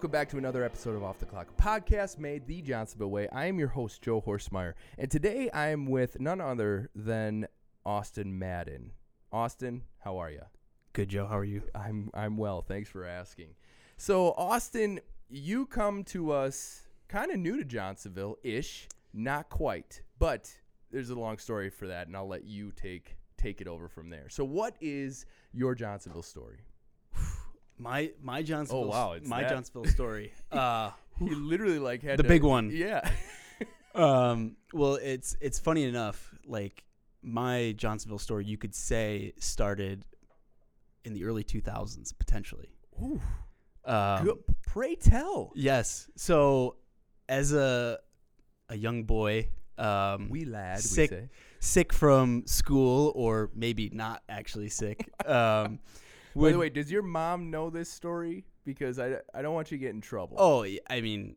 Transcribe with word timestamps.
Welcome 0.00 0.12
back 0.12 0.30
to 0.30 0.38
another 0.38 0.64
episode 0.64 0.96
of 0.96 1.04
Off 1.04 1.18
the 1.18 1.26
Clock, 1.26 1.54
podcast 1.58 2.18
made 2.18 2.46
the 2.46 2.62
Johnsonville 2.62 3.10
way. 3.10 3.28
I 3.28 3.44
am 3.44 3.58
your 3.58 3.68
host, 3.68 4.00
Joe 4.00 4.22
Horsemeyer, 4.22 4.72
and 4.96 5.10
today 5.10 5.50
I 5.50 5.68
am 5.68 5.84
with 5.84 6.18
none 6.18 6.40
other 6.40 6.88
than 6.94 7.46
Austin 7.84 8.38
Madden. 8.38 8.92
Austin, 9.30 9.82
how 9.98 10.16
are 10.16 10.30
you? 10.30 10.40
Good, 10.94 11.10
Joe. 11.10 11.26
How 11.26 11.36
are 11.36 11.44
you? 11.44 11.64
I'm 11.74 12.08
I'm 12.14 12.38
well. 12.38 12.62
Thanks 12.62 12.88
for 12.88 13.04
asking. 13.04 13.48
So, 13.98 14.32
Austin, 14.38 15.00
you 15.28 15.66
come 15.66 16.02
to 16.04 16.32
us 16.32 16.88
kind 17.08 17.30
of 17.30 17.38
new 17.38 17.58
to 17.58 17.64
Johnsonville 17.66 18.38
ish, 18.42 18.88
not 19.12 19.50
quite, 19.50 20.00
but 20.18 20.50
there's 20.90 21.10
a 21.10 21.14
long 21.14 21.36
story 21.36 21.68
for 21.68 21.88
that, 21.88 22.06
and 22.06 22.16
I'll 22.16 22.26
let 22.26 22.46
you 22.46 22.72
take 22.72 23.18
take 23.36 23.60
it 23.60 23.68
over 23.68 23.86
from 23.86 24.08
there. 24.08 24.30
So, 24.30 24.44
what 24.44 24.76
is 24.80 25.26
your 25.52 25.74
Johnsonville 25.74 26.22
story? 26.22 26.60
My 27.80 28.10
my 28.22 28.42
Johnsonville. 28.42 28.88
wow, 28.88 29.12
it's 29.12 29.26
my 29.28 29.42
that- 29.42 29.50
Johnsonville 29.50 29.90
story. 29.90 30.32
Uh, 30.52 30.90
He 31.18 31.30
literally 31.34 31.78
like 31.78 32.02
had 32.02 32.18
The 32.18 32.22
to- 32.22 32.28
big 32.28 32.42
one. 32.42 32.70
Yeah. 32.72 33.00
um, 33.94 34.56
well, 34.72 34.94
it's 34.96 35.36
it's 35.40 35.58
funny 35.58 35.84
enough. 35.84 36.34
Like 36.46 36.84
my 37.22 37.74
Johnsonville 37.76 38.18
story, 38.18 38.44
you 38.44 38.56
could 38.58 38.74
say 38.74 39.32
started 39.38 40.04
in 41.04 41.14
the 41.14 41.24
early 41.24 41.44
2000s 41.44 42.12
potentially. 42.18 42.68
Ooh, 43.02 43.20
Um, 43.84 44.24
good. 44.24 44.38
Pray 44.66 44.94
tell. 44.94 45.52
Yes. 45.54 46.08
So 46.16 46.76
as 47.28 47.52
a 47.52 47.98
a 48.68 48.76
young 48.76 49.04
boy, 49.04 49.48
um, 49.78 50.28
We 50.28 50.44
lad, 50.44 50.80
sick 50.80 51.10
we 51.10 51.28
sick 51.60 51.92
from 51.92 52.44
school, 52.46 53.12
or 53.14 53.50
maybe 53.54 53.90
not 53.92 54.22
actually 54.28 54.68
sick. 54.68 55.08
Um, 55.26 55.80
By 56.34 56.52
the 56.52 56.58
way, 56.58 56.68
does 56.70 56.90
your 56.90 57.02
mom 57.02 57.50
know 57.50 57.70
this 57.70 57.90
story? 57.90 58.44
Because 58.64 58.98
I, 58.98 59.16
I 59.34 59.42
don't 59.42 59.54
want 59.54 59.70
you 59.70 59.78
to 59.78 59.80
get 59.80 59.94
in 59.94 60.00
trouble. 60.00 60.36
oh, 60.38 60.64
I 60.88 61.00
mean, 61.00 61.36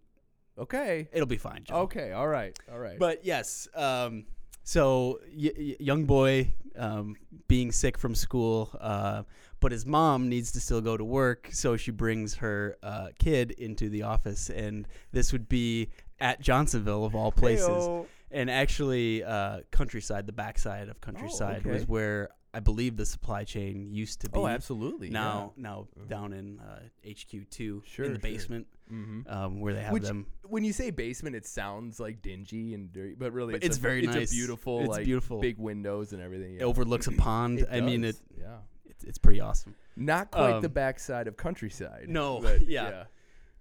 okay. 0.58 1.08
it'll 1.11 1.25
be 1.25 1.38
fine. 1.38 1.63
Joe. 1.63 1.75
Okay. 1.81 2.11
All 2.11 2.27
right. 2.27 2.58
All 2.72 2.80
right. 2.80 2.99
But 2.99 3.25
yes, 3.25 3.67
um, 3.75 4.25
so 4.64 5.19
y- 5.36 5.52
y- 5.58 5.75
young 5.80 6.05
boy 6.05 6.53
um, 6.77 7.16
being 7.47 7.71
sick 7.71 7.97
from 7.97 8.16
school, 8.16 8.71
uh, 8.80 9.23
but 9.59 9.71
his 9.71 9.86
mom 9.86 10.30
needs 10.30 10.52
to 10.52 10.59
still 10.59 10.81
go 10.81 10.97
to 10.97 11.03
work, 11.03 11.49
so 11.52 11.77
she 11.77 11.91
brings 11.91 12.36
her 12.36 12.77
uh, 12.83 13.08
kid 13.19 13.52
into 13.52 13.89
the 13.89 14.03
office, 14.03 14.49
and 14.49 14.88
this 15.11 15.31
would 15.31 15.47
be 15.47 15.89
at 16.19 16.41
Johnsonville 16.41 17.05
of 17.05 17.16
all 17.16 17.31
places, 17.31 17.67
Heyo. 17.67 18.05
and 18.31 18.49
actually 18.49 19.23
uh, 19.23 19.61
countryside, 19.71 20.25
the 20.25 20.33
backside 20.33 20.89
of 20.89 20.99
countryside 21.02 21.66
was 21.66 21.83
okay. 21.83 21.86
where 21.86 22.30
I 22.54 22.59
believe 22.59 22.98
the 22.98 23.06
supply 23.06 23.44
chain 23.44 23.92
used 23.92 24.22
to 24.22 24.30
be. 24.30 24.38
Oh, 24.40 24.46
absolutely. 24.48 25.09
Now, 25.09 25.54
now 25.58 25.88
down 26.08 26.34
in 26.34 26.60
uh, 26.60 26.82
HQ 27.08 27.50
two 27.50 27.82
Sure, 27.86 28.06
in 28.06 28.14
the 28.14 28.20
sure. 28.20 28.30
basement, 28.32 28.68
hmm 28.88 29.22
um, 29.28 29.60
where 29.60 29.73
they 29.73 29.82
have 29.82 29.92
Which, 29.94 30.04
them. 30.04 30.27
when 30.44 30.64
you 30.64 30.72
say 30.73 30.92
basement, 30.92 31.36
it 31.36 31.45
sounds 31.48 32.00
like 32.00 32.22
dingy 32.22 32.73
and 32.76 32.92
dirty, 32.94 33.16
but 33.16 33.33
really, 33.33 33.54
But 33.54 33.64
it's, 33.64 33.76
it's 33.76 33.77
a, 33.77 33.82
very 33.82 34.04
it's 34.05 34.14
nice. 34.16 34.32
a 34.32 34.36
beautiful, 34.36 34.82
It's 34.82 34.89
like 34.89 35.05
beautiful. 35.05 35.39
big 35.42 35.58
windows 35.58 36.14
and 36.14 36.22
everything. 36.22 36.55
It 36.58 36.61
overlooks 36.61 37.08
a 37.08 37.11
pond. 37.17 37.66
I 37.72 37.82
mean, 37.82 38.04
it, 38.04 38.17
Yeah. 38.39 38.58
it's, 38.86 39.04
it's 39.04 39.17
pretty 39.17 39.39
awesome. 39.42 39.73
Not 39.95 40.30
quite 40.32 40.61
the 40.61 40.67
Um, 40.67 40.73
backside 40.73 41.27
of 41.27 41.38
countryside. 41.38 42.06
no, 42.08 42.39
but 42.39 42.61
yeah. 42.67 43.06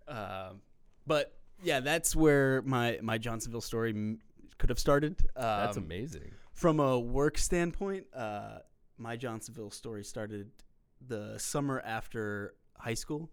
Um, 0.08 0.60
but 1.06 1.34
yeah, 1.62 1.80
that's 1.80 2.14
where 2.16 2.60
my 2.62 2.98
my 3.02 3.16
Johnsonville 3.18 3.60
story 3.60 3.90
m- 3.90 4.18
could 4.58 4.68
have 4.70 4.78
started. 4.78 5.16
Um, 5.36 5.42
That's 5.44 5.76
amazing. 5.76 6.30
From 6.52 6.80
a 6.80 6.98
work 6.98 7.38
standpoint, 7.38 8.06
uh, 8.14 8.58
my 9.02 9.16
Johnsonville 9.16 9.70
story 9.70 10.04
started 10.04 10.50
the 11.06 11.36
summer 11.38 11.82
after 11.84 12.54
high 12.78 12.94
school. 12.94 13.30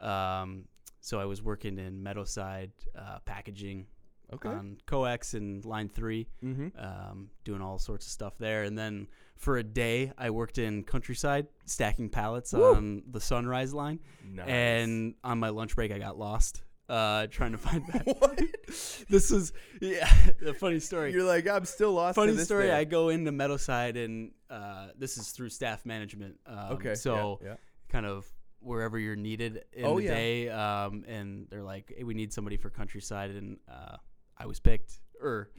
Um, 0.00 0.64
so 1.00 1.20
I 1.20 1.24
was 1.24 1.42
working 1.42 1.78
in 1.78 2.02
Meadowside 2.02 2.72
uh, 2.98 3.18
packaging 3.24 3.86
Okay. 4.32 4.48
on 4.48 4.78
coax 4.86 5.34
and 5.34 5.64
line 5.64 5.88
three, 5.88 6.26
mm-hmm. 6.42 6.68
um, 6.78 7.28
doing 7.44 7.60
all 7.60 7.78
sorts 7.78 8.06
of 8.06 8.10
stuff 8.10 8.36
there. 8.38 8.62
And 8.64 8.76
then 8.76 9.06
for 9.36 9.58
a 9.58 9.62
day, 9.62 10.12
I 10.16 10.30
worked 10.30 10.58
in 10.58 10.82
countryside 10.82 11.46
stacking 11.66 12.08
pallets 12.08 12.52
Woo. 12.52 12.74
on 12.74 13.02
the 13.08 13.20
Sunrise 13.20 13.74
line. 13.74 14.00
Nice. 14.26 14.48
And 14.48 15.14
on 15.22 15.38
my 15.38 15.50
lunch 15.50 15.76
break, 15.76 15.92
I 15.92 15.98
got 15.98 16.18
lost 16.18 16.63
uh, 16.88 17.26
trying 17.28 17.52
to 17.52 17.58
find 17.58 17.86
that. 17.92 18.06
what? 18.20 18.40
this 19.08 19.30
was 19.30 19.52
yeah, 19.80 20.10
a 20.46 20.54
funny 20.54 20.80
story. 20.80 21.12
You're 21.12 21.24
like, 21.24 21.48
I'm 21.48 21.64
still 21.64 21.92
lost. 21.92 22.16
funny 22.16 22.36
story. 22.36 22.66
day." 22.66 22.72
I 22.74 22.84
go 22.84 23.08
into 23.08 23.32
Meadowside, 23.32 23.96
and 23.96 24.32
uh, 24.50 24.88
this 24.98 25.16
is 25.16 25.30
through 25.30 25.50
staff 25.50 25.86
management. 25.86 26.38
Um, 26.46 26.72
okay. 26.72 26.94
so 26.94 27.38
yeah, 27.42 27.48
yeah. 27.50 27.56
kind 27.88 28.06
of 28.06 28.26
wherever 28.60 28.98
you're 28.98 29.16
needed 29.16 29.64
in 29.72 29.84
Oh, 29.84 29.98
the 29.98 30.04
yeah. 30.04 30.14
day, 30.14 30.48
um, 30.48 31.04
and 31.06 31.46
they're 31.50 31.62
like, 31.62 31.92
hey, 31.96 32.04
"We 32.04 32.14
need 32.14 32.32
somebody 32.32 32.56
for 32.56 32.70
countryside," 32.70 33.30
and 33.30 33.58
uh, 33.70 33.96
I 34.36 34.46
was 34.46 34.60
picked, 34.60 35.00
or 35.20 35.50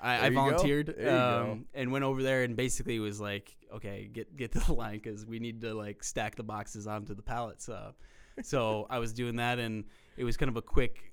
I, 0.00 0.26
I 0.26 0.30
volunteered, 0.30 0.86
There 0.88 0.96
you 0.98 1.04
go. 1.10 1.48
um, 1.52 1.64
and 1.74 1.90
went 1.90 2.04
over 2.04 2.22
there, 2.22 2.44
and 2.44 2.56
basically 2.56 2.98
was 3.00 3.20
like, 3.20 3.56
"Okay, 3.74 4.08
get 4.12 4.36
get 4.36 4.52
to 4.52 4.60
the 4.60 4.72
line 4.74 4.94
because 5.02 5.26
we 5.26 5.38
need 5.40 5.60
to 5.62 5.74
like 5.74 6.04
stack 6.04 6.36
the 6.36 6.42
boxes 6.44 6.86
onto 6.86 7.14
the 7.14 7.22
pallets." 7.22 7.68
Uh, 7.68 7.92
so 8.42 8.86
I 8.90 8.98
was 8.98 9.12
doing 9.12 9.36
that, 9.36 9.58
and 9.58 9.84
it 10.16 10.24
was 10.24 10.36
kind 10.36 10.48
of 10.48 10.56
a 10.56 10.62
quick. 10.62 11.12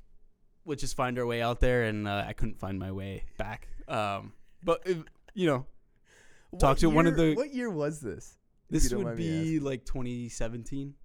Let's 0.66 0.82
just 0.82 0.96
find 0.96 1.18
our 1.20 1.26
way 1.26 1.42
out 1.42 1.60
there, 1.60 1.84
and 1.84 2.08
uh, 2.08 2.24
I 2.28 2.34
couldn't 2.34 2.60
find 2.60 2.80
my 2.80 2.92
way 2.92 3.24
back. 3.38 3.68
Um, 3.88 4.34
but 4.64 4.82
if, 4.86 4.98
you 5.36 5.46
know, 5.48 5.66
talk 6.58 6.70
What 6.70 6.78
to 6.80 6.90
one 6.90 7.06
of 7.08 7.18
year- 7.18 7.30
the- 7.32 7.36
What 7.36 7.54
year 7.54 7.70
was 7.70 8.00
this? 8.02 8.36
this 8.70 8.92
would 8.94 9.16
be 9.16 9.60
like 9.60 9.86
2017. 9.86 10.96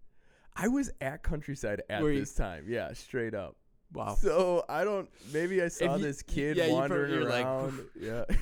I 0.56 0.68
was 0.68 0.90
at 1.02 1.22
Countryside 1.22 1.82
at 1.90 2.02
Were 2.02 2.10
you- 2.10 2.20
this 2.20 2.34
time. 2.34 2.64
Yeah, 2.68 2.92
straight 2.94 3.34
up. 3.34 3.56
Wow. 3.92 4.14
So 4.14 4.64
I 4.68 4.84
don't. 4.84 5.08
Maybe 5.32 5.60
I 5.62 5.68
saw 5.68 5.96
you- 5.96 6.02
this 6.02 6.22
kid 6.22 6.56
yeah, 6.56 6.66
you 6.66 6.72
wandering 6.74 7.10
probably 7.10 7.24
were 7.24 7.30
like, 7.30 7.44
around. 7.44 7.80
yeah. 8.00 8.24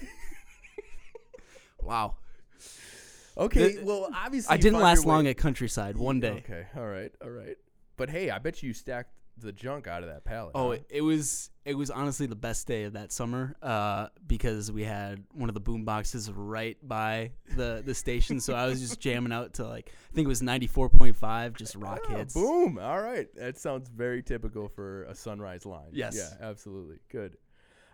Wow. 1.83 2.17
Okay. 3.37 3.77
The- 3.77 3.85
well, 3.85 4.09
obviously 4.15 4.53
I 4.53 4.57
didn't 4.59 4.81
last 4.81 5.07
long 5.07 5.27
at 5.27 5.37
Countryside. 5.37 5.97
One 5.97 6.21
day. 6.21 6.43
Okay. 6.45 6.67
All 6.77 6.87
right. 6.87 7.13
All 7.23 7.31
right. 7.31 7.57
But 7.99 8.09
hey, 8.09 8.31
I 8.31 8.39
bet 8.39 8.63
you 8.63 8.73
stacked 8.73 9.13
the 9.41 9.53
junk 9.53 9.87
out 9.87 10.03
of 10.03 10.09
that 10.09 10.25
pallet. 10.25 10.53
Oh, 10.55 10.69
huh? 10.69 10.71
it, 10.73 10.87
it 10.89 11.01
was 11.03 11.51
it 11.65 11.75
was 11.75 11.91
honestly 11.91 12.27
the 12.27 12.35
best 12.35 12.67
day 12.67 12.85
of 12.85 12.95
that 12.95 13.13
summer 13.13 13.55
uh, 13.63 14.09
because 14.27 14.73
we 14.73 14.83
had 14.85 15.23
one 15.35 15.49
of 15.51 15.55
the 15.55 15.61
boom 15.61 15.85
boxes 15.85 16.31
right 16.33 16.77
by 16.83 17.33
the 17.55 17.83
the 17.85 17.95
station, 17.95 18.41
so 18.41 18.55
I 18.55 18.67
was 18.67 18.81
just 18.81 18.99
jamming 19.01 19.33
out 19.33 19.55
to 19.55 19.67
like 19.67 19.93
I 20.11 20.15
think 20.15 20.25
it 20.25 20.29
was 20.29 20.43
ninety 20.43 20.67
four 20.67 20.89
point 20.89 21.17
five, 21.17 21.55
just 21.55 21.75
rock 21.77 22.01
Ah, 22.09 22.17
hits. 22.17 22.35
Boom. 22.35 22.79
All 22.81 23.01
right. 23.03 23.29
That 23.37 23.59
sounds 23.59 23.89
very 23.91 24.23
typical 24.23 24.69
for 24.69 25.05
a 25.05 25.15
sunrise 25.15 25.67
line. 25.67 25.91
Yes. 25.93 26.17
Yeah, 26.17 26.47
absolutely. 26.49 26.99
Good. 27.11 27.37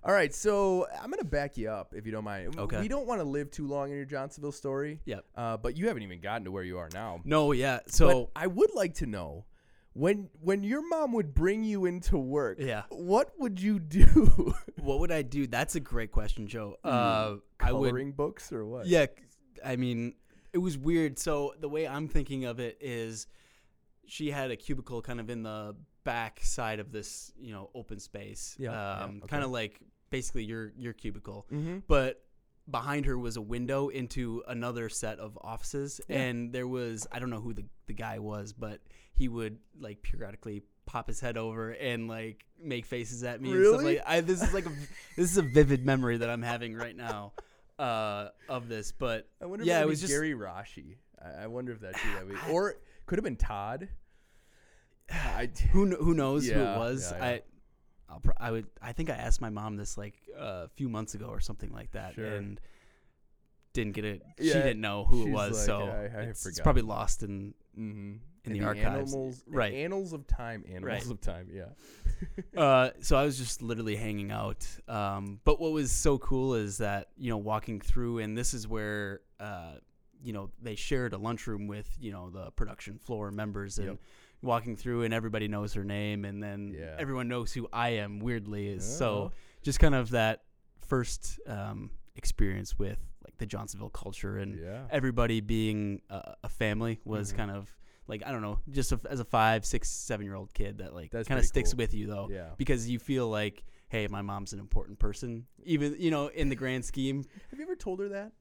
All 0.03 0.13
right. 0.13 0.35
So 0.35 0.87
I'm 1.01 1.11
going 1.11 1.19
to 1.19 1.25
back 1.25 1.57
you 1.57 1.71
up 1.71 1.95
if 1.97 2.05
you 2.05 2.13
don't 2.13 2.25
mind. 2.25 2.59
Okay. 2.59 2.79
We 2.81 2.89
don't 2.89 3.07
want 3.07 3.21
to 3.21 3.25
live 3.25 3.51
too 3.51 3.67
long 3.67 3.91
in 3.91 3.97
your 3.97 4.05
Johnsonville 4.05 4.53
story. 4.53 5.01
Yep. 5.07 5.25
Uh, 5.35 5.57
but 5.57 5.77
you 5.79 5.89
haven't 5.89 6.03
even 6.03 6.21
gotten 6.21 6.45
to 6.45 6.51
where 6.51 6.63
you 6.63 6.77
are 6.79 6.91
now. 6.93 7.21
No, 7.25 7.53
yeah. 7.53 7.81
But 7.85 7.95
So 7.95 8.31
I 8.37 8.47
would 8.47 8.75
like 8.75 8.95
to 8.97 9.07
know 9.07 9.47
when 9.95 10.29
when 10.41 10.63
your 10.63 10.87
mom 10.87 11.13
would 11.13 11.35
bring 11.35 11.65
you 11.65 11.87
into 11.87 12.19
work. 12.19 12.59
Yeah. 12.61 12.83
What 12.91 13.33
would 13.39 13.61
you 13.61 13.79
do? 13.79 14.55
what 14.81 14.99
would 14.99 15.11
I 15.13 15.23
do? 15.23 15.47
That's 15.47 15.77
a 15.77 15.81
great 15.81 16.13
question, 16.13 16.47
Joe. 16.47 16.77
Uh, 16.85 17.37
I 17.61 17.73
would 17.73 17.89
Coloring 17.89 18.13
books 18.13 18.53
or 18.53 18.67
what? 18.67 18.87
Yeah, 18.87 19.07
I 19.65 19.77
mean, 19.77 20.15
it 20.53 20.59
was 20.59 20.77
weird. 20.77 21.19
So 21.19 21.55
the 21.59 21.69
way 21.69 21.87
I'm 21.87 22.09
thinking 22.09 22.45
of 22.45 22.61
it 22.61 22.77
is, 22.81 23.27
she 24.07 24.31
had 24.31 24.51
a 24.51 24.57
cubicle 24.57 25.01
kind 25.01 25.21
of 25.21 25.31
in 25.31 25.43
the 25.43 25.75
back 26.03 26.41
side 26.45 26.81
of 26.81 26.93
this, 26.93 27.33
you 27.41 27.53
know, 27.53 27.71
open 27.75 27.99
space. 27.99 28.57
Yeah, 28.59 28.73
yeah, 28.73 29.05
um, 29.05 29.17
okay. 29.19 29.29
kind 29.29 29.45
of 29.45 29.51
like 29.51 29.81
basically 30.11 30.45
your 30.45 30.73
your 30.77 30.93
cubicle, 30.93 31.47
Mm-hmm. 31.53 31.79
but 31.87 32.24
behind 32.71 33.07
her 33.07 33.19
was 33.19 33.37
a 33.37 33.43
window 33.43 33.89
into 33.89 34.43
another 34.49 34.89
set 34.89 35.19
of 35.19 35.39
offices, 35.43 36.01
Yeah. 36.09 36.19
and 36.23 36.53
there 36.53 36.67
was 36.69 37.07
I 37.13 37.19
don't 37.19 37.31
know 37.31 37.41
who 37.41 37.53
the 37.55 37.65
the 37.87 37.93
guy 37.95 38.19
was, 38.19 38.53
but 38.53 38.81
he 39.15 39.29
would 39.29 39.59
like 39.79 40.03
periodically 40.03 40.63
pop 40.87 41.07
his 41.09 41.21
head 41.21 41.37
over 41.37 41.71
and 41.71 42.09
like 42.09 42.45
make 42.61 42.85
faces 42.87 43.23
at 43.25 43.41
me. 43.41 43.51
And 43.53 43.65
stuff 43.65 43.81
Really? 43.81 43.97
like 43.97 44.05
I, 44.07 44.21
this 44.21 44.43
is 44.43 44.53
like 44.55 44.67
a 44.67 44.71
this 45.17 45.31
is 45.31 45.37
a 45.39 45.43
vivid 45.43 45.85
memory 45.85 46.17
that 46.19 46.29
I'm 46.31 46.43
having 46.43 46.75
right 46.75 46.97
now. 46.97 47.33
uh, 47.79 48.29
of 48.49 48.69
this, 48.69 48.93
but 48.93 49.29
I 49.43 49.47
wonder. 49.47 49.65
Yeah, 49.65 49.79
if 49.81 49.85
it 49.85 49.89
was 49.89 50.01
just- 50.01 50.13
Gary 50.13 50.33
Rashi. 50.33 50.97
I, 51.21 51.45
I 51.45 51.47
wonder 51.49 51.73
if 51.73 51.81
that's 51.81 51.99
who 52.01 52.13
that 52.15 52.29
be. 52.29 52.35
or 52.53 52.77
could 53.07 53.19
have 53.19 53.25
been 53.25 53.35
Todd. 53.37 53.89
I, 55.11 55.51
who 55.73 55.87
who 55.97 56.15
knows 56.15 56.47
who 56.49 56.59
it 56.61 56.79
was? 56.79 57.11
yeah, 57.13 57.19
yeah. 57.19 57.25
I. 57.25 57.43
I'll 58.15 58.21
pro- 58.21 58.35
I 58.39 58.51
would. 58.51 58.67
I 58.81 58.93
think 58.93 59.11
I 59.11 59.15
asked 59.15 59.41
my 59.41 59.51
mom 59.51 59.77
this 59.77 59.99
like 59.99 60.15
a 60.39 60.69
few 60.69 60.89
months 60.89 61.15
ago 61.15 61.27
or 61.27 61.41
something 61.41 61.73
like 61.73 61.91
that, 61.93 62.15
Sure. 62.15 62.25
and 62.25 62.61
didn't 63.73 63.93
get 63.95 64.05
it. 64.05 64.23
she 64.39 64.45
didn't 64.53 64.81
know 64.81 65.05
who 65.05 65.27
it 65.27 65.31
was, 65.33 65.57
like, 65.57 65.67
so 65.67 65.81
I- 65.89 66.21
I 66.21 66.23
it's, 66.27 66.47
it's 66.47 66.61
probably 66.61 66.83
lost 66.83 67.23
in. 67.23 67.55
mhm. 67.79 68.19
In 68.47 68.53
the 68.53 68.61
archives. 68.63 69.15
Animals, 69.15 69.43
Right. 69.47 69.73
Annals 69.73 70.13
of 70.13 70.27
time. 70.27 70.65
Animals 70.69 70.85
Right. 70.85 71.11
of 71.11 71.21
time. 71.23 71.49
Yeah. 71.51 71.71
uh, 72.61 72.91
so 73.01 73.17
I 73.17 73.25
was 73.25 73.39
just 73.39 73.63
literally 73.63 73.97
hanging 73.97 74.31
out. 74.31 74.67
Um, 74.87 75.41
but 75.45 75.59
what 75.59 75.73
was 75.73 75.91
so 75.91 76.19
cool 76.19 76.55
is 76.55 76.77
that 76.79 77.09
you 77.17 77.31
know 77.31 77.39
walking 77.39 77.81
through, 77.81 78.19
and 78.19 78.37
this 78.37 78.53
is 78.55 78.69
where 78.69 79.23
uh, 79.41 79.77
you 80.25 80.33
know 80.33 80.51
they 80.61 80.75
shared 80.75 81.13
a 81.13 81.19
lunchroom 81.19 81.67
with 81.69 81.89
you 82.01 82.11
know 82.13 82.31
the 82.31 82.51
production 82.53 82.99
floor 82.99 83.31
members 83.31 83.79
and. 83.79 83.89
Yep. 83.89 83.99
Walking 84.43 84.77
through 84.77 85.05
and 85.05 85.15
everybody 85.15 85.49
knows 85.49 85.73
her 85.73 85.85
name, 85.85 86.27
and 86.27 86.43
then 86.43 86.75
Yeah. 86.79 86.97
everyone 86.99 87.29
knows 87.29 87.55
who 87.55 87.67
I 87.73 87.91
am. 88.05 88.19
Weirdly, 88.19 88.69
is 88.69 88.85
Oh. 88.97 88.99
so 88.99 89.33
just 89.63 89.81
kind 89.81 89.95
of 89.95 90.11
that 90.11 90.43
first 90.87 91.41
um, 91.47 91.91
experience 92.15 92.79
with 92.79 92.99
like 93.25 93.39
the 93.39 93.47
Johnsonville 93.47 93.89
culture 93.89 94.37
and 94.37 94.59
Yeah. 94.61 94.87
everybody 94.91 95.41
being 95.41 96.03
a, 96.11 96.35
a 96.45 96.49
family 96.51 97.01
was 97.07 97.33
Mhm. 97.33 97.37
kind 97.37 97.51
of 97.53 97.75
like 98.07 98.23
I 98.27 98.33
don't 98.33 98.43
know, 98.43 98.61
just 98.71 98.93
a, 98.93 99.01
as 99.09 99.19
a 99.19 99.25
five, 99.25 99.65
six, 99.65 99.89
seven 99.89 100.27
year 100.27 100.35
old 100.35 100.53
kid 100.53 100.77
that 100.79 100.93
like 100.95 101.11
kind 101.13 101.39
of 101.41 101.47
sticks 101.47 101.73
cool. 101.73 101.79
with 101.79 101.95
you 101.95 102.07
though, 102.07 102.29
Yeah. 102.31 102.51
because 102.59 102.87
you 102.91 102.99
feel 102.99 103.29
like, 103.31 103.65
hey, 103.89 104.07
my 104.09 104.21
mom's 104.21 104.53
an 104.53 104.59
important 104.59 104.99
person, 104.99 105.47
even 105.65 105.97
you 105.99 106.11
know 106.11 106.27
in 106.29 106.51
the 106.51 106.57
grand 106.57 106.85
scheme. 106.85 107.25
Have 107.49 107.59
you 107.59 107.65
ever 107.65 107.77
told 107.77 107.99
her 108.01 108.11
that, 108.11 108.33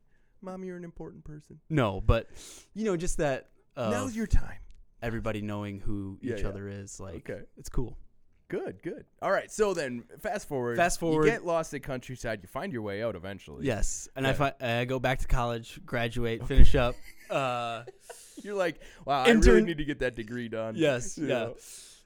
Mom? 0.43 0.63
You're 0.63 0.77
an 0.77 0.83
important 0.83 1.23
person. 1.23 1.59
No, 1.69 2.01
but 2.01 2.29
you 2.73 2.85
know 2.85 2.97
just 2.97 3.17
that. 3.17 3.49
Uh, 3.75 3.89
Now's 3.89 4.15
your 4.15 4.27
time. 4.27 4.57
everybody 5.01 5.41
knowing 5.41 5.79
who 5.79 6.17
Yeah, 6.21 6.35
each 6.35 6.41
yeah. 6.43 6.47
other 6.49 6.67
is 6.67 6.99
like 6.99 7.29
Okay. 7.29 7.41
it's 7.57 7.69
cool. 7.69 7.97
Good, 8.49 8.83
good. 8.83 9.05
All 9.21 9.31
right, 9.31 9.49
so 9.51 9.73
then 9.73 10.03
fast 10.19 10.47
forward. 10.47 10.77
Fast 10.77 10.99
forward. 10.99 11.25
You 11.25 11.31
get 11.31 11.43
lost 11.45 11.73
at 11.73 11.81
countryside. 11.81 12.39
You 12.43 12.47
find 12.47 12.71
your 12.71 12.83
way 12.83 13.01
out 13.01 13.15
eventually. 13.15 13.65
Yes, 13.65 14.07
and 14.15 14.27
I 14.27 14.33
fi- 14.33 14.53
I 14.61 14.85
go 14.85 14.99
back 14.99 15.19
to 15.19 15.27
college, 15.27 15.79
graduate, 15.85 16.45
finish 16.47 16.75
up. 16.75 16.95
Uh, 17.29 17.83
You're 18.43 18.53
like, 18.53 18.79
wow, 19.05 19.23
I 19.23 19.31
really 19.31 19.63
need 19.63 19.77
to 19.79 19.85
get 19.85 19.99
that 19.99 20.13
degree 20.15 20.49
done. 20.49 20.75
Yes, 20.75 21.17
You 21.17 21.27
yeah. 21.29 21.49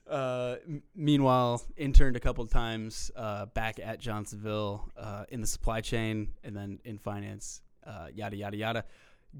Uh, 0.08 0.56
m- 0.66 0.82
meanwhile, 0.94 1.60
interned 1.76 2.16
a 2.16 2.20
couple 2.20 2.42
of 2.42 2.48
times 2.50 3.10
uh, 3.14 3.44
back 3.46 3.78
at 3.78 3.98
Johnsonville 4.00 4.88
uh, 4.96 5.24
in 5.28 5.42
the 5.42 5.46
supply 5.46 5.82
chain 5.82 6.32
and 6.42 6.56
then 6.56 6.78
in 6.84 6.96
finance, 6.96 7.60
uh, 7.88 8.08
yada, 8.14 8.36
yada, 8.36 8.56
yada. 8.56 8.84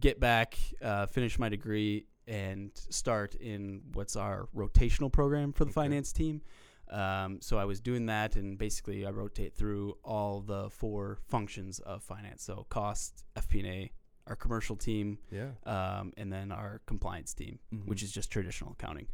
Get 0.01 0.19
back, 0.21 0.57
uh, 0.83 1.07
finish 1.07 1.39
my 1.39 1.49
degree, 1.49 2.07
and 2.27 2.71
start 2.75 3.35
in 3.37 3.83
what's 3.95 4.17
our 4.17 4.49
rotational 4.55 5.11
program 5.13 5.53
for 5.53 5.65
the 5.65 5.71
Okay. 5.71 5.75
finance 5.75 6.13
team. 6.13 6.43
Um, 6.91 7.41
so 7.41 7.59
I 7.59 7.65
was 7.67 7.81
doing 7.81 8.07
that, 8.07 8.37
and 8.37 8.59
basically 8.59 9.07
I 9.07 9.11
rotate 9.11 9.55
through 9.55 9.97
all 10.03 10.41
the 10.41 10.71
four 10.71 11.19
functions 11.29 11.79
of 11.81 12.03
finance. 12.03 12.43
So 12.43 12.67
cost, 12.71 13.25
FP&A, 13.37 13.93
our 14.27 14.37
commercial 14.37 14.77
team, 14.77 15.19
Yeah. 15.31 15.53
um, 15.65 16.13
and 16.17 16.33
then 16.33 16.51
our 16.53 16.81
compliance 16.87 17.33
team, 17.35 17.59
Mhm. 17.73 17.87
which 17.87 18.03
is 18.03 18.13
just 18.13 18.31
traditional 18.31 18.73
accounting. 18.73 19.09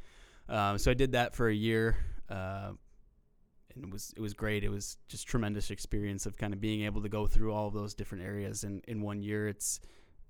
Um, 0.48 0.78
so 0.78 0.90
I 0.90 0.94
did 0.94 1.12
that 1.12 1.34
for 1.34 1.48
a 1.48 1.54
year, 1.54 1.96
uh, 2.28 2.72
and 3.74 3.84
it 3.84 3.90
was 3.90 4.12
it 4.16 4.20
was 4.20 4.34
great. 4.34 4.64
It 4.64 4.68
was 4.70 4.96
just 5.08 5.26
tremendous 5.26 5.70
experience 5.70 6.26
of 6.26 6.36
kind 6.36 6.52
of 6.52 6.60
being 6.60 6.82
able 6.84 7.02
to 7.02 7.08
go 7.08 7.26
through 7.26 7.52
all 7.52 7.68
of 7.68 7.74
those 7.74 7.94
different 7.94 8.24
areas 8.24 8.64
in 8.64 8.82
in 8.88 9.00
one 9.00 9.22
year. 9.22 9.48
It's 9.48 9.80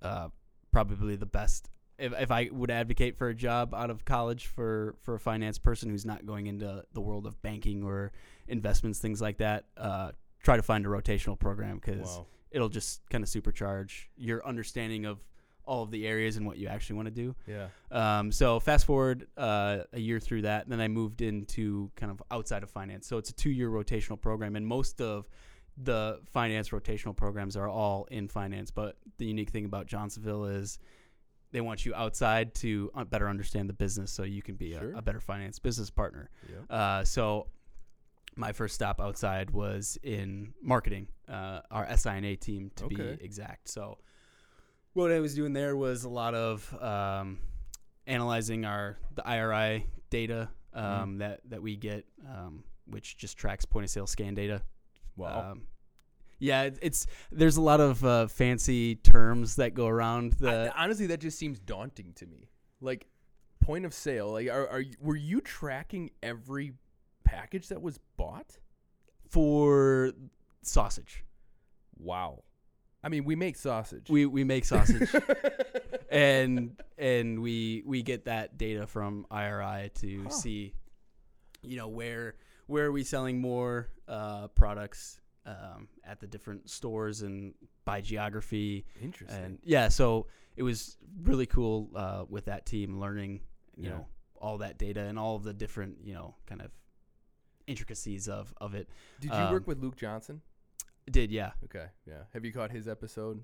uh, 0.02 0.29
probably 0.73 1.17
the 1.17 1.26
best. 1.26 1.70
If, 1.96 2.12
if 2.19 2.31
I 2.32 2.49
would 2.50 2.73
advocate 2.73 3.17
for 3.17 3.29
a 3.29 3.35
job 3.35 3.73
out 3.73 3.88
of 3.88 4.05
college 4.05 4.46
for, 4.49 4.96
for 5.02 5.14
a 5.14 5.20
finance 5.20 5.58
person 5.58 5.88
who's 5.91 6.05
not 6.05 6.26
going 6.26 6.49
into 6.49 6.82
the 6.93 7.00
world 7.00 7.25
of 7.25 7.41
banking 7.41 7.85
or 7.85 8.11
investments, 8.49 8.99
things 8.99 9.23
like 9.23 9.38
that, 9.38 9.67
uh, 9.76 10.11
try 10.43 10.56
to 10.56 10.62
find 10.62 10.85
a 10.85 10.88
rotational 10.88 11.38
program 11.38 11.76
because 11.76 12.08
Wow. 12.19 12.26
it'll 12.50 12.69
just 12.69 13.08
kind 13.11 13.23
of 13.23 13.31
supercharge 13.31 14.06
your 14.17 14.44
understanding 14.44 15.05
of 15.05 15.20
all 15.66 15.82
of 15.82 15.90
the 15.90 16.06
areas 16.06 16.37
and 16.37 16.46
what 16.46 16.58
you 16.58 16.69
actually 16.69 16.96
want 16.96 17.06
to 17.06 17.14
do. 17.14 17.34
Yeah. 17.46 17.69
Um, 17.90 18.31
so 18.32 18.61
fast 18.61 18.87
forward 18.87 19.26
uh, 19.37 19.78
a 19.93 20.00
year 20.00 20.20
through 20.20 20.43
that, 20.43 20.64
and 20.64 20.72
then 20.72 20.81
I 20.81 20.88
moved 20.88 21.22
into 21.22 21.90
kind 21.96 22.12
of 22.12 22.22
outside 22.31 22.62
of 22.62 22.70
finance. 22.70 23.06
So 23.06 23.19
it's 23.19 23.31
a 23.31 23.34
two-year 23.34 23.69
rotational 23.70 24.20
program, 24.20 24.56
and 24.56 24.66
most 24.66 25.00
of 25.00 25.28
the 25.76 26.20
finance 26.32 26.69
rotational 26.70 27.16
programs 27.16 27.56
are 27.56 27.69
all 27.69 28.06
in 28.11 28.28
finance. 28.28 28.70
But 28.70 28.96
the 29.19 29.25
unique 29.26 29.50
thing 29.50 29.64
about 29.64 29.87
Johnsonville 29.87 30.44
is 30.44 30.78
they 31.50 31.61
want 31.61 31.84
you 31.87 31.94
outside 31.94 32.55
to 32.56 32.90
uh, 32.94 33.05
better 33.05 33.28
understand 33.28 33.69
the 33.69 33.72
business, 33.75 34.10
so 34.12 34.22
you 34.25 34.43
can 34.43 34.55
be 34.56 34.72
Sure. 34.72 34.93
a, 34.93 34.99
a 34.99 35.02
better 35.02 35.20
finance 35.20 35.58
business 35.58 35.90
partner. 35.90 36.31
Yeah. 36.49 36.76
Uh, 36.76 37.05
so 37.05 37.46
my 38.37 38.52
first 38.52 38.75
stop 38.75 39.00
outside 39.00 39.50
was 39.50 39.96
in 40.02 40.52
marketing, 40.60 41.06
uh, 41.28 41.60
our 41.70 41.87
SINA 41.96 42.37
team 42.37 42.70
to 42.76 42.84
Okay. 42.87 42.96
be 43.17 43.25
exact. 43.25 43.69
So 43.69 43.99
what 44.94 45.12
I 45.12 45.20
was 45.20 45.35
doing 45.35 45.52
there 45.52 45.76
was 45.76 46.05
a 46.05 46.08
lot 46.08 46.35
of 46.35 46.75
um, 46.82 47.38
analyzing 48.06 48.64
our 48.64 48.96
the 49.14 49.26
IRI 49.29 49.87
data 50.11 50.49
um, 50.73 51.19
that 51.19 51.41
that 51.50 51.62
we 51.62 51.76
get, 51.76 52.05
um, 52.29 52.64
which 52.87 53.17
just 53.17 53.37
tracks 53.37 53.64
point 53.64 53.85
of 53.85 53.91
sale 53.91 54.06
scan 54.06 54.35
data. 54.35 54.62
Wow. 55.17 55.52
Um, 55.52 55.62
yeah, 56.41 56.62
it- 56.62 56.79
it's 56.82 57.06
there's 57.31 57.56
a 57.56 57.62
lot 57.62 57.81
of 57.81 58.05
uh, 58.05 58.26
fancy 58.26 58.96
terms 58.96 59.56
that 59.56 59.75
go 59.75 59.87
around 59.87 60.35
I- 60.35 60.44
the. 60.44 60.73
honestly, 60.76 61.06
that 61.06 61.20
just 61.20 61.38
seems 61.38 61.58
daunting 61.61 62.12
to 62.17 62.26
me. 62.26 62.49
Like, 62.81 63.06
point 63.61 63.85
of 63.85 63.94
sale. 63.94 64.32
Like, 64.32 64.49
are, 64.49 64.69
are 64.69 64.82
were 65.00 65.17
you 65.17 65.41
tracking 65.41 66.11
every 66.23 66.73
package 67.25 67.69
that 67.69 67.81
was 67.82 67.99
bought? 68.17 68.58
for 69.29 70.12
sausage. 70.62 71.25
Wow. 71.99 72.44
I 73.05 73.09
mean, 73.11 73.25
we 73.25 73.37
make 73.37 73.56
sausage. 73.56 74.09
We 74.09 74.27
we 74.27 74.45
make 74.45 74.65
sausage. 74.65 75.09
and 76.11 76.81
and 76.99 77.41
we 77.43 77.83
we 77.87 78.03
get 78.03 78.25
that 78.27 78.56
data 78.59 78.87
from 78.87 79.27
IRI 79.31 79.91
to 79.97 80.23
Huh. 80.25 80.31
see, 80.31 80.75
you 81.62 81.77
know, 81.77 81.89
where 81.89 82.37
where 82.67 82.87
are 82.87 82.93
we 82.93 83.05
selling 83.05 83.41
more 83.41 83.91
uh, 84.09 84.49
products 84.49 85.21
um, 85.47 85.89
at 86.03 86.21
the 86.21 86.27
different 86.27 86.71
stores 86.71 87.21
and 87.23 87.55
by 87.85 88.01
geography 88.01 88.87
Interesting. 89.03 89.45
and 89.45 89.59
yeah. 89.62 89.89
So 89.89 90.27
it 90.56 90.62
was 90.62 90.97
really 91.23 91.47
cool 91.47 91.91
uh, 91.95 92.25
with 92.29 92.46
that 92.46 92.65
team 92.65 92.99
learning, 93.01 93.41
you 93.77 93.84
Yeah. 93.84 93.91
know, 93.91 94.06
all 94.37 94.58
that 94.58 94.79
data 94.79 95.01
and 95.01 95.19
all 95.19 95.37
of 95.37 95.43
the 95.44 95.53
different 95.53 95.99
you 96.05 96.15
know 96.15 96.34
kind 96.46 96.63
of 96.63 96.70
intricacies 97.67 98.29
of 98.29 98.55
of 98.61 98.75
it. 98.75 98.89
Did 99.20 99.31
you 99.34 99.37
um, 99.43 99.53
work 99.53 99.67
with 99.67 99.82
Luke 99.82 99.96
Johnson? 99.96 100.41
Did 101.11 101.31
yeah. 101.31 101.53
Okay. 101.65 101.87
Yeah. 102.06 102.23
Have 102.32 102.44
you 102.44 102.53
caught 102.53 102.70
his 102.70 102.89
episode? 102.89 103.43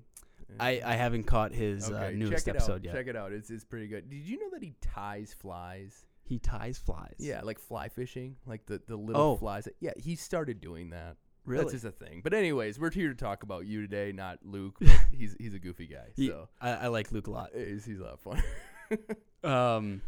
I, 0.59 0.81
I 0.83 0.95
haven't 0.95 1.23
caught 1.23 1.53
his 1.53 1.89
uh, 1.89 2.11
newest 2.13 2.45
check 2.45 2.55
it 2.55 2.57
episode 2.57 2.73
out. 2.73 2.83
yet. 2.83 2.93
Check 2.95 3.07
it 3.07 3.15
out. 3.15 3.31
It's 3.31 3.49
it's 3.49 3.63
pretty 3.63 3.87
good. 3.87 4.09
Did 4.09 4.23
you 4.23 4.39
know 4.39 4.49
that 4.51 4.63
he 4.63 4.73
ties 4.81 5.33
flies? 5.39 6.05
He 6.23 6.39
ties 6.39 6.77
flies. 6.77 7.15
Yeah, 7.19 7.41
like 7.41 7.59
fly 7.59 7.89
fishing, 7.89 8.35
like 8.45 8.65
the 8.65 8.81
the 8.87 8.95
little 8.95 9.21
Oh. 9.21 9.35
flies. 9.37 9.65
that- 9.65 9.75
Yeah, 9.79 9.91
he 9.97 10.15
started 10.15 10.59
doing 10.59 10.89
that. 10.89 11.17
really. 11.45 11.63
That's 11.63 11.73
just 11.73 11.85
a 11.85 11.91
thing. 11.91 12.21
But 12.23 12.33
anyways, 12.33 12.79
we're 12.79 12.91
here 12.91 13.09
to 13.09 13.15
talk 13.15 13.43
about 13.43 13.65
you 13.65 13.81
today, 13.81 14.11
not 14.11 14.39
Luke. 14.43 14.75
But 14.81 14.89
he's 15.11 15.35
he's 15.39 15.53
a 15.53 15.59
goofy 15.59 15.87
guy, 15.87 16.09
He- 16.15 16.27
so 16.27 16.49
I, 16.59 16.71
I 16.71 16.87
like 16.87 17.11
Luke 17.11 17.27
a 17.27 17.31
lot. 17.31 17.51
he's, 17.55 17.85
he's 17.85 17.99
a 17.99 18.03
lot 18.03 18.13
of 18.13 18.19
fun. 18.19 18.43
Um, 19.43 20.01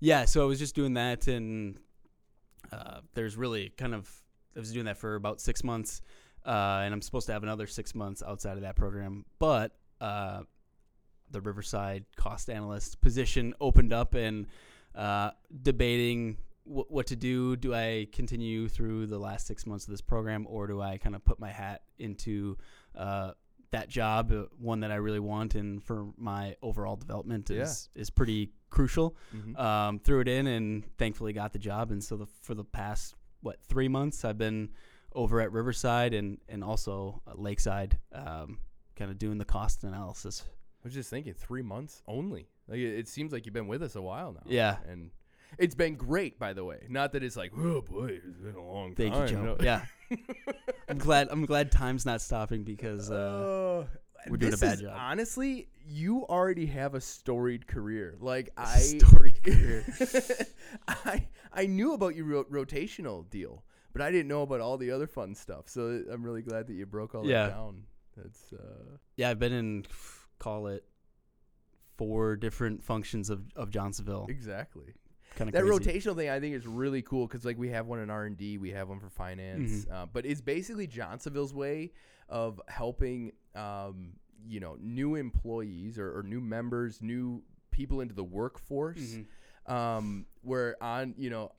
yeah, 0.00 0.24
so 0.26 0.42
I 0.42 0.46
was 0.46 0.58
just 0.58 0.74
doing 0.74 0.94
that, 0.94 1.28
and 1.28 1.78
uh, 2.72 3.00
there's 3.14 3.36
really 3.36 3.70
kind 3.70 3.94
of 3.94 4.10
I 4.54 4.58
was 4.58 4.72
doing 4.72 4.86
that 4.86 4.98
for 4.98 5.14
about 5.14 5.40
six 5.40 5.62
months, 5.64 6.02
uh, 6.46 6.82
and 6.84 6.94
I'm 6.94 7.02
supposed 7.02 7.26
to 7.26 7.32
have 7.32 7.42
another 7.42 7.66
six 7.66 7.94
months 7.94 8.22
outside 8.26 8.56
of 8.56 8.62
that 8.62 8.76
program, 8.76 9.24
but 9.38 9.72
uh, 10.00 10.42
the 11.30 11.40
Riverside 11.40 12.04
cost 12.16 12.48
analyst 12.48 13.00
position 13.00 13.54
opened 13.60 13.92
up, 13.92 14.14
and 14.14 14.46
uh, 14.94 15.30
debating 15.62 16.36
wh- 16.64 16.90
what 16.90 17.06
to 17.08 17.16
do. 17.16 17.56
Do 17.56 17.74
I 17.74 18.06
continue 18.12 18.68
through 18.68 19.06
the 19.06 19.18
last 19.18 19.46
six 19.46 19.66
months 19.66 19.84
of 19.86 19.90
this 19.90 20.00
program, 20.00 20.46
or 20.48 20.66
do 20.66 20.80
I 20.80 20.98
kind 20.98 21.14
of 21.16 21.24
put 21.24 21.38
my 21.40 21.50
hat 21.50 21.82
into 21.98 22.56
uh, 22.94 23.32
that 23.72 23.88
job, 23.88 24.30
uh, 24.32 24.44
one 24.58 24.80
that 24.80 24.92
I 24.92 24.96
really 24.96 25.18
want, 25.20 25.54
and 25.56 25.82
for 25.82 26.06
my 26.16 26.54
overall 26.62 26.96
development 26.96 27.50
Yeah. 27.50 27.62
is 27.62 27.88
is 27.94 28.08
pretty 28.10 28.52
crucial. 28.70 29.16
Mhm. 29.34 29.58
Um, 29.58 29.98
threw 29.98 30.20
it 30.20 30.28
in 30.28 30.46
and 30.46 30.84
thankfully 30.98 31.32
got 31.32 31.52
the 31.52 31.58
job. 31.58 31.90
And 31.90 32.02
so 32.02 32.16
the, 32.16 32.26
for 32.42 32.54
the 32.54 32.64
past 32.64 33.14
what 33.40 33.60
three 33.62 33.88
months, 33.88 34.24
I've 34.24 34.38
been 34.38 34.70
over 35.16 35.40
at 35.40 35.50
Riverside 35.50 36.14
and 36.14 36.38
and 36.48 36.62
also 36.62 37.20
uh, 37.26 37.32
Lakeside, 37.34 37.98
um, 38.12 38.58
kind 38.94 39.10
of 39.10 39.18
doing 39.18 39.38
the 39.38 39.44
cost 39.44 39.82
analysis. 39.82 40.44
I 40.46 40.52
was 40.86 40.94
just 40.94 41.10
thinking, 41.10 41.34
three 41.34 41.62
months 41.62 42.02
only. 42.06 42.46
Like 42.68 42.78
it, 42.78 42.98
it 43.00 43.08
seems 43.08 43.32
like 43.32 43.44
you've 43.46 43.52
been 43.54 43.66
with 43.66 43.82
us 43.82 43.96
a 43.96 44.02
while 44.02 44.32
now. 44.32 44.42
Yeah. 44.46 44.76
and 44.88 45.10
it's 45.58 45.74
been 45.74 45.94
great, 45.96 46.38
by 46.38 46.52
the 46.52 46.64
way. 46.64 46.86
Not 46.88 47.12
that 47.12 47.22
it's 47.24 47.36
like, 47.36 47.52
oh 47.56 47.80
boy, 47.80 48.20
it's 48.24 48.38
been 48.40 48.54
a 48.56 48.62
long 48.72 48.94
Thank 48.94 49.14
time. 49.14 49.22
you, 49.22 49.28
Joe. 49.28 49.42
No. 49.42 49.56
Yeah, 49.60 49.84
I'm 50.88 50.98
glad 50.98 51.28
I'm 51.30 51.46
glad 51.46 51.72
time's 51.72 52.04
not 52.06 52.20
stopping 52.20 52.62
because 52.64 53.10
uh, 53.10 53.84
Uh, 53.84 53.86
we're 54.28 54.36
doing 54.36 54.54
a 54.54 54.56
bad 54.58 54.74
is- 54.74 54.80
job. 54.82 54.94
Honestly, 54.96 55.68
you 55.88 56.24
already 56.26 56.66
have 56.66 56.94
a 56.94 57.00
storied 57.00 57.66
career. 57.66 58.16
Like 58.20 58.50
I 58.56 58.78
Storied 58.80 59.42
career. 59.42 59.84
I 60.88 61.26
I 61.52 61.66
knew 61.66 61.94
about 61.94 62.14
your 62.16 62.26
ro- 62.26 62.44
rotational 62.44 63.28
deal, 63.30 63.64
but 63.96 64.04
I 64.04 64.10
didn't 64.10 64.28
know 64.28 64.42
about 64.42 64.60
all 64.60 64.76
the 64.76 64.90
other 64.90 65.06
fun 65.06 65.34
stuff. 65.34 65.68
So 65.68 66.02
I'm 66.10 66.22
really 66.22 66.42
glad 66.42 66.66
that 66.66 66.74
you 66.74 66.86
broke 66.86 67.14
all 67.14 67.26
Yeah. 67.26 67.46
that 67.46 67.50
down. 67.54 67.82
That's 68.16 68.52
uh 68.52 68.96
Yeah, 69.16 69.30
I've 69.30 69.38
been 69.38 69.52
in 69.52 69.84
call 70.38 70.66
it 70.68 70.84
four 71.96 72.36
different 72.36 72.82
functions 72.82 73.30
of 73.30 73.42
of 73.56 73.70
Johnsonville. 73.70 74.26
exactly. 74.28 74.94
Kind 75.34 75.48
of 75.48 75.54
That 75.54 75.64
crazy. 75.64 76.00
rotational 76.00 76.16
thing 76.16 76.28
I 76.30 76.40
think 76.40 76.54
is 76.54 76.66
really 76.66 77.02
cool 77.02 77.26
because 77.26 77.44
like 77.44 77.58
we 77.58 77.68
have 77.70 77.86
one 77.86 77.98
in 78.00 78.10
R 78.10 78.24
and 78.24 78.36
D, 78.36 78.58
we 78.58 78.70
have 78.70 78.88
one 78.88 79.00
for 79.00 79.10
finance, 79.10 79.84
Mm-hmm. 79.84 79.92
uh, 79.94 80.06
but 80.06 80.24
it's 80.26 80.40
basically 80.40 80.86
Johnsonville's 80.86 81.52
way 81.54 81.92
of 82.28 82.60
helping 82.68 83.32
um, 83.54 84.12
you 84.48 84.60
know 84.60 84.76
new 84.80 85.14
employees 85.14 85.98
or, 85.98 86.18
or 86.18 86.22
new 86.22 86.40
members, 86.40 87.00
new 87.02 87.42
people 87.70 88.00
into 88.00 88.14
the 88.14 88.24
workforce. 88.24 89.16
Mhm. 89.16 89.26
Um, 89.70 90.26
where 90.42 90.76
on 90.82 91.14
you 91.18 91.28
know 91.28 91.52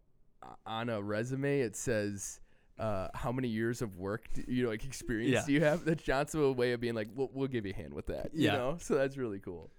on 0.66 0.90
a 0.90 1.02
resume 1.02 1.62
it 1.62 1.76
says. 1.76 2.40
Uh, 2.80 3.08
how 3.16 3.32
many 3.32 3.48
years 3.48 3.82
of 3.82 3.98
work, 3.98 4.28
do, 4.36 4.44
you 4.48 4.62
know, 4.62 4.70
like 4.70 4.86
experience 4.86 5.34
Yeah. 5.34 5.44
do 5.48 5.52
you 5.52 5.64
have? 5.64 5.84
That's 5.84 6.04
Johnsonville's 6.04 6.56
way 6.58 6.74
of 6.74 6.80
being 6.80 6.94
like, 6.94 7.08
we'll, 7.16 7.32
we'll 7.34 7.48
give 7.48 7.66
you 7.66 7.74
a 7.74 7.76
hand 7.76 7.92
with 7.92 8.06
that. 8.06 8.30
You 8.36 8.50
know, 8.52 8.78
so 8.80 8.94
that's 8.94 9.18
really 9.18 9.40
cool. 9.40 9.72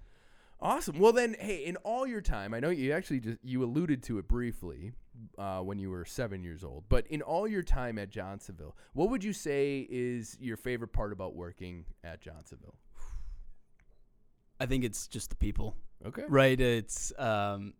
Awesome. 0.60 0.98
Well, 0.98 1.12
then, 1.12 1.36
hey, 1.38 1.58
in 1.64 1.76
all 1.76 2.08
your 2.08 2.20
time, 2.20 2.52
I 2.54 2.58
know 2.58 2.70
you 2.70 2.90
actually 2.92 3.20
just 3.20 3.38
you 3.44 3.62
alluded 3.62 4.02
to 4.02 4.18
it 4.18 4.26
briefly 4.26 4.90
uh, 5.38 5.60
when 5.60 5.78
you 5.78 5.90
were 5.90 6.04
seven 6.04 6.42
years 6.42 6.64
old, 6.64 6.86
but 6.88 7.06
in 7.06 7.22
all 7.22 7.46
your 7.46 7.62
time 7.62 7.98
at 8.00 8.10
Johnsonville, 8.10 8.74
what 8.94 9.10
would 9.10 9.22
you 9.22 9.32
say 9.32 9.86
is 9.88 10.36
your 10.40 10.56
favorite 10.56 10.92
part 10.92 11.12
about 11.12 11.36
working 11.36 11.84
at 12.02 12.20
Johnsonville? 12.20 12.74
I 14.58 14.66
think 14.66 14.82
it's 14.82 15.06
just 15.06 15.30
the 15.30 15.36
people. 15.36 15.76
Okay. 16.04 16.24
Right. 16.28 16.60
It's 16.60 17.12
um 17.16 17.74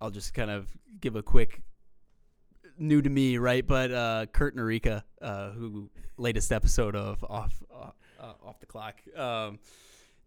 I'll 0.00 0.10
just 0.10 0.34
kind 0.34 0.50
of 0.50 0.68
give 1.00 1.16
a 1.16 1.22
quick 1.22 1.62
new 2.78 3.02
to 3.02 3.10
me, 3.10 3.38
right? 3.38 3.66
But 3.66 3.90
uh 3.92 4.26
Kurt 4.32 4.56
Narika, 4.56 5.02
uh 5.20 5.50
who 5.50 5.90
latest 6.16 6.52
episode 6.52 6.96
of 6.96 7.24
off 7.24 7.62
uh, 7.74 7.90
uh, 8.20 8.32
off 8.44 8.60
the 8.60 8.66
clock. 8.66 9.00
Um 9.16 9.58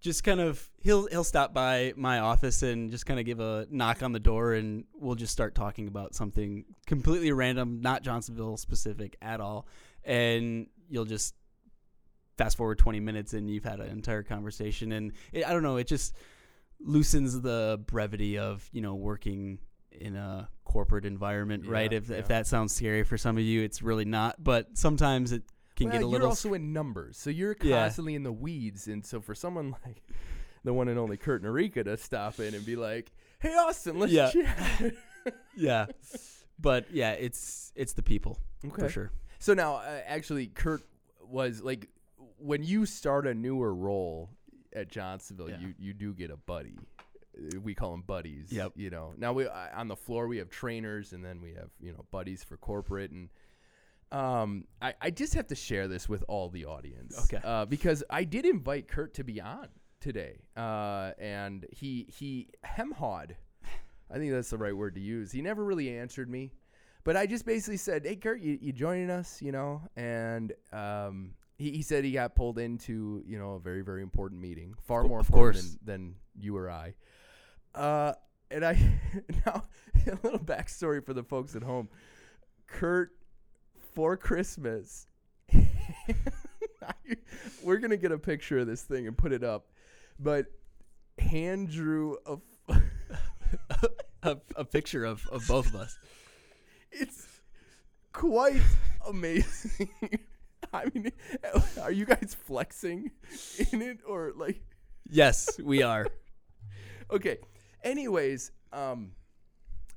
just 0.02 0.24
kind 0.24 0.40
of 0.40 0.68
he'll 0.82 1.08
he'll 1.08 1.24
stop 1.24 1.54
by 1.54 1.94
my 1.96 2.20
office 2.20 2.64
and 2.64 2.90
just 2.90 3.06
kind 3.06 3.20
of 3.20 3.26
give 3.26 3.40
a 3.40 3.68
knock 3.70 4.02
on 4.02 4.12
the 4.12 4.20
door 4.20 4.54
and 4.54 4.84
we'll 5.00 5.16
just 5.16 5.32
start 5.32 5.54
talking 5.54 5.88
about 5.88 6.16
something 6.16 6.66
completely 6.88 7.32
random, 7.32 7.82
not 7.82 8.02
Johnsonville 8.02 8.58
specific 8.58 9.16
at 9.22 9.40
all. 9.40 9.68
And 10.04 10.68
you'll 10.90 11.06
just 11.06 11.36
fast 12.38 12.58
forward 12.58 12.80
20 12.80 13.00
minutes 13.00 13.34
and 13.34 13.48
you've 13.48 13.64
had 13.64 13.80
an 13.80 13.90
entire 13.90 14.24
conversation 14.24 14.92
and 14.92 15.12
it, 15.32 15.46
I 15.48 15.54
don't 15.54 15.62
know, 15.64 15.78
it 15.78 15.86
just 15.86 16.16
loosens 16.84 17.40
the 17.42 17.82
brevity 17.88 18.38
of 18.38 18.68
you 18.72 18.82
know 18.82 18.96
working 18.96 19.60
in 19.92 20.16
a 20.16 20.50
corporate 20.64 21.06
environment, 21.06 21.68
right? 21.68 21.92
If 21.92 22.10
yeah. 22.10 22.18
if 22.18 22.28
that 22.30 22.48
sounds 22.48 22.74
scary 22.74 23.04
for 23.04 23.18
some 23.18 23.38
of 23.38 23.44
you, 23.44 23.62
it's 23.62 23.82
really 23.82 24.06
not. 24.06 24.44
But 24.44 24.78
sometimes 24.78 25.32
it 25.32 25.44
can 25.76 25.88
Well, 25.88 25.94
get 25.94 26.04
a 26.04 26.06
little. 26.08 26.26
you're 26.26 26.30
also 26.30 26.54
in 26.54 26.74
numbers, 26.74 27.18
so 27.18 27.30
you're 27.30 27.56
Yeah. 27.62 27.84
constantly 27.84 28.16
in 28.16 28.24
the 28.24 28.32
weeds, 28.32 28.88
and 28.88 29.06
so 29.06 29.22
for 29.22 29.36
someone 29.36 29.76
like 29.86 30.02
the 30.64 30.74
one 30.74 30.88
and 30.88 31.00
only 31.00 31.18
Kurt 31.18 31.44
Narika 31.44 31.84
to 31.84 31.98
stop 31.98 32.40
in 32.40 32.54
and 32.54 32.66
be 32.66 32.76
like, 32.76 33.12
"Hey, 33.40 33.56
Austin, 33.56 34.00
let's 34.00 34.14
Yeah. 34.14 34.30
chat." 34.32 34.94
yeah, 35.56 35.86
but 36.60 36.90
yeah, 36.92 37.12
it's 37.12 37.72
it's 37.76 37.94
the 37.94 38.04
people 38.04 38.40
okay. 38.66 38.84
for 38.84 38.90
sure. 38.90 39.12
So 39.40 39.54
now, 39.54 39.76
uh, 39.78 40.02
actually, 40.06 40.48
Kurt 40.48 40.82
was 41.24 41.62
like, 41.62 41.90
when 42.38 42.64
you 42.64 42.86
start 42.86 43.26
a 43.28 43.34
newer 43.34 43.74
role 43.74 44.30
at 44.76 44.90
Johnsonville, 44.90 45.50
Yeah. 45.50 45.60
you 45.60 45.74
you 45.78 45.94
do 45.94 46.14
get 46.14 46.32
a 46.32 46.38
buddy. 46.38 46.78
Uh, 47.38 47.60
We 47.62 47.74
call 47.76 47.92
them 47.92 48.02
buddies. 48.06 48.52
Yep. 48.52 48.74
You 48.76 48.90
know, 48.90 49.14
now 49.18 49.34
we 49.34 49.48
on 49.48 49.88
the 49.88 49.96
floor 49.96 50.28
we 50.28 50.38
have 50.38 50.50
trainers, 50.50 51.14
and 51.14 51.24
then 51.24 51.42
we 51.42 51.54
have 51.54 51.70
you 51.80 51.92
know 51.94 52.06
buddies 52.12 52.44
for 52.44 52.58
corporate, 52.58 53.12
and 53.12 53.30
um, 54.12 54.66
I 54.82 54.94
I 55.02 55.10
just 55.12 55.34
have 55.36 55.48
to 55.48 55.56
share 55.56 55.88
this 55.88 56.10
with 56.10 56.24
all 56.28 56.50
the 56.50 56.66
audience, 56.66 57.18
Okay. 57.24 57.42
Uh, 57.44 57.66
because 57.66 58.04
I 58.10 58.24
did 58.26 58.46
invite 58.46 58.88
Kurt 58.88 59.14
to 59.16 59.24
be 59.24 59.40
on 59.40 59.70
today, 60.02 60.42
uh, 60.58 61.12
and 61.18 61.66
he 61.72 62.08
he 62.10 62.50
hemhawed. 62.66 63.32
I 64.10 64.16
think 64.18 64.34
that's 64.34 64.50
the 64.50 64.58
right 64.58 64.76
word 64.76 64.96
to 64.96 65.02
use. 65.02 65.32
He 65.32 65.42
never 65.42 65.64
really 65.64 65.98
answered 65.98 66.30
me. 66.30 66.52
But 67.06 67.16
I 67.18 67.26
just 67.26 67.46
basically 67.46 67.78
said, 67.78 68.06
"Hey, 68.06 68.18
Kurt, 68.18 68.42
you, 68.42 68.60
you 68.62 68.74
joining 68.74 69.10
us?" 69.10 69.42
You 69.42 69.54
know, 69.54 69.82
and 69.96 70.52
um, 70.74 71.34
he, 71.62 71.72
he 71.72 71.82
said 71.82 72.04
he 72.04 72.12
got 72.12 72.36
pulled 72.36 72.58
into 72.60 73.24
you 73.28 73.38
know 73.38 73.54
a 73.54 73.60
very 73.60 73.82
very 73.82 74.02
important 74.02 74.42
meeting, 74.42 74.74
far 74.84 75.04
Of 75.04 75.10
more 75.10 75.24
course. 75.24 75.58
important 75.58 75.86
than, 75.86 76.02
than 76.04 76.16
you 76.40 76.58
or 76.58 76.70
I. 76.70 76.94
Uh, 77.76 78.14
and 78.50 78.66
I 78.66 78.74
now 79.46 79.64
a 80.08 80.18
little 80.24 80.40
backstory 80.40 81.04
for 81.06 81.14
the 81.14 81.24
folks 81.24 81.56
at 81.56 81.64
home. 81.64 81.88
Kurt, 82.68 83.12
for 83.94 84.16
Christmas, 84.18 85.08
we're 87.64 87.78
gonna 87.78 87.98
get 87.98 88.12
a 88.12 88.18
picture 88.18 88.60
of 88.60 88.68
this 88.68 88.82
thing 88.84 89.08
and 89.08 89.18
put 89.18 89.32
it 89.32 89.44
up, 89.44 89.68
but 90.20 90.46
hand 91.20 91.70
drew 91.70 92.18
a. 92.26 92.38
f- 92.70 92.82
a, 94.24 94.38
a 94.56 94.64
picture 94.64 95.04
of, 95.04 95.28
of 95.32 95.46
both 95.48 95.66
of 95.68 95.76
us. 95.76 95.98
it's 96.92 97.28
quite 98.14 98.62
amazing. 99.08 99.90
I 100.74 100.86
mean, 100.94 101.12
are 101.82 101.92
you 101.92 102.06
guys 102.06 102.36
flexing 102.46 103.12
in 103.72 103.82
it 103.82 104.00
or 104.08 104.32
like? 104.36 104.62
Yes, 105.10 105.60
we 105.64 105.84
are. 105.84 106.08
Okay. 107.12 107.40
Anyways, 107.84 108.52
um, 108.72 109.12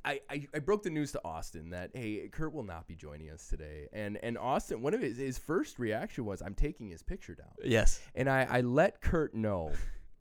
I, 0.04 0.20
I 0.28 0.46
I 0.54 0.58
broke 0.58 0.82
the 0.82 0.90
news 0.90 1.12
to 1.12 1.20
Austin 1.24 1.70
that 1.70 1.90
hey, 1.94 2.28
Kurt 2.32 2.52
will 2.52 2.64
not 2.64 2.86
be 2.86 2.94
joining 2.94 3.30
us 3.30 3.46
today, 3.48 3.88
and 3.92 4.18
and 4.22 4.36
Austin, 4.36 4.82
one 4.82 4.94
of 4.94 5.00
his 5.00 5.18
his 5.18 5.38
first 5.38 5.78
reaction 5.78 6.24
was, 6.24 6.42
"I'm 6.42 6.54
taking 6.54 6.88
his 6.90 7.02
picture 7.02 7.34
down," 7.34 7.52
Yes. 7.62 8.00
and 8.14 8.28
I 8.28 8.46
I 8.50 8.60
let 8.62 9.00
Kurt 9.00 9.34
know, 9.34 9.72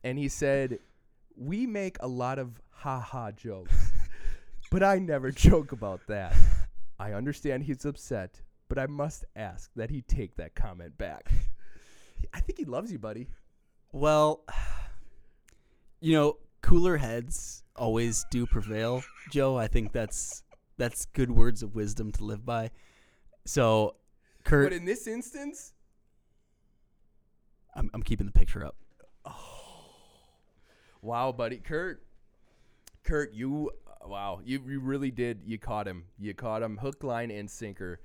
and 0.04 0.18
he 0.20 0.28
said, 0.28 0.80
"We 1.36 1.66
make 1.66 1.98
a 2.02 2.08
lot 2.08 2.38
of 2.38 2.62
ha 2.70 3.00
ha 3.00 3.32
jokes, 3.32 3.74
but 4.72 4.84
I 4.84 5.00
never 5.00 5.32
joke 5.32 5.72
about 5.72 6.02
that. 6.08 6.36
I 7.00 7.14
understand 7.14 7.64
he's 7.64 7.86
upset, 7.86 8.42
but 8.74 8.82
I 8.82 8.88
must 8.88 9.24
ask 9.36 9.70
that 9.76 9.92
he 9.92 10.02
take 10.02 10.36
that 10.38 10.56
comment 10.56 10.98
back. 10.98 11.30
I 12.34 12.40
think 12.40 12.58
he 12.58 12.66
loves 12.66 12.92
you, 12.92 12.98
buddy. 12.98 13.28
Well, 13.92 14.42
you 16.02 16.14
know, 16.14 16.38
cooler 16.62 16.98
heads 16.98 17.64
always 17.76 18.26
do 18.32 18.48
prevail, 18.48 19.04
Joe. 19.30 19.56
I 19.56 19.68
think 19.68 19.92
that's 19.92 20.42
that's 20.78 21.06
good 21.06 21.30
words 21.30 21.62
of 21.62 21.76
wisdom 21.76 22.12
to 22.14 22.24
live 22.24 22.48
by. 22.48 22.72
So, 23.46 23.98
Kurt, 24.44 24.72
But 24.72 24.74
in 24.74 24.86
this 24.86 25.06
instance, 25.06 25.74
I'm, 27.76 27.92
I'm 27.94 28.02
keeping 28.02 28.26
the 28.26 28.32
picture 28.34 28.66
up. 28.66 28.76
Oh, 29.24 29.36
wow, 31.04 31.32
buddy, 31.32 31.58
Kurt, 31.58 32.04
Kurt, 33.04 33.34
you, 33.34 33.70
wow, 34.04 34.42
you 34.44 34.64
you 34.68 34.80
really 34.80 35.12
did. 35.12 35.42
You 35.46 35.60
caught 35.60 35.88
him. 35.88 36.06
You 36.18 36.34
caught 36.34 36.64
him, 36.64 36.78
hook, 36.78 37.04
line, 37.04 37.30
and 37.30 37.48
sinker, 37.48 38.00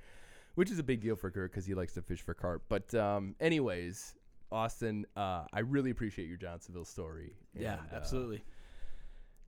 which 0.55 0.71
is 0.71 0.79
a 0.79 0.83
big 0.83 1.01
deal 1.01 1.15
for 1.15 1.31
Kurt 1.31 1.51
because 1.51 1.65
he 1.65 1.73
likes 1.73 1.93
to 1.93 2.01
fish 2.01 2.21
for 2.21 2.33
carp. 2.33 2.63
But 2.69 2.93
um, 2.93 3.35
anyways, 3.39 4.15
Austin, 4.51 5.05
uh, 5.15 5.45
I 5.53 5.59
really 5.59 5.91
appreciate 5.91 6.27
your 6.27 6.37
Johnsonville 6.37 6.85
story. 6.85 7.33
Yeah, 7.57 7.73
and, 7.73 7.93
uh, 7.93 7.95
absolutely. 7.95 8.43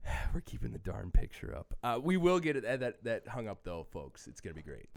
We're 0.34 0.40
keeping 0.40 0.72
the 0.72 0.78
darn 0.78 1.10
picture 1.10 1.54
up. 1.56 1.74
Uh, 1.82 1.98
we 2.02 2.16
will 2.16 2.40
get 2.40 2.56
it 2.56 2.64
uh, 2.64 2.76
that 2.78 3.04
that 3.04 3.28
hung 3.28 3.48
up 3.48 3.62
though, 3.64 3.86
folks. 3.90 4.26
It's 4.26 4.40
gonna 4.40 4.54
be 4.54 4.62
great. 4.62 4.88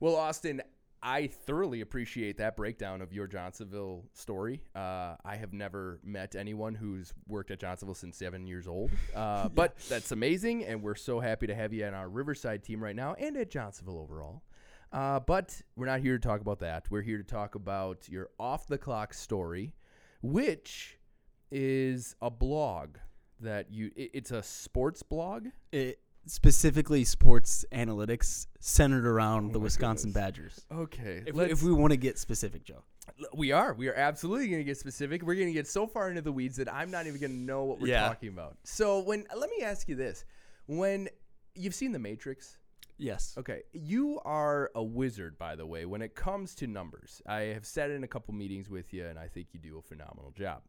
Well, 0.00 0.16
Austin, 0.16 0.62
I 1.02 1.28
thoroughly 1.28 1.80
appreciate 1.80 2.36
that 2.38 2.56
breakdown 2.56 3.00
of 3.00 3.12
your 3.12 3.26
Johnsonville 3.26 4.04
story. 4.12 4.62
Uh, 4.74 5.14
I 5.24 5.36
have 5.36 5.52
never 5.52 5.98
met 6.04 6.36
anyone 6.36 6.74
who's 6.74 7.14
worked 7.26 7.50
at 7.50 7.58
Johnsonville 7.58 7.94
since 7.94 8.16
seven 8.18 8.46
years 8.46 8.68
old, 8.68 8.90
uh, 9.14 9.48
but 9.54 9.78
that's 9.88 10.12
amazing, 10.12 10.64
and 10.64 10.82
we're 10.82 10.94
so 10.94 11.20
happy 11.20 11.46
to 11.46 11.54
have 11.54 11.72
you 11.72 11.86
on 11.86 11.94
our 11.94 12.08
Riverside 12.08 12.62
team 12.62 12.82
right 12.82 12.96
now 12.96 13.14
and 13.14 13.36
at 13.36 13.50
Johnsonville 13.50 13.98
overall. 13.98 14.42
Uh, 14.92 15.20
but 15.20 15.62
we're 15.76 15.86
not 15.86 16.00
here 16.00 16.18
to 16.18 16.28
talk 16.28 16.40
about 16.40 16.58
that. 16.58 16.90
We're 16.90 17.02
here 17.02 17.18
to 17.18 17.24
talk 17.24 17.54
about 17.54 18.08
your 18.08 18.30
off 18.38 18.66
the 18.66 18.78
clock 18.78 19.14
story, 19.14 19.72
which 20.20 20.98
is 21.50 22.16
a 22.20 22.30
blog 22.30 22.96
that 23.40 23.72
you. 23.72 23.90
It, 23.96 24.10
it's 24.14 24.30
a 24.32 24.42
sports 24.42 25.02
blog. 25.02 25.46
It, 25.72 26.00
specifically, 26.26 27.04
sports 27.04 27.64
analytics 27.72 28.46
centered 28.60 29.06
around 29.06 29.50
Oh 29.50 29.52
the 29.54 29.60
Wisconsin 29.60 30.10
goodness. 30.10 30.22
Badgers. 30.24 30.60
Okay, 30.72 31.22
If, 31.26 31.36
if 31.38 31.62
we 31.62 31.72
want 31.72 31.92
to 31.92 31.96
get 31.96 32.18
specific, 32.18 32.64
Joe. 32.64 32.82
We 33.34 33.50
are. 33.52 33.74
We 33.74 33.88
are 33.88 33.94
absolutely 33.94 34.48
going 34.48 34.60
to 34.60 34.64
get 34.64 34.78
specific. 34.78 35.22
We're 35.22 35.34
going 35.34 35.48
to 35.48 35.52
get 35.52 35.66
so 35.66 35.86
far 35.86 36.08
into 36.10 36.22
the 36.22 36.32
weeds 36.32 36.56
that 36.56 36.72
I'm 36.72 36.90
not 36.90 37.06
even 37.06 37.20
going 37.20 37.32
to 37.32 37.36
know 37.38 37.64
what 37.64 37.80
we're 37.80 37.88
Yeah. 37.88 38.06
talking 38.06 38.28
about. 38.28 38.56
So 38.64 39.00
when 39.00 39.26
let 39.36 39.50
me 39.50 39.62
ask 39.64 39.88
you 39.88 39.96
this: 39.96 40.24
when 40.66 41.08
you've 41.54 41.74
seen 41.74 41.92
The 41.92 41.98
Matrix. 41.98 42.56
Yes. 43.02 43.34
Okay, 43.38 43.62
you 43.72 44.20
are 44.26 44.70
a 44.74 44.82
wizard, 44.82 45.38
by 45.38 45.56
the 45.56 45.64
way, 45.66 45.86
when 45.86 46.02
it 46.02 46.14
comes 46.14 46.54
to 46.56 46.66
numbers. 46.66 47.22
I 47.26 47.40
have 47.54 47.64
sat 47.64 47.90
in 47.90 48.04
a 48.04 48.06
couple 48.06 48.34
meetings 48.34 48.68
with 48.68 48.92
you, 48.92 49.06
and 49.06 49.18
I 49.18 49.26
think 49.26 49.48
you 49.54 49.58
do 49.58 49.78
a 49.78 49.82
phenomenal 49.82 50.32
job. 50.36 50.60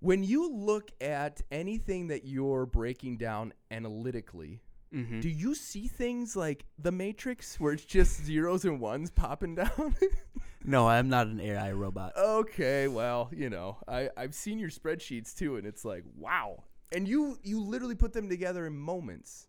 When 0.00 0.22
you 0.24 0.50
look 0.52 0.90
at 1.00 1.40
anything 1.52 2.08
that 2.08 2.24
you're 2.26 2.66
breaking 2.66 3.18
down 3.18 3.52
analytically, 3.70 4.60
Mm-hmm. 4.92 5.20
do 5.20 5.28
you 5.28 5.54
see 5.54 5.86
things 5.86 6.34
like 6.34 6.64
The 6.76 6.90
Matrix, 6.90 7.60
where 7.60 7.72
it's 7.74 7.84
just 7.84 8.24
zeros 8.24 8.64
and 8.64 8.80
ones 8.80 9.10
popping 9.12 9.54
down? 9.54 9.94
No, 10.64 10.86
I'm 10.88 11.08
not 11.08 11.26
an 11.28 11.40
AI 11.40 11.72
robot. 11.72 12.12
okay, 12.18 12.86
well, 12.88 13.30
you 13.32 13.48
know, 13.48 13.78
I 13.88 14.10
I've 14.16 14.34
seen 14.34 14.58
your 14.58 14.68
spreadsheets 14.68 15.34
too, 15.34 15.56
and 15.56 15.66
it's 15.66 15.84
like, 15.86 16.02
wow, 16.18 16.64
and 16.92 17.06
you 17.08 17.38
you 17.42 17.60
literally 17.62 17.94
put 17.94 18.12
them 18.12 18.28
together 18.28 18.66
in 18.66 18.76
moments. 18.76 19.46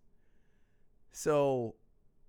So, 1.11 1.75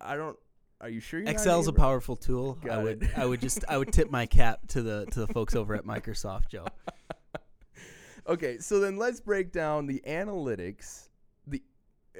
I 0.00 0.16
don't. 0.16 0.36
Are 0.80 0.88
you 0.88 0.98
sure? 0.98 1.20
You're 1.20 1.28
Excel's 1.28 1.68
a 1.68 1.72
powerful 1.72 2.16
tool. 2.16 2.58
I 2.62 2.66
Got 2.66 2.82
would 2.82 3.02
it. 3.04 3.10
I 3.18 3.24
would 3.24 3.40
just 3.40 3.64
I 3.68 3.78
would 3.78 3.92
tip 3.92 4.10
my 4.10 4.26
cap 4.26 4.66
to 4.68 4.82
the 4.82 5.06
to 5.12 5.20
the 5.20 5.28
folks 5.28 5.54
over 5.54 5.76
at 5.76 5.84
Microsoft, 5.84 6.48
Joe. 6.48 6.66
Okay, 8.26 8.58
so 8.58 8.78
then 8.80 8.96
let's 8.96 9.20
break 9.20 9.52
down 9.52 9.86
the 9.86 10.02
analytics. 10.06 11.08
The 11.46 11.62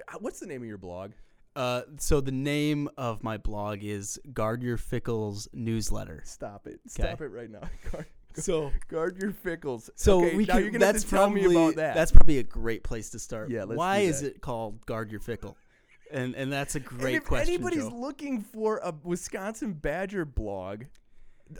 uh, 0.08 0.18
what's 0.20 0.40
the 0.40 0.46
name 0.46 0.62
of 0.62 0.68
your 0.68 0.78
blog? 0.78 1.12
Uh, 1.54 1.82
so 1.98 2.20
the 2.20 2.32
name 2.32 2.88
of 2.96 3.22
my 3.22 3.36
blog 3.36 3.84
is 3.84 4.18
Gard 4.32 4.62
Your 4.62 4.78
Fickell's 4.78 5.48
Newsletter. 5.52 6.22
Stop 6.24 6.66
it! 6.66 6.80
Stop 6.86 7.20
it 7.20 7.28
right 7.28 7.50
now. 7.50 7.60
Guard, 7.92 8.06
So 8.34 8.72
guard 8.88 9.18
your 9.20 9.32
fickles. 9.32 9.90
so 9.94 10.24
okay, 10.24 10.34
we 10.34 10.46
now 10.46 10.54
can, 10.54 10.62
you're 10.62 10.70
gonna 10.72 10.86
that's 10.86 11.04
tell 11.04 11.24
probably 11.26 11.48
me 11.48 11.54
about 11.54 11.76
that. 11.76 11.94
that's 11.94 12.10
probably 12.10 12.38
a 12.38 12.42
great 12.42 12.82
place 12.82 13.10
to 13.10 13.18
start. 13.18 13.50
Yeah, 13.50 13.64
let's 13.64 13.76
Why 13.76 13.98
is 13.98 14.22
it 14.22 14.40
called 14.40 14.84
Gard 14.86 15.10
Your 15.10 15.20
Fickell? 15.20 15.54
And 16.10 16.34
and 16.34 16.52
that's 16.52 16.74
a 16.74 16.78
And 16.78 16.86
great 16.86 17.14
if 17.16 17.24
question, 17.24 17.54
If 17.54 17.60
anybody's 17.60 17.88
Joe. 17.88 17.96
looking 17.96 18.42
for 18.42 18.78
a 18.84 18.92
Wisconsin 19.02 19.72
Badger 19.72 20.26
blog, 20.26 20.82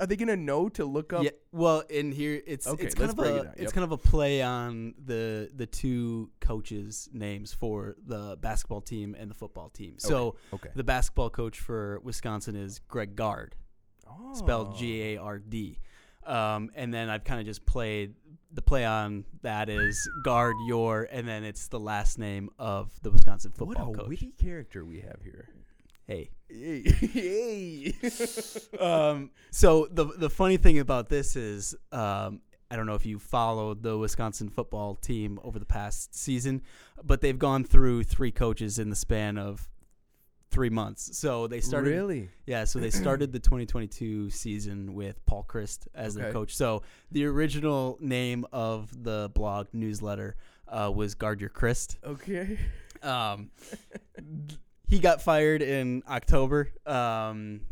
are 0.00 0.06
they 0.06 0.16
gonna 0.16 0.37
know 0.37 0.68
to 0.70 0.84
look 0.84 1.12
up? 1.12 1.25
Yeah, 1.25 1.30
well, 1.52 1.80
in 1.88 2.12
here 2.12 2.40
it's 2.46 2.66
Okay, 2.66 2.84
it's 2.84 2.94
kind 2.94 3.08
let's 3.08 3.12
of 3.12 3.16
break 3.18 3.32
a 3.32 3.37
it 3.37 3.44
down. 3.44 3.52
it's 3.54 3.62
Yep. 3.62 3.72
kind 3.72 3.84
of 3.84 3.92
a 3.92 3.99
play 3.99 4.42
on 4.42 4.94
the 5.04 5.50
the 5.54 5.66
two 5.66 6.30
coaches' 6.40 7.08
names 7.12 7.52
for 7.52 7.96
the 8.06 8.37
basketball 8.40 8.80
team 8.80 9.14
and 9.18 9.30
the 9.30 9.34
football 9.34 9.68
team. 9.70 9.94
So 9.99 10.37
Okay. 10.52 10.70
the 10.75 10.84
basketball 10.84 11.30
coach 11.30 11.61
for 11.61 12.00
Wisconsin 12.02 12.56
is 12.56 12.78
Greg 12.88 13.16
Gard, 13.16 13.54
Oh. 14.08 14.34
spelled 14.34 14.76
G 14.76 15.02
A 15.14 15.16
R 15.18 15.38
D. 15.38 15.78
Um, 16.25 16.70
and 16.76 16.94
then 16.94 17.11
I've 17.11 17.25
kind 17.25 17.40
of 17.40 17.46
just 17.46 17.66
played 17.66 18.14
the 18.52 18.62
play 18.62 18.84
on 18.84 19.25
that 19.40 19.68
is 19.68 19.99
guard 20.22 20.54
your, 20.68 21.08
and 21.11 21.26
then 21.26 21.42
it's 21.42 21.66
the 21.68 21.80
last 21.80 22.16
name 22.18 22.49
of 22.58 22.92
the 23.02 23.11
Wisconsin 23.11 23.50
football 23.50 23.66
coach. 23.75 23.76
What 23.78 23.87
football 23.88 23.94
a 23.94 23.99
coach. 23.99 24.08
witty 24.08 24.32
character 24.38 24.84
we 24.84 25.00
have 25.00 25.20
here. 25.25 25.49
Hey. 26.06 26.30
Hey, 26.49 26.82
hey. 26.90 27.94
um, 28.78 29.30
so 29.50 29.88
the 29.90 30.04
the 30.04 30.28
funny 30.28 30.56
thing 30.56 30.78
about 30.78 31.09
this 31.09 31.37
is, 31.37 31.75
um, 31.92 32.40
I 32.71 32.76
don't 32.76 32.87
know 32.87 32.94
if 32.94 33.06
you 33.06 33.18
followed 33.18 33.82
the 33.82 33.97
Wisconsin 33.97 34.49
football 34.49 34.94
team 34.97 35.38
over 35.44 35.59
the 35.59 35.64
past 35.64 36.14
season, 36.14 36.62
but 37.02 37.21
they've 37.21 37.38
gone 37.38 37.64
through 37.64 38.04
three 38.04 38.32
coaches 38.32 38.78
in 38.78 38.90
the 38.90 38.97
span 38.97 39.38
of 39.38 39.68
three 40.50 40.71
months. 40.71 41.16
So 41.16 41.47
they 41.47 41.61
started, 41.61 41.90
really? 41.90 42.28
yeah. 42.47 42.64
So 42.64 42.78
they 42.78 42.90
started 42.90 43.32
the 43.32 43.38
2022 43.38 44.30
season 44.30 44.94
with 44.94 45.25
Paul 45.25 45.44
Chryst 45.49 45.88
as 45.94 46.14
their 46.14 46.32
coach. 46.32 46.54
So 46.54 46.82
the 47.11 47.25
original 47.25 47.97
name 48.00 48.44
of 48.52 49.02
the 49.02 49.30
blog 49.35 49.68
newsletter 49.73 50.37
uh, 50.68 50.92
was 50.94 51.14
Gard 51.14 51.40
Your 51.40 51.50
Chryst. 51.50 51.97
Okay. 52.04 52.59
Um, 53.02 53.50
he 54.92 54.99
got 54.99 55.22
fired 55.22 55.62
in 55.62 56.02
October. 56.06 56.68
Um, 56.84 57.62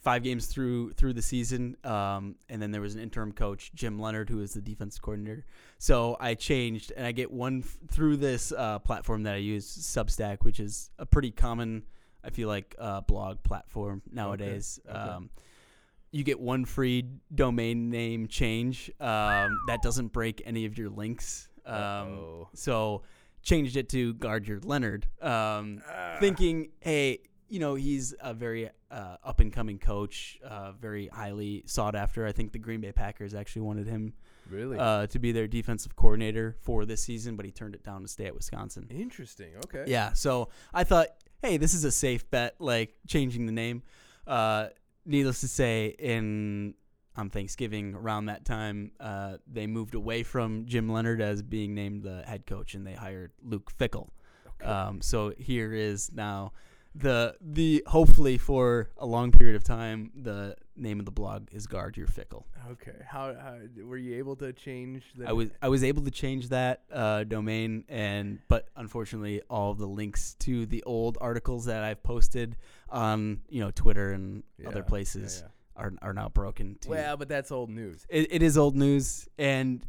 five 0.00 0.22
games 0.22 0.46
through 0.46 0.92
through 0.94 1.12
the 1.12 1.20
season, 1.20 1.76
um, 1.84 2.36
and 2.48 2.60
then 2.60 2.70
there 2.70 2.80
was 2.80 2.94
an 2.94 3.02
interim 3.02 3.32
coach, 3.32 3.70
Jim 3.74 3.98
Leonard, 3.98 4.30
who 4.30 4.40
is 4.40 4.54
the 4.54 4.62
defense 4.62 4.98
coordinator. 4.98 5.44
So 5.78 6.16
I 6.18 6.32
changed, 6.34 6.90
and 6.96 7.06
I 7.06 7.12
get 7.12 7.30
one 7.30 7.62
f- 7.64 7.76
through 7.90 8.16
this 8.16 8.50
uh, 8.50 8.78
platform 8.78 9.24
that 9.24 9.34
I 9.34 9.38
use, 9.38 9.66
Substack, 9.66 10.38
which 10.42 10.58
is 10.58 10.90
a 10.98 11.04
pretty 11.04 11.30
common, 11.30 11.82
I 12.24 12.30
feel 12.30 12.48
like, 12.48 12.74
uh, 12.78 13.02
blog 13.02 13.42
platform 13.42 14.00
nowadays. 14.10 14.80
okay. 14.88 14.98
Um, 14.98 15.28
you 16.12 16.24
get 16.24 16.40
one 16.40 16.64
free 16.64 17.04
domain 17.34 17.90
name 17.90 18.26
change 18.28 18.90
um, 19.00 19.58
that 19.66 19.82
doesn't 19.82 20.12
break 20.12 20.40
any 20.46 20.64
of 20.64 20.78
your 20.78 20.88
links. 20.88 21.48
Um, 21.66 22.46
so 22.54 23.02
changed 23.44 23.76
it 23.76 23.88
to 23.90 24.14
guard 24.14 24.48
your 24.48 24.58
Leonard, 24.60 25.06
um, 25.22 25.80
Ah. 25.88 26.16
thinking, 26.18 26.70
hey, 26.80 27.20
you 27.48 27.60
know, 27.60 27.74
he's 27.76 28.14
a 28.20 28.34
very 28.34 28.70
uh, 28.90 29.16
up 29.24 29.40
and 29.40 29.52
coming 29.52 29.78
coach, 29.78 30.38
uh, 30.44 30.70
very 30.72 31.08
highly 31.08 31.62
sought 31.66 31.94
after. 31.96 32.24
I 32.26 32.32
think 32.32 32.52
the 32.52 32.58
Green 32.60 32.80
Bay 32.80 32.92
Packers 32.92 33.34
actually 33.34 33.62
wanted 33.62 33.86
him 33.88 34.12
Really? 34.48 34.78
uh, 34.78 35.08
to 35.08 35.18
be 35.18 35.32
their 35.32 35.48
defensive 35.48 35.96
coordinator 35.96 36.56
for 36.62 36.84
this 36.84 37.02
season, 37.02 37.34
but 37.34 37.44
he 37.44 37.50
turned 37.50 37.74
it 37.74 37.82
down 37.82 38.02
to 38.02 38.08
stay 38.08 38.26
at 38.26 38.34
Wisconsin. 38.36 38.86
Interesting. 38.90 39.50
Okay. 39.64 39.84
Yeah, 39.88 40.12
so 40.12 40.48
I 40.72 40.84
thought, 40.84 41.08
hey, 41.42 41.56
this 41.56 41.74
is 41.74 41.82
a 41.84 41.90
safe 41.90 42.30
bet, 42.30 42.54
like 42.60 42.94
changing 43.08 43.46
the 43.46 43.52
name. 43.52 43.82
Uh, 44.28 44.68
needless 45.04 45.40
to 45.40 45.48
say, 45.48 45.96
in 45.98 46.74
on 47.16 47.30
Thanksgiving 47.30 47.94
around 47.94 48.26
that 48.26 48.44
time, 48.44 48.92
uh, 49.00 49.36
they 49.46 49.66
moved 49.66 49.94
away 49.94 50.22
from 50.22 50.66
Jim 50.66 50.88
Leonard 50.90 51.20
as 51.20 51.42
being 51.42 51.74
named 51.74 52.02
the 52.02 52.22
head 52.26 52.46
coach, 52.46 52.74
and 52.74 52.86
they 52.86 52.94
hired 52.94 53.32
Luke 53.42 53.72
Fickell. 53.78 54.08
Okay. 54.60 54.70
Um, 54.70 55.00
so 55.00 55.32
here 55.38 55.72
is 55.72 56.10
now 56.12 56.52
the 56.96 57.34
the 57.40 57.82
hopefully 57.88 58.38
for 58.38 58.88
a 58.98 59.06
long 59.06 59.32
period 59.32 59.56
of 59.56 59.64
time 59.64 60.12
the 60.14 60.54
name 60.76 61.00
of 61.00 61.04
the 61.04 61.10
blog 61.10 61.48
is 61.52 61.66
Gard 61.66 61.96
Your 61.96 62.06
Fickell. 62.06 62.44
okay. 62.70 62.92
How, 63.04 63.34
how 63.34 63.58
were 63.84 63.96
you 63.96 64.16
able 64.16 64.36
to 64.36 64.52
change 64.52 65.02
the? 65.16 65.28
I 65.28 65.32
was 65.32 65.50
I 65.60 65.68
was 65.68 65.82
able 65.82 66.02
to 66.04 66.10
change 66.12 66.50
that 66.50 66.82
uh, 66.92 67.24
domain, 67.24 67.84
and 67.88 68.38
but 68.48 68.68
unfortunately, 68.76 69.40
all 69.50 69.74
the 69.74 69.86
links 69.86 70.34
to 70.40 70.66
the 70.66 70.82
old 70.84 71.18
articles 71.20 71.64
that 71.64 71.82
I've 71.82 72.02
posted 72.04 72.56
on 72.88 73.40
you 73.48 73.60
know 73.60 73.72
Twitter 73.72 74.12
and 74.12 74.44
Yeah, 74.58 74.68
other 74.68 74.78
yeah, 74.80 74.84
places 74.84 75.42
yeah. 75.42 75.48
Are 75.76 75.92
are 76.02 76.12
now 76.12 76.28
broken. 76.28 76.76
To, 76.82 76.88
Well, 76.90 77.16
but 77.16 77.28
that's 77.28 77.50
old 77.50 77.70
news. 77.70 78.06
it, 78.08 78.28
it 78.32 78.42
is 78.42 78.56
old 78.58 78.76
news, 78.76 79.28
and 79.38 79.86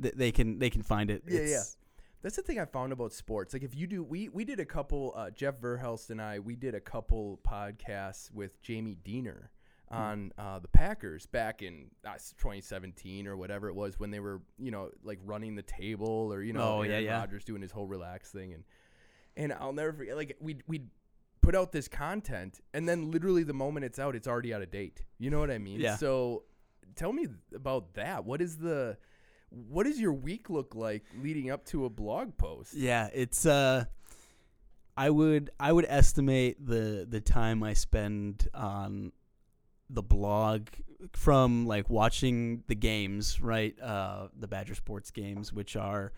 th- 0.00 0.14
they 0.14 0.32
can 0.32 0.58
they 0.58 0.70
can 0.70 0.82
find 0.82 1.10
it. 1.10 1.22
Yeah, 1.28 1.40
yeah. 1.42 1.62
That's 2.22 2.36
the 2.36 2.42
thing 2.42 2.58
I 2.58 2.64
found 2.64 2.92
about 2.92 3.12
sports. 3.12 3.52
Like 3.52 3.62
if 3.62 3.74
you 3.76 3.86
do, 3.86 4.02
we 4.02 4.28
we 4.28 4.44
did 4.44 4.58
a 4.60 4.64
couple. 4.64 5.12
Uh, 5.16 5.30
Jeff 5.30 5.60
Verhelst 5.60 6.10
and 6.10 6.20
I, 6.20 6.38
we 6.40 6.56
did 6.56 6.74
a 6.74 6.80
couple 6.80 7.40
podcasts 7.46 8.32
with 8.32 8.60
Jamie 8.62 8.96
Diener 9.04 9.50
Hmm. 9.88 9.94
on 9.96 10.32
uh, 10.36 10.58
the 10.58 10.66
Packers 10.66 11.26
back 11.26 11.62
in 11.62 11.92
uh, 12.04 12.14
2017 12.38 13.28
or 13.28 13.36
whatever 13.36 13.68
it 13.68 13.74
was 13.76 14.00
when 14.00 14.10
they 14.10 14.18
were, 14.18 14.40
you 14.58 14.72
know, 14.72 14.90
like 15.04 15.20
running 15.24 15.54
the 15.54 15.62
table 15.62 16.32
or 16.32 16.42
you 16.42 16.52
know, 16.52 16.78
Oh, 16.78 16.82
yeah, 16.82 16.94
Aaron 16.94 17.04
yeah. 17.04 17.18
Rodgers 17.20 17.44
doing 17.44 17.62
his 17.62 17.70
whole 17.70 17.86
relax 17.86 18.32
thing 18.32 18.52
and 18.52 18.64
and 19.36 19.52
I'll 19.52 19.72
never 19.72 19.92
forget. 19.92 20.16
Like 20.16 20.36
we 20.40 20.56
we 20.66 20.80
put 21.46 21.54
out 21.54 21.70
this 21.70 21.86
content 21.86 22.60
and 22.74 22.88
then 22.88 23.12
literally 23.12 23.44
the 23.44 23.54
moment 23.54 23.84
it's 23.84 24.00
out, 24.00 24.16
it's 24.16 24.26
already 24.26 24.52
out 24.52 24.62
of 24.62 24.70
date. 24.70 25.04
You 25.18 25.30
know 25.30 25.38
what 25.38 25.50
I 25.50 25.58
mean? 25.58 25.78
Yeah. 25.78 25.96
So 25.96 26.42
tell 26.96 27.12
me 27.12 27.28
about 27.54 27.94
that. 27.94 28.24
What 28.24 28.42
is 28.42 28.58
the 28.58 28.96
what 29.50 29.84
does 29.84 30.00
your 30.00 30.12
week 30.12 30.50
look 30.50 30.74
like 30.74 31.04
leading 31.22 31.52
up 31.52 31.64
to 31.66 31.84
a 31.84 31.90
blog 31.90 32.36
post? 32.36 32.74
Yeah, 32.74 33.08
it's 33.14 33.46
uh 33.46 33.84
I 34.96 35.08
would 35.10 35.50
I 35.60 35.72
would 35.72 35.86
estimate 35.88 36.66
the 36.66 37.06
the 37.08 37.20
time 37.20 37.62
I 37.62 37.74
spend 37.74 38.48
on 38.52 39.12
the 39.88 40.02
blog 40.02 40.66
from 41.12 41.64
like 41.64 41.88
watching 41.88 42.64
the 42.66 42.74
games, 42.74 43.40
right? 43.40 43.80
Uh 43.80 44.28
the 44.36 44.48
Badger 44.48 44.74
Sports 44.74 45.12
games, 45.12 45.52
which 45.52 45.76
are 45.76 46.12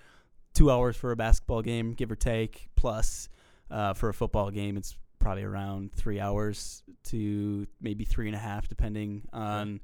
2 0.54 0.70
hours 0.70 0.96
for 0.96 1.10
a 1.12 1.16
basketball 1.16 1.60
game, 1.60 1.92
give 1.92 2.10
or 2.10 2.16
take, 2.16 2.70
plus 2.76 3.28
uh 3.70 3.92
for 3.92 4.08
a 4.08 4.14
football 4.14 4.50
game 4.50 4.78
it's 4.78 4.96
probably 5.28 5.44
around 5.44 5.92
3 5.92 6.20
hours 6.20 6.82
to 7.04 7.66
maybe 7.82 8.04
three 8.04 8.28
and 8.28 8.34
a 8.34 8.38
half 8.38 8.66
depending 8.66 9.28
on 9.32 9.80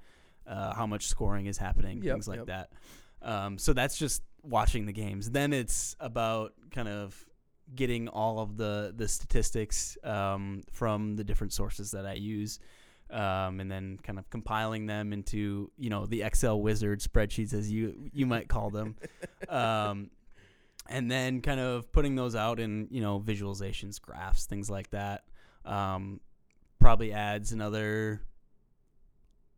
uh, 0.46 0.74
how 0.74 0.86
much 0.86 1.06
scoring 1.06 1.44
is 1.46 1.58
happening, 1.58 2.02
Yep, 2.02 2.14
things 2.14 2.28
like 2.28 2.38
yep. 2.38 2.46
that. 2.46 2.70
Um, 3.20 3.58
so 3.58 3.72
that's 3.74 3.98
just 3.98 4.22
watching 4.42 4.86
the 4.86 4.92
games. 4.92 5.30
Then 5.30 5.52
it's 5.52 5.96
about 6.00 6.52
kind 6.70 6.88
of 6.88 7.14
getting 7.74 8.08
all 8.08 8.38
of 8.40 8.56
the 8.56 8.92
the 8.96 9.08
statistics 9.08 9.96
um, 10.04 10.62
from 10.72 11.16
the 11.16 11.24
different 11.24 11.52
sources 11.52 11.90
that 11.90 12.06
I 12.06 12.14
use, 12.14 12.58
um, 13.10 13.60
and 13.60 13.70
then 13.70 13.98
kind 14.02 14.18
of 14.18 14.28
compiling 14.30 14.86
them 14.86 15.12
into 15.12 15.70
you 15.78 15.90
know 15.90 16.06
the 16.06 16.22
Excel 16.22 16.60
wizard 16.60 17.00
spreadsheets 17.00 17.52
as 17.54 17.70
you 17.70 18.10
you 18.12 18.26
might 18.26 18.48
call 18.48 18.70
them, 18.70 18.96
um, 19.48 20.10
and 20.88 21.10
then 21.10 21.40
kind 21.40 21.60
of 21.60 21.90
putting 21.92 22.14
those 22.14 22.34
out 22.34 22.60
in 22.60 22.88
you 22.90 23.00
know 23.00 23.18
visualizations, 23.20 24.00
graphs, 24.00 24.46
things 24.46 24.70
like 24.70 24.90
that. 24.90 25.24
Um, 25.64 26.20
probably 26.78 27.12
adds 27.12 27.52
another 27.52 28.20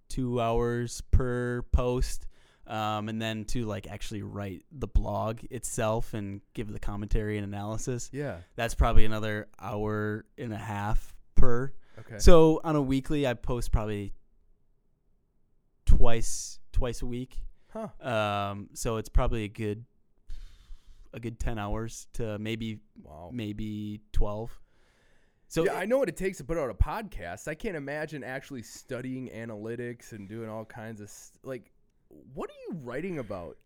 two 0.08 0.40
hours 0.40 1.00
per 1.10 1.62
post 1.72 2.26
Um, 2.68 3.08
and 3.08 3.22
then 3.22 3.44
to 3.46 3.64
like 3.64 3.86
actually 3.86 4.22
write 4.22 4.64
the 4.72 4.88
blog 4.88 5.40
itself 5.50 6.14
and 6.14 6.40
give 6.52 6.72
the 6.72 6.80
commentary 6.80 7.38
and 7.38 7.46
analysis, 7.46 8.10
Yeah. 8.12 8.38
that's 8.56 8.74
probably 8.74 9.04
another 9.04 9.46
hour 9.60 10.24
and 10.36 10.52
a 10.52 10.58
half 10.58 11.14
per. 11.36 11.72
Okay. 11.98 12.18
So 12.18 12.60
on 12.64 12.74
a 12.74 12.82
weekly, 12.82 13.24
I 13.26 13.34
post 13.34 13.70
probably 13.70 14.14
twice 15.84 16.58
twice 16.72 17.02
a 17.02 17.06
week. 17.06 17.38
huh. 17.72 17.88
Um, 18.00 18.68
so 18.74 18.96
it's 18.96 19.08
probably 19.08 19.44
a 19.44 19.48
good 19.48 19.84
a 21.14 21.20
good 21.20 21.38
ten 21.38 21.58
hours 21.58 22.06
to 22.14 22.38
maybe 22.38 22.80
Wow. 23.02 23.30
maybe 23.32 24.00
twelve. 24.12 24.60
So 25.48 25.64
yeah, 25.64 25.74
I 25.74 25.86
know 25.86 25.98
what 25.98 26.08
it 26.08 26.16
takes 26.16 26.38
to 26.38 26.44
put 26.44 26.58
out 26.58 26.70
a 26.70 26.74
podcast. 26.74 27.48
I 27.48 27.54
can't 27.54 27.76
imagine 27.76 28.24
actually 28.24 28.62
studying 28.62 29.28
analytics 29.28 30.12
and 30.12 30.28
doing 30.28 30.48
all 30.48 30.64
kinds 30.64 31.00
of 31.00 31.08
st- 31.08 31.44
like. 31.44 31.72
What 32.34 32.50
are 32.50 32.60
you 32.68 32.78
writing 32.82 33.18
about? 33.18 33.56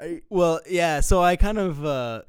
I, 0.00 0.22
well, 0.30 0.60
yeah. 0.68 1.00
So 1.00 1.22
I 1.22 1.36
kind 1.36 1.58
of 1.58 1.84
uh, 1.84 2.22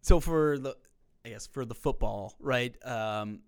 so 0.00 0.20
for 0.20 0.58
the 0.58 0.76
I 1.24 1.30
guess 1.30 1.46
for 1.46 1.64
the 1.64 1.74
football, 1.74 2.34
right? 2.40 2.74
Um, 2.86 3.40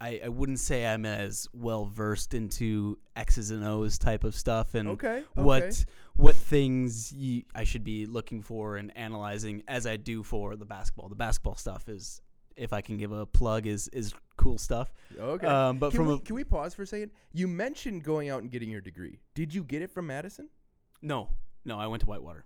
I 0.00 0.20
I 0.24 0.28
wouldn't 0.28 0.60
say 0.60 0.86
I'm 0.86 1.04
as 1.04 1.46
well 1.52 1.84
versed 1.84 2.34
into 2.34 2.98
X's 3.16 3.50
and 3.50 3.64
O's 3.64 3.98
type 3.98 4.24
of 4.24 4.34
stuff 4.34 4.74
and 4.74 4.88
okay. 4.90 5.08
okay. 5.08 5.24
what 5.34 5.84
what 6.14 6.36
things 6.36 7.12
you, 7.12 7.44
I 7.54 7.64
should 7.64 7.84
be 7.84 8.06
looking 8.06 8.42
for 8.42 8.76
and 8.76 8.96
analyzing 8.96 9.62
as 9.68 9.86
I 9.86 9.96
do 9.96 10.22
for 10.22 10.56
the 10.56 10.64
basketball. 10.64 11.08
The 11.08 11.14
basketball 11.14 11.54
stuff 11.56 11.88
is, 11.88 12.20
if 12.60 12.72
I 12.72 12.80
can 12.80 12.98
give 12.98 13.10
a 13.10 13.26
plug, 13.26 13.66
is 13.66 13.88
is 13.88 14.14
cool 14.36 14.58
stuff. 14.58 14.92
Okay. 15.18 15.46
Um, 15.46 15.78
but 15.78 15.90
can 15.90 15.98
from 15.98 16.06
we, 16.08 16.14
a 16.14 16.18
can 16.18 16.36
we 16.36 16.44
pause 16.44 16.74
for 16.74 16.82
a 16.82 16.86
second? 16.86 17.10
You 17.32 17.48
mentioned 17.48 18.04
going 18.04 18.28
out 18.28 18.42
and 18.42 18.50
getting 18.50 18.70
your 18.70 18.80
degree. 18.80 19.18
Did 19.34 19.52
you 19.54 19.64
get 19.64 19.82
it 19.82 19.90
from 19.90 20.06
Madison? 20.06 20.48
no, 21.02 21.28
no, 21.64 21.78
I 21.78 21.86
went 21.86 22.00
to 22.00 22.06
Whitewater. 22.06 22.44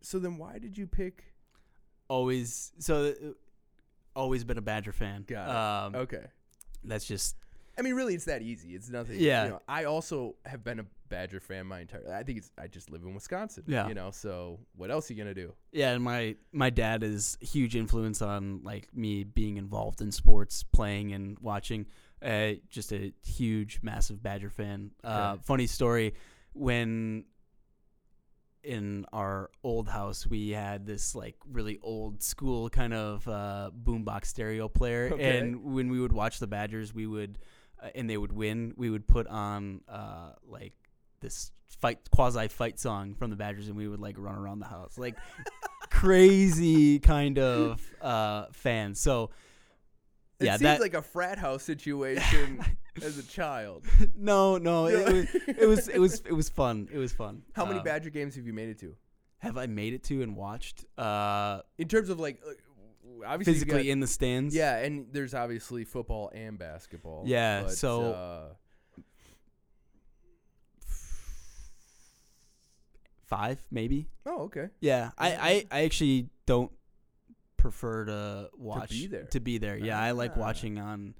So 0.00 0.18
then 0.18 0.38
why 0.38 0.58
did 0.58 0.76
you 0.78 0.86
pick? 0.86 1.24
Always 2.08 2.72
so, 2.78 3.10
uh, 3.10 3.32
always 4.16 4.42
been 4.44 4.58
a 4.58 4.62
Badger 4.62 4.92
fan. 4.92 5.24
Got 5.28 5.48
it. 5.48 5.94
Um, 5.96 6.02
Okay. 6.02 6.24
That's 6.82 7.04
just 7.04 7.36
I 7.80 7.82
mean, 7.82 7.94
really, 7.94 8.14
it's 8.14 8.26
that 8.26 8.42
easy. 8.42 8.74
It's 8.74 8.90
nothing. 8.90 9.18
Yeah. 9.18 9.44
You 9.44 9.50
know, 9.50 9.62
I 9.66 9.84
also 9.84 10.36
have 10.44 10.62
been 10.62 10.78
a 10.80 10.84
Badger 11.08 11.40
fan 11.40 11.66
my 11.66 11.80
entire. 11.80 12.12
I 12.14 12.22
think 12.22 12.38
it's. 12.38 12.50
I 12.56 12.66
just 12.66 12.90
live 12.90 13.02
in 13.02 13.14
Wisconsin. 13.14 13.64
Yeah. 13.66 13.88
You 13.88 13.94
know. 13.94 14.10
So 14.12 14.60
what 14.76 14.90
else 14.90 15.10
are 15.10 15.14
you 15.14 15.18
gonna 15.18 15.34
do? 15.34 15.54
yeah. 15.72 15.92
And 15.92 16.04
my 16.04 16.36
my 16.52 16.68
dad 16.70 17.02
is 17.02 17.38
a 17.42 17.46
huge 17.46 17.74
influence 17.74 18.20
on 18.22 18.60
like 18.62 18.94
me 18.94 19.24
being 19.24 19.56
involved 19.56 20.00
in 20.02 20.12
sports, 20.12 20.62
playing 20.62 21.12
and 21.12 21.38
watching. 21.40 21.86
Uh, 22.22 22.52
just 22.70 22.92
a 22.92 23.14
huge, 23.24 23.80
massive 23.82 24.22
Badger 24.22 24.50
fan. 24.50 24.90
Uh, 25.02 25.32
Okay. 25.34 25.42
funny 25.46 25.66
story 25.66 26.12
when 26.52 27.24
in 28.62 29.06
our 29.10 29.50
old 29.64 29.88
house 29.88 30.26
we 30.26 30.50
had 30.50 30.84
this 30.84 31.14
like 31.14 31.34
really 31.50 31.78
old 31.82 32.22
school 32.22 32.68
kind 32.68 32.92
of 32.92 33.26
uh, 33.26 33.70
boombox 33.84 34.26
stereo 34.26 34.68
player, 34.68 35.08
Okay. 35.14 35.38
and 35.38 35.64
when 35.64 35.88
we 35.90 35.98
would 35.98 36.12
watch 36.12 36.38
the 36.40 36.46
Badgers, 36.46 36.92
we 36.94 37.06
would 37.06 37.38
and 37.94 38.08
they 38.08 38.16
would 38.16 38.32
win. 38.32 38.74
We 38.76 38.90
would 38.90 39.06
put 39.06 39.26
on 39.26 39.80
uh, 39.88 40.32
like 40.46 40.74
this 41.20 41.52
fight 41.66 41.98
quasi 42.10 42.48
fight 42.48 42.78
song 42.80 43.14
from 43.14 43.30
the 43.30 43.36
Badgers, 43.36 43.68
and 43.68 43.76
we 43.76 43.88
would 43.88 44.00
like 44.00 44.16
run 44.18 44.34
around 44.36 44.58
the 44.60 44.66
house 44.66 44.98
like 44.98 45.16
crazy 45.90 46.98
kind 46.98 47.38
of 47.38 47.80
uh, 48.00 48.46
fan. 48.52 48.94
So 48.94 49.30
It 50.38 50.46
yeah, 50.46 50.52
seems 50.52 50.62
that 50.62 50.80
like 50.80 50.94
a 50.94 51.02
frat 51.02 51.38
house 51.38 51.62
situation 51.62 52.64
as 53.02 53.18
a 53.18 53.22
child. 53.22 53.84
no, 54.16 54.56
no, 54.58 54.86
it, 54.86 55.12
was, 55.12 55.34
it 55.34 55.68
was 55.68 55.88
it 55.88 55.98
was 55.98 56.20
it 56.26 56.32
was 56.32 56.48
fun. 56.48 56.88
It 56.92 56.98
was 56.98 57.12
fun. 57.12 57.42
How 57.54 57.64
many 57.66 57.78
Um, 57.78 57.84
Badger 57.84 58.10
games 58.10 58.36
have 58.36 58.46
you 58.46 58.52
made 58.52 58.68
it 58.70 58.78
to? 58.80 58.94
have 59.42 59.56
I 59.56 59.66
made 59.66 59.94
it 59.94 60.02
to 60.04 60.20
and 60.22 60.36
watched? 60.36 60.84
Uh, 60.98 61.62
In 61.78 61.88
terms 61.88 62.10
of 62.10 62.20
like, 62.20 62.42
uh, 62.46 62.50
obviously 63.26 63.54
physically 63.54 63.84
got- 63.84 63.90
in 63.90 64.00
the 64.00 64.06
stands. 64.06 64.54
Yeah, 64.54 64.76
and 64.78 65.06
there's 65.12 65.34
obviously 65.34 65.84
football 65.84 66.30
and 66.34 66.58
basketball. 66.58 67.24
Yeah, 67.26 67.62
but, 67.64 67.72
so- 67.72 68.12
uh, 68.12 68.54
five 73.26 73.62
maybe. 73.70 74.08
oh, 74.26 74.42
okay. 74.42 74.68
Yeah, 74.80 75.10
I, 75.16 75.32
I, 75.34 75.66
I 75.70 75.84
actually 75.84 76.28
don't 76.46 76.72
prefer 77.56 78.04
to 78.06 78.50
watch 78.56 79.06
there. 79.10 79.24
To 79.24 79.40
be 79.40 79.58
there, 79.58 79.76
yeah, 79.76 80.00
I 80.00 80.12
like 80.12 80.32
Ah. 80.36 80.40
watching 80.40 80.78
on 80.78 81.14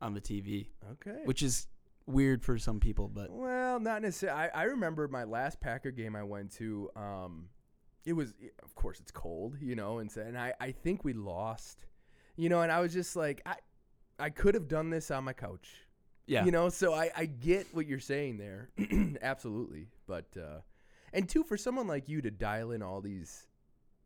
on 0.00 0.14
the 0.14 0.20
TV, 0.20 0.68
Okay. 0.92 1.22
which 1.24 1.42
is 1.42 1.66
weird 2.06 2.44
for 2.44 2.58
some 2.58 2.78
people, 2.80 3.08
but 3.08 3.30
Well, 3.30 3.80
not 3.80 4.02
necessarily. 4.02 4.50
I, 4.54 4.60
I 4.60 4.62
remember 4.64 5.08
my 5.08 5.24
last 5.24 5.58
Packer 5.60 5.90
game 5.90 6.14
I 6.14 6.22
went 6.22 6.52
to. 6.52 6.90
Um, 6.94 7.48
it 8.06 8.12
was, 8.14 8.32
of 8.62 8.74
course, 8.74 9.00
it's 9.00 9.10
cold, 9.10 9.56
you 9.60 9.74
know, 9.74 9.98
and 9.98 10.10
so, 10.10 10.22
and 10.22 10.38
I, 10.38 10.54
I 10.60 10.70
think 10.72 11.04
we 11.04 11.12
lost, 11.12 11.84
you 12.36 12.48
know, 12.48 12.62
and 12.62 12.72
I 12.72 12.80
was 12.80 12.92
just 12.94 13.16
like, 13.16 13.42
I, 13.44 13.56
I 14.18 14.30
could 14.30 14.54
have 14.54 14.68
done 14.68 14.88
this 14.90 15.10
on 15.10 15.24
my 15.24 15.32
couch, 15.34 15.68
yeah, 16.26 16.44
you 16.44 16.50
know. 16.52 16.68
So 16.70 16.94
I, 16.94 17.10
I 17.16 17.26
get 17.26 17.66
what 17.74 17.86
you're 17.86 17.98
saying 18.00 18.38
there, 18.38 18.70
absolutely. 19.22 19.88
But, 20.06 20.26
uh, 20.36 20.60
and 21.12 21.28
two, 21.28 21.42
for 21.44 21.56
someone 21.56 21.86
like 21.86 22.08
you 22.08 22.22
to 22.22 22.30
dial 22.30 22.70
in 22.72 22.82
all 22.82 23.00
these, 23.00 23.46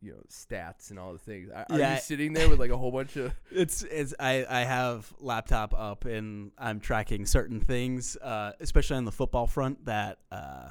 you 0.01 0.11
know, 0.13 0.23
stats 0.29 0.89
and 0.89 0.97
all 0.97 1.13
the 1.13 1.19
things. 1.19 1.49
Are, 1.53 1.65
are 1.69 1.79
Yeah. 1.79 1.93
you 1.93 1.99
sitting 2.01 2.33
there 2.33 2.49
with 2.49 2.59
like 2.59 2.71
a 2.71 2.77
whole 2.77 2.91
bunch 2.91 3.15
of? 3.17 3.33
It's 3.51 3.83
it's 3.83 4.15
I, 4.19 4.45
I 4.49 4.61
have 4.61 5.13
laptop 5.19 5.73
up 5.77 6.05
and 6.05 6.51
I'm 6.57 6.79
tracking 6.79 7.25
certain 7.27 7.59
things, 7.59 8.17
uh, 8.17 8.53
especially 8.59 8.97
on 8.97 9.05
the 9.05 9.11
football 9.11 9.45
front 9.45 9.85
that 9.85 10.17
uh, 10.31 10.69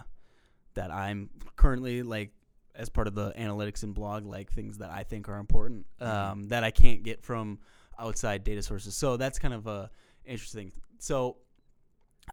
that 0.75 0.91
I'm 0.91 1.31
currently 1.57 2.03
like 2.03 2.33
as 2.81 2.89
part 2.89 3.07
of 3.07 3.15
the 3.15 3.33
analytics 3.33 3.83
and 3.83 3.95
blog, 3.95 4.25
like 4.25 4.51
things 4.51 4.79
that 4.79 4.91
I 4.91 5.03
think 5.03 5.29
are 5.29 5.37
important 5.37 5.85
um, 6.01 6.49
that 6.49 6.65
I 6.65 6.71
can't 6.71 7.03
get 7.03 7.23
from 7.23 7.59
outside 7.99 8.43
data 8.43 8.63
sources. 8.63 8.95
So 8.95 9.19
that's 9.19 9.39
kind 9.39 9.53
of 9.53 9.67
a 9.67 9.91
interesting. 10.25 10.73
So 10.99 11.37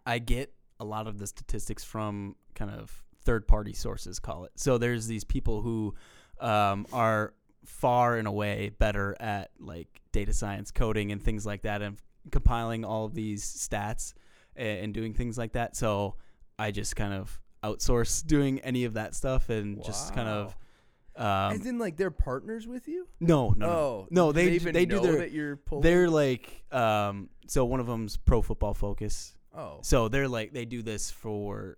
I 0.06 0.20
get 0.20 0.54
a 0.80 0.86
lot 0.86 1.08
of 1.08 1.20
the 1.20 1.28
statistics 1.28 1.84
from 1.84 2.36
kind 2.56 2.72
of 2.72 3.04
third 3.24 3.46
party 3.46 3.74
sources, 3.74 4.20
call 4.20 4.46
it. 4.46 4.52
So 4.56 4.78
there's 4.78 5.06
these 5.06 5.26
people 5.26 5.62
who 5.62 5.96
um, 6.40 6.88
are 6.94 7.34
far 7.66 8.16
and 8.16 8.28
away 8.28 8.70
better 8.70 9.18
at 9.20 9.52
like 9.60 10.02
data 10.14 10.34
science 10.34 10.72
coding 10.72 11.12
and 11.12 11.22
things 11.22 11.46
like 11.46 11.64
that 11.64 11.82
and 11.82 11.98
compiling 12.32 12.86
all 12.86 13.04
of 13.04 13.14
these 13.14 13.44
stats 13.44 14.14
and, 14.56 14.80
and 14.80 14.94
doing 14.94 15.14
things 15.14 15.38
like 15.38 15.52
that 15.52 15.76
so 15.76 16.16
i 16.58 16.72
just 16.72 16.96
kind 16.96 17.14
of 17.14 17.40
outsource 17.68 18.26
doing 18.26 18.60
any 18.62 18.86
of 18.86 18.94
that 18.94 19.16
stuff 19.16 19.50
and 19.50 19.84
just 19.84 20.14
kind 20.14 20.28
of 20.30 20.56
um, 21.16 21.54
As 21.60 21.66
in, 21.66 21.80
like 21.80 21.98
they're 21.98 22.12
partners 22.12 22.68
with 22.68 22.88
you? 22.88 23.08
no 23.20 23.50
no 23.58 23.66
no, 23.66 23.68
oh, 23.72 24.08
no 24.12 24.32
do 24.32 24.34
they 24.34 24.52
even 24.52 24.74
they 24.74 24.86
do 24.86 24.98
know 24.98 25.02
their 25.04 25.18
that 25.18 25.32
you're 25.32 25.56
pulling. 25.58 25.82
they're 25.84 26.10
like 26.10 26.64
um 26.72 27.30
so 27.48 27.66
one 27.66 27.80
of 27.80 27.88
them's 27.88 28.18
pro 28.18 28.42
football 28.42 28.74
focus 28.74 29.36
oh, 29.56 29.80
so 29.82 30.08
they're 30.10 30.28
like 30.28 30.54
they 30.54 30.66
do 30.66 30.82
this 30.84 31.10
for 31.10 31.78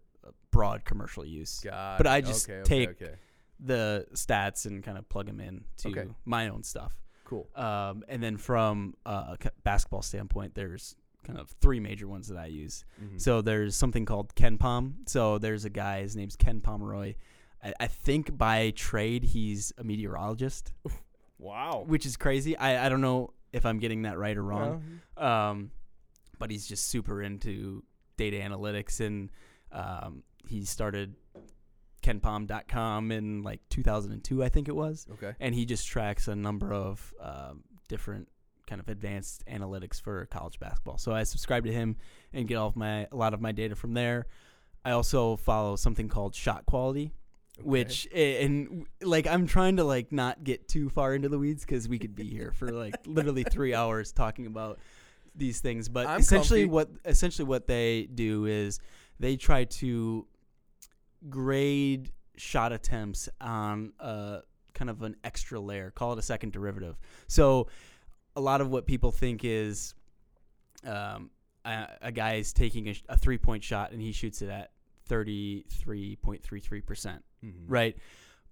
broad 0.51 0.83
commercial 0.83 1.23
use 1.25 1.61
God. 1.63 1.97
but 1.97 2.07
I 2.07 2.21
just 2.21 2.49
okay, 2.49 2.63
take- 2.63 2.89
Okay, 2.89 3.05
okay. 3.05 3.15
the 3.61 4.05
stats 4.13 4.65
and 4.65 4.83
kind 4.83 4.97
of 4.97 5.07
plug 5.09 5.27
them 5.27 5.39
in 5.39 5.63
to 5.77 5.89
Okay. 5.89 6.05
my 6.25 6.49
own 6.49 6.63
stuff 6.63 6.93
Cool. 7.25 7.47
Um, 7.55 8.03
and 8.07 8.23
then 8.23 8.37
from 8.37 8.95
uh, 9.05 9.35
a 9.35 9.37
c- 9.43 9.49
basketball 9.63 10.01
standpoint, 10.01 10.55
there's 10.55 10.95
kind 11.29 11.39
of 11.39 11.49
three 11.61 11.79
major 11.79 12.07
ones 12.07 12.27
that 12.27 12.37
I 12.37 12.47
use. 12.47 12.83
Mhm. 13.03 13.19
So 13.21 13.41
there's 13.41 13.75
something 13.75 14.05
called 14.05 14.33
KenPom. 14.35 15.07
So 15.07 15.37
there's 15.37 15.65
a 15.65 15.69
guy, 15.69 16.01
his 16.01 16.15
name's 16.15 16.35
Ken 16.35 16.61
Pomeroy. 16.61 17.15
I, 17.63 17.73
I 17.79 17.87
think 17.87 18.37
by 18.37 18.71
trade 18.71 19.23
he's 19.23 19.71
a 19.77 19.83
meteorologist, 19.83 20.73
wow. 21.37 21.83
which 21.87 22.05
is 22.05 22.17
crazy. 22.17 22.57
I, 22.57 22.85
I 22.85 22.89
don't 22.89 23.01
know 23.01 23.33
if 23.53 23.65
I'm 23.65 23.79
getting 23.79 24.03
that 24.03 24.17
right 24.17 24.37
or 24.37 24.43
wrong. 24.43 24.83
Well, 25.17 25.27
Um, 25.49 25.71
but 26.37 26.51
he's 26.51 26.65
just 26.67 26.87
super 26.87 27.21
into 27.21 27.83
data 28.17 28.37
analytics 28.37 28.99
and 29.05 29.29
um, 29.71 30.23
he 30.47 30.63
started 30.65 31.15
kenpom.com 32.01 33.11
in 33.11 33.43
like 33.43 33.61
2002, 33.69 34.43
I 34.43 34.49
think 34.49 34.67
it 34.67 34.75
was 34.75 35.05
okay. 35.13 35.33
and 35.39 35.53
he 35.53 35.65
just 35.65 35.87
tracks 35.87 36.27
a 36.27 36.35
number 36.35 36.73
of 36.73 37.13
um, 37.21 37.63
different 37.87 38.29
kind 38.69 38.79
of 38.79 38.87
advanced 38.87 39.43
analytics 39.47 39.99
for 39.99 40.25
college 40.27 40.59
basketball. 40.59 40.97
So 40.97 41.11
I 41.11 41.23
subscribe 41.23 41.65
to 41.65 41.73
him 41.73 41.97
and 42.31 42.47
get 42.47 42.55
all 42.55 42.67
of 42.67 42.75
my 42.75 43.07
a 43.11 43.15
lot 43.15 43.33
of 43.33 43.41
my 43.41 43.51
data 43.51 43.75
from 43.75 43.93
there. 43.93 44.27
I 44.85 44.91
also 44.91 45.35
follow 45.35 45.75
something 45.75 46.07
called 46.07 46.35
Shot 46.35 46.65
Quality, 46.65 47.11
which 47.61 48.07
and 48.13 48.85
like 49.01 49.27
I'm 49.27 49.47
trying 49.47 49.77
to 49.77 49.83
like 49.83 50.11
not 50.11 50.43
get 50.43 50.67
too 50.67 50.89
far 50.89 51.15
into 51.15 51.29
the 51.29 51.39
weeds 51.39 51.65
because 51.65 51.89
we 51.89 51.99
could 51.99 52.15
be 52.15 52.29
here 52.29 52.51
for 52.51 52.71
like 52.71 52.95
literally 53.05 53.43
three 53.43 53.73
hours 53.73 54.11
talking 54.11 54.45
about 54.45 54.79
these 55.35 55.59
things. 55.59 55.89
But 55.89 56.07
I'm 56.07 56.19
essentially, 56.19 56.61
comfy. 56.61 56.73
what 56.73 56.89
essentially 57.05 57.47
what 57.47 57.67
they 57.67 58.07
do 58.13 58.45
is 58.45 58.79
they 59.19 59.35
try 59.35 59.65
to 59.65 60.27
grade 61.27 62.11
shot 62.37 62.71
attempts 62.71 63.27
on 63.41 63.91
a 63.99 64.39
kind 64.73 64.89
of 64.89 65.01
an 65.01 65.15
extra 65.23 65.59
layer, 65.59 65.91
call 65.91 66.13
it 66.13 66.19
a 66.19 66.21
second 66.21 66.53
derivative. 66.53 66.97
So 67.27 67.67
a 68.35 68.41
lot 68.41 68.61
of 68.61 68.69
what 68.69 68.85
people 68.85 69.11
think 69.11 69.41
is 69.43 69.93
um, 70.85 71.29
a, 71.65 71.87
a 72.03 72.11
guy 72.11 72.35
is 72.35 72.53
taking 72.53 72.89
a, 72.89 72.93
sh- 72.93 73.03
a 73.09 73.17
three 73.17 73.37
point 73.37 73.63
shot 73.63 73.91
and 73.91 74.01
he 74.01 74.11
shoots 74.11 74.41
it 74.41 74.49
at 74.49 74.71
33.33 75.09 76.85
percent 76.85 77.23
Mhm. 77.43 77.53
right? 77.67 77.97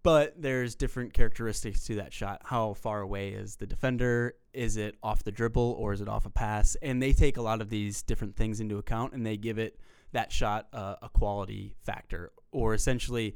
But 0.03 0.41
there's 0.41 0.75
different 0.75 1.11
characteristics 1.13 1.83
to 1.87 1.95
that 1.95 2.13
shot. 2.13 2.41
How 2.45 2.73
far 2.75 3.01
away 3.01 3.29
is 3.31 3.57
the 3.57 3.65
defender? 3.67 4.35
Is 4.53 4.77
it 4.77 4.95
off 5.03 5.23
the 5.23 5.31
dribble 5.31 5.75
or 5.77 5.91
is 5.91 5.99
it 5.99 6.07
off 6.07 6.25
a 6.25 6.29
pass? 6.29 6.75
And 6.81 7.01
they 7.03 7.11
take 7.11 7.35
a 7.35 7.41
lot 7.41 7.59
of 7.61 7.69
these 7.69 8.03
different 8.03 8.35
things 8.37 8.61
into 8.61 8.77
account 8.77 9.11
and 9.13 9.25
they 9.25 9.35
give 9.35 9.57
it 9.57 9.79
that 10.13 10.31
shot 10.31 10.67
uh, 10.71 10.95
a 11.01 11.09
quality 11.09 11.75
factor, 11.83 12.31
or 12.53 12.73
essentially 12.73 13.35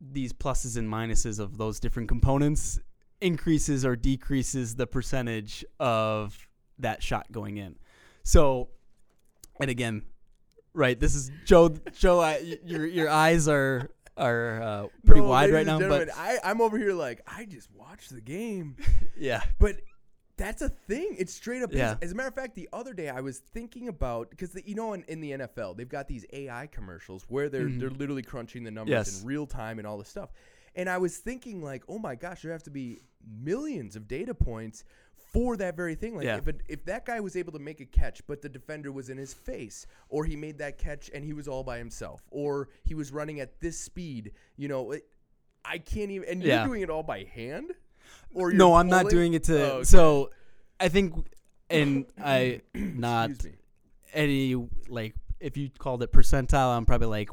these 0.00 0.32
pluses 0.32 0.76
and 0.76 0.88
minuses 0.92 1.38
of 1.38 1.56
those 1.58 1.78
different 1.78 2.08
components 2.08 2.80
increases 3.22 3.84
or 3.84 3.96
decreases 3.96 4.74
the 4.76 4.86
percentage 4.86 5.64
of 5.80 6.46
that 6.78 7.02
shot 7.02 7.30
going 7.32 7.56
in. 7.56 7.76
So, 8.24 8.68
and 9.60 9.70
again, 9.70 10.02
right, 10.74 10.98
this 10.98 11.14
is 11.14 11.30
Joe. 11.44 11.70
Joe, 11.96 12.20
I, 12.20 12.58
your 12.64 12.86
your 12.86 13.08
eyes 13.08 13.48
are 13.48 13.90
are 14.16 14.62
uh, 14.62 14.86
pretty 15.06 15.20
wide 15.22 15.50
right 15.50 15.66
now, 15.66 15.78
but 15.78 16.08
I, 16.14 16.38
I'm 16.44 16.60
over 16.60 16.76
here 16.78 16.92
like 16.92 17.22
I 17.26 17.44
just 17.46 17.68
watched 17.74 18.10
the 18.14 18.20
game, 18.20 18.76
yeah, 19.16 19.42
but 19.58 19.76
that's 20.36 20.62
a 20.62 20.68
thing. 20.68 21.14
It's 21.18 21.32
straight 21.32 21.62
up. 21.62 21.72
Yeah. 21.72 21.96
As 22.02 22.12
a 22.12 22.14
matter 22.14 22.28
of 22.28 22.34
fact, 22.34 22.54
the 22.54 22.68
other 22.72 22.94
day 22.94 23.08
I 23.08 23.20
was 23.20 23.38
thinking 23.38 23.88
about 23.88 24.30
because 24.30 24.56
you 24.64 24.74
know 24.74 24.92
in, 24.94 25.04
in 25.08 25.20
the 25.20 25.32
NFL 25.32 25.76
they've 25.76 25.88
got 25.88 26.08
these 26.08 26.24
AI 26.32 26.66
commercials 26.68 27.24
where 27.28 27.48
they're 27.48 27.66
Mhm. 27.68 27.80
they're 27.80 27.90
literally 27.90 28.22
crunching 28.22 28.64
the 28.64 28.70
numbers 28.70 28.90
Yes. 28.92 29.20
in 29.20 29.26
real 29.26 29.46
time 29.46 29.78
and 29.78 29.86
all 29.86 29.98
this 29.98 30.08
stuff, 30.08 30.30
and 30.74 30.88
I 30.88 30.98
was 30.98 31.18
thinking 31.18 31.62
like, 31.62 31.82
oh 31.88 31.98
my 31.98 32.14
gosh, 32.14 32.42
there 32.42 32.52
have 32.52 32.62
to 32.64 32.70
be 32.70 33.00
millions 33.42 33.96
of 33.96 34.08
data 34.08 34.34
points 34.34 34.84
for 35.32 35.56
that 35.56 35.76
very 35.76 35.94
thing. 35.94 36.16
Like 36.16 36.24
Yeah. 36.26 36.36
if 36.38 36.48
it, 36.48 36.60
if 36.68 36.84
that 36.86 37.06
guy 37.06 37.20
was 37.20 37.36
able 37.36 37.52
to 37.52 37.58
make 37.58 37.80
a 37.80 37.86
catch, 37.86 38.26
but 38.26 38.42
the 38.42 38.48
defender 38.48 38.92
was 38.92 39.08
in 39.08 39.16
his 39.16 39.32
face, 39.32 39.86
or 40.08 40.24
he 40.24 40.36
made 40.36 40.58
that 40.58 40.76
catch 40.78 41.10
and 41.14 41.24
he 41.24 41.32
was 41.32 41.48
all 41.48 41.62
by 41.64 41.78
himself, 41.78 42.22
or 42.30 42.68
he 42.84 42.94
was 42.94 43.12
running 43.12 43.40
at 43.40 43.60
this 43.60 43.78
speed, 43.78 44.32
you 44.56 44.68
know, 44.68 44.92
it, 44.92 45.04
I 45.64 45.78
can't 45.78 46.10
even. 46.10 46.28
And 46.28 46.42
Yeah. 46.42 46.58
you're 46.60 46.66
doing 46.68 46.82
it 46.82 46.90
all 46.90 47.02
by 47.02 47.24
hand, 47.24 47.70
or 48.34 48.50
you're 48.50 48.58
no, 48.58 48.74
I'm 48.74 48.88
not 48.88 49.02
pulling- 49.02 49.14
doing 49.14 49.34
it 49.34 49.44
to. 49.44 49.62
Oh, 49.62 49.74
okay. 49.76 49.84
So, 49.84 50.30
I 50.80 50.88
think, 50.88 51.14
and 51.70 52.04
I 52.18 52.60
not 52.74 53.30
Excuse 53.30 53.52
me. 53.52 53.58
any 54.12 54.68
like 54.88 55.14
if 55.40 55.56
you 55.56 55.70
called 55.78 56.02
it 56.02 56.12
percentile, 56.12 56.76
I'm 56.76 56.84
probably 56.84 57.06
like 57.08 57.30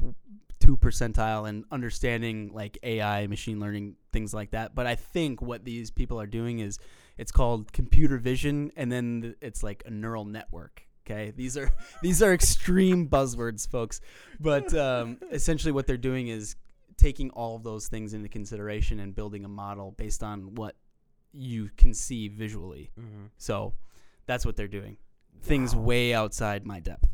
two 0.60 0.78
percentile 0.78 1.48
and 1.48 1.66
understanding 1.72 2.52
like 2.54 2.78
AI, 2.84 3.28
machine 3.28 3.60
learning, 3.60 3.96
things 4.12 4.34
like 4.34 4.52
that. 4.52 4.76
But 4.76 4.88
I 4.88 4.96
think 4.96 5.42
what 5.42 5.64
these 5.64 5.92
people 5.92 6.20
are 6.20 6.28
doing 6.28 6.60
is 6.60 6.80
it's 7.18 7.32
called 7.32 7.72
computer 7.74 8.18
vision, 8.18 8.72
and 8.76 8.92
then 8.92 9.36
it's 9.42 9.64
like 9.64 9.84
a 9.86 9.90
neural 9.90 10.26
network. 10.26 10.84
Okay, 11.06 11.32
these 11.32 11.58
are 11.58 11.72
these 12.02 12.22
are 12.22 12.34
extreme 12.34 13.08
buzzwords, 13.08 13.70
folks. 13.70 14.02
But 14.40 14.74
um, 14.76 15.18
essentially, 15.32 15.72
what 15.72 15.88
they're 15.88 15.98
doing 15.98 16.28
is 16.28 16.56
taking 16.98 17.30
all 17.32 17.56
of 17.56 17.64
those 17.64 17.88
things 17.88 18.14
into 18.14 18.28
consideration 18.28 19.00
and 19.00 19.16
building 19.16 19.46
a 19.46 19.48
model 19.48 19.92
based 19.92 20.22
on 20.22 20.56
what 20.56 20.76
you 21.32 21.70
can 21.78 21.94
see 21.94 22.28
visually. 22.28 22.92
So 23.38 23.74
that's 24.26 24.46
what 24.46 24.56
they're 24.58 24.68
doing. 24.68 24.98
Things 25.42 25.76
way 25.76 26.14
outside 26.14 26.66
my 26.66 26.82
depth. 26.82 27.08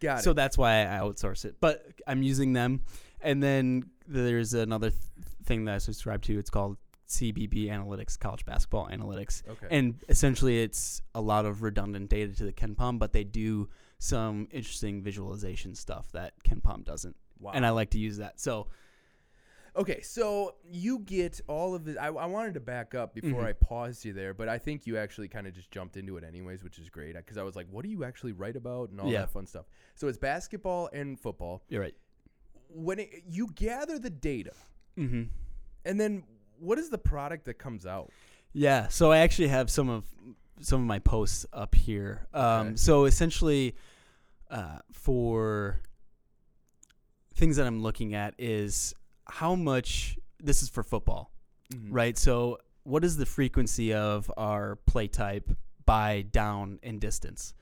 Got 0.00 0.22
So 0.22 0.32
that's 0.32 0.58
why 0.58 0.82
I 0.82 0.98
outsource 1.00 1.44
it. 1.44 1.56
But 1.60 1.86
I'm 2.06 2.22
using 2.22 2.52
them. 2.52 2.82
And 3.20 3.42
then 3.42 3.90
there's 4.06 4.54
another 4.54 4.90
th- 4.90 5.02
thing 5.44 5.64
that 5.64 5.74
I 5.74 5.78
subscribe 5.78 6.22
to. 6.22 6.38
It's 6.38 6.50
called 6.50 6.76
CBB 7.08 7.68
Analytics, 7.68 8.18
College 8.18 8.44
Basketball 8.44 8.88
Analytics. 8.88 9.42
Okay. 9.48 9.66
And 9.70 9.94
essentially, 10.08 10.62
it's 10.62 11.00
a 11.14 11.20
lot 11.20 11.46
of 11.46 11.62
redundant 11.62 12.10
data 12.10 12.32
to 12.34 12.44
the 12.44 12.52
KenPom, 12.52 12.98
but 12.98 13.12
they 13.12 13.24
do 13.24 13.68
some 13.98 14.48
interesting 14.50 15.02
visualization 15.02 15.74
stuff 15.74 16.10
that 16.12 16.34
KenPom 16.46 16.84
doesn't. 16.84 17.16
wow. 17.40 17.52
And 17.54 17.64
I 17.64 17.70
like 17.70 17.90
to 17.90 17.98
use 17.98 18.18
that. 18.18 18.40
So, 18.40 18.66
Okay, 19.76 20.00
so 20.00 20.54
you 20.64 21.00
get 21.00 21.40
all 21.48 21.74
of 21.74 21.84
this. 21.84 21.96
I, 21.98 22.06
I 22.06 22.24
wanted 22.26 22.54
to 22.54 22.60
back 22.60 22.94
up 22.94 23.14
before 23.14 23.42
Mhm. 23.42 23.46
I 23.46 23.52
paused 23.52 24.04
you 24.06 24.14
there, 24.14 24.32
but 24.32 24.48
I 24.48 24.56
think 24.58 24.86
you 24.86 24.96
actually 24.96 25.28
kind 25.28 25.46
of 25.46 25.52
just 25.52 25.70
jumped 25.70 25.98
into 25.98 26.16
it 26.16 26.24
anyways, 26.24 26.64
which 26.64 26.78
is 26.78 26.88
great. 26.88 27.14
Because 27.14 27.36
I 27.36 27.42
was 27.42 27.56
like, 27.56 27.66
what 27.70 27.82
do 27.84 27.90
you 27.90 28.02
actually 28.02 28.32
write 28.32 28.56
about 28.56 28.88
and 28.90 28.98
all 29.00 29.10
Yeah. 29.12 29.20
that 29.20 29.30
fun 29.30 29.46
stuff. 29.46 29.66
So 29.94 30.08
it's 30.08 30.16
basketball 30.18 30.88
and 30.94 31.20
football. 31.20 31.62
you're 31.68 31.82
right. 31.82 31.94
When 32.70 32.98
it, 33.00 33.24
you 33.28 33.48
gather 33.54 33.98
the 33.98 34.10
data, 34.10 34.52
Mm-hmm. 34.96 35.24
and 35.84 36.00
then 36.00 36.24
what 36.58 36.78
is 36.78 36.88
the 36.88 36.98
product 36.98 37.44
that 37.44 37.54
comes 37.58 37.84
out? 37.84 38.10
Yeah, 38.54 38.88
so 38.88 39.12
I 39.12 39.18
actually 39.18 39.48
have 39.48 39.70
some 39.70 39.90
of 39.90 40.04
some 40.62 40.80
of 40.80 40.86
my 40.86 40.98
posts 41.00 41.44
up 41.52 41.74
here. 41.74 42.26
Um, 42.32 42.68
Okay. 42.68 42.76
So 42.76 43.04
essentially, 43.04 43.74
uh, 44.50 44.78
for 44.90 45.82
things 47.34 47.56
that 47.56 47.66
I'm 47.66 47.82
looking 47.82 48.14
at 48.14 48.34
is 48.38 48.94
how 49.28 49.54
much 49.54 50.18
this 50.38 50.62
is 50.62 50.68
for 50.68 50.82
football, 50.82 51.32
Mhm. 51.72 51.88
right? 51.90 52.16
So 52.18 52.58
what 52.84 53.04
is 53.04 53.16
the 53.16 53.26
frequency 53.26 53.92
of 53.92 54.30
our 54.36 54.76
play 54.76 55.08
type 55.08 55.50
by 55.84 56.22
down 56.22 56.78
and 56.82 57.00
distance? 57.00 57.54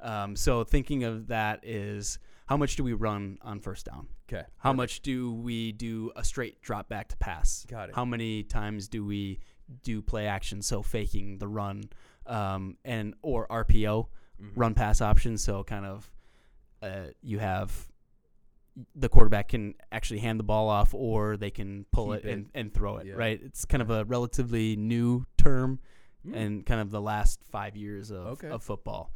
Um, 0.00 0.34
so 0.34 0.64
thinking 0.64 1.04
of 1.04 1.28
that 1.28 1.64
is 1.64 2.18
how 2.46 2.56
much 2.56 2.74
do 2.76 2.82
we 2.82 2.92
run 2.92 3.38
on 3.42 3.60
first 3.60 3.86
down? 3.86 4.08
Okay. 4.28 4.44
How 4.58 4.72
much 4.72 5.00
do 5.02 5.32
we 5.32 5.72
do 5.72 6.10
a 6.16 6.24
straight 6.24 6.60
drop 6.60 6.88
back 6.88 7.08
to 7.08 7.16
pass? 7.18 7.64
Got 7.68 7.90
it. 7.90 7.94
How 7.94 8.04
many 8.04 8.42
times 8.42 8.88
do 8.88 9.04
we 9.04 9.38
do 9.82 10.02
play 10.02 10.26
action? 10.26 10.60
So 10.62 10.82
faking 10.82 11.38
the 11.38 11.46
run, 11.48 11.84
um, 12.26 12.76
and 12.84 13.14
or 13.22 13.46
RPO, 13.50 14.08
Mhm. 14.40 14.52
run 14.56 14.74
pass 14.74 15.00
option. 15.00 15.38
So 15.38 15.62
kind 15.62 15.86
of, 15.86 16.10
uh, 16.82 17.08
you 17.22 17.38
have 17.38 17.91
the 18.94 19.08
quarterback 19.08 19.48
can 19.48 19.74
actually 19.90 20.20
hand 20.20 20.38
the 20.40 20.44
ball 20.44 20.68
off, 20.68 20.94
or 20.94 21.36
they 21.36 21.50
can 21.50 21.84
pull 21.92 22.12
it, 22.14 22.24
it. 22.24 22.32
And, 22.32 22.48
and 22.54 22.72
throw 22.74 22.96
it. 22.98 23.06
Yeah. 23.06 23.14
Right. 23.14 23.40
It's 23.42 23.64
kind 23.64 23.82
of 23.82 23.90
a 23.90 24.04
relatively 24.04 24.76
new 24.76 25.26
term 25.36 25.78
Mm. 26.24 26.36
and 26.36 26.64
kind 26.66 26.80
of 26.80 26.90
the 26.92 27.00
last 27.00 27.40
five 27.50 27.76
years 27.76 28.12
of, 28.12 28.26
Okay. 28.28 28.46
of 28.48 28.62
football. 28.62 29.12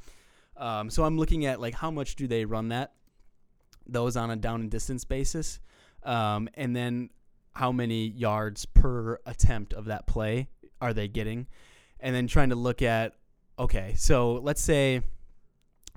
Um, 0.57 0.91
so 0.91 1.05
I'm 1.05 1.17
looking 1.17 1.47
at 1.47 1.61
like 1.61 1.73
how 1.75 1.89
much 1.93 2.17
do 2.17 2.27
they 2.27 2.45
run 2.45 2.71
that, 2.71 2.95
those 3.87 4.17
on 4.17 4.29
a 4.33 4.35
down 4.35 4.61
and 4.63 4.69
distance 4.69 5.05
basis, 5.05 5.61
um, 6.03 6.49
and 6.55 6.75
then 6.75 7.11
how 7.55 7.71
many 7.71 8.09
yards 8.09 8.67
per 8.67 9.21
attempt 9.25 9.73
of 9.73 9.85
that 9.85 10.09
play 10.09 10.49
are 10.81 10.93
they 10.93 11.07
getting, 11.07 11.47
and 12.01 12.13
then 12.13 12.27
trying 12.27 12.49
to 12.49 12.57
look 12.57 12.83
at 12.83 13.15
okay, 13.57 13.95
so 13.97 14.35
let's 14.43 14.61
say 14.61 15.01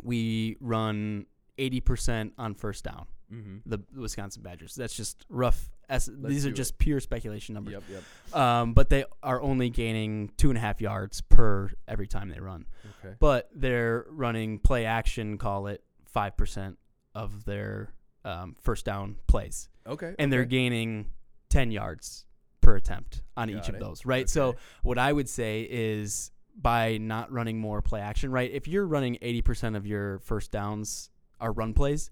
we 0.04 0.58
run 0.62 1.26
80% 1.58 2.34
on 2.38 2.54
first 2.54 2.84
down, 2.84 3.08
Mhm. 3.32 3.62
the 3.66 3.80
Wisconsin 3.96 4.42
Badgers. 4.44 4.76
That's 4.76 4.96
just 4.96 5.26
rough. 5.30 5.70
Es- 5.90 6.10
these 6.12 6.46
are 6.46 6.50
do 6.50 6.54
it. 6.54 6.58
just 6.58 6.78
pure 6.78 7.00
speculation 7.00 7.54
numbers 7.56 7.74
Yep. 7.74 7.84
Yep. 7.90 8.36
um, 8.36 8.74
but 8.74 8.90
they 8.90 9.06
are 9.24 9.42
only 9.42 9.70
gaining 9.70 10.32
two 10.38 10.50
and 10.50 10.58
a 10.58 10.62
half 10.62 10.80
yards 10.82 11.22
per 11.22 11.72
every 11.88 12.08
time 12.08 12.30
they 12.30 12.40
run. 12.40 12.66
Okay. 13.04 13.16
But 13.20 13.50
they're 13.56 14.06
running 14.10 14.60
play 14.60 14.86
action, 14.86 15.38
call 15.38 15.68
it 15.68 15.84
five 16.06 16.36
percent 16.38 16.78
of 17.16 17.46
their 17.46 17.94
um, 18.26 18.56
first 18.62 18.86
down 18.86 19.16
plays, 19.28 19.70
Okay. 19.88 20.14
and 20.20 20.32
they're 20.32 20.46
gaining 20.46 21.10
ten 21.50 21.72
yards 21.72 22.26
per 22.62 22.76
attempt 22.76 23.24
on 23.38 23.50
each 23.50 23.56
Got 23.68 23.70
of 23.76 23.80
those. 23.80 24.06
Right. 24.06 24.30
So 24.30 24.56
what 24.84 24.98
I 24.98 25.12
would 25.14 25.30
say 25.30 25.62
is 25.70 26.30
by 26.56 26.98
not 26.98 27.32
running 27.32 27.58
more 27.58 27.82
play 27.82 28.02
action, 28.02 28.32
right? 28.32 28.52
If 28.52 28.68
you're 28.68 28.86
running 28.86 29.18
eighty 29.22 29.42
percent 29.42 29.76
of 29.76 29.88
your 29.88 30.20
first 30.20 30.52
downs 30.52 31.10
are 31.40 31.54
run 31.54 31.74
plays, 31.74 32.10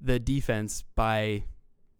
the 0.00 0.18
defense 0.18 0.84
by 0.94 1.44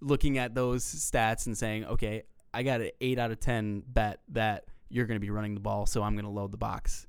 looking 0.01 0.39
at 0.39 0.55
those 0.55 0.85
stats 0.85 1.47
and 1.47 1.57
saying, 1.57 1.85
okay, 1.87 2.23
I 2.55 2.63
got 2.63 2.81
an 2.81 2.91
eight 3.01 3.19
out 3.19 3.31
of 3.31 3.41
ten 3.41 3.83
bet 3.87 4.21
that 4.29 4.65
you're 4.89 5.07
going 5.07 5.17
to 5.17 5.21
be 5.25 5.31
running 5.31 5.55
the 5.55 5.61
ball, 5.61 5.87
so 5.87 6.03
I'm 6.03 6.15
going 6.15 6.25
to 6.27 6.31
load 6.31 6.53
the 6.53 6.57
box. 6.59 7.07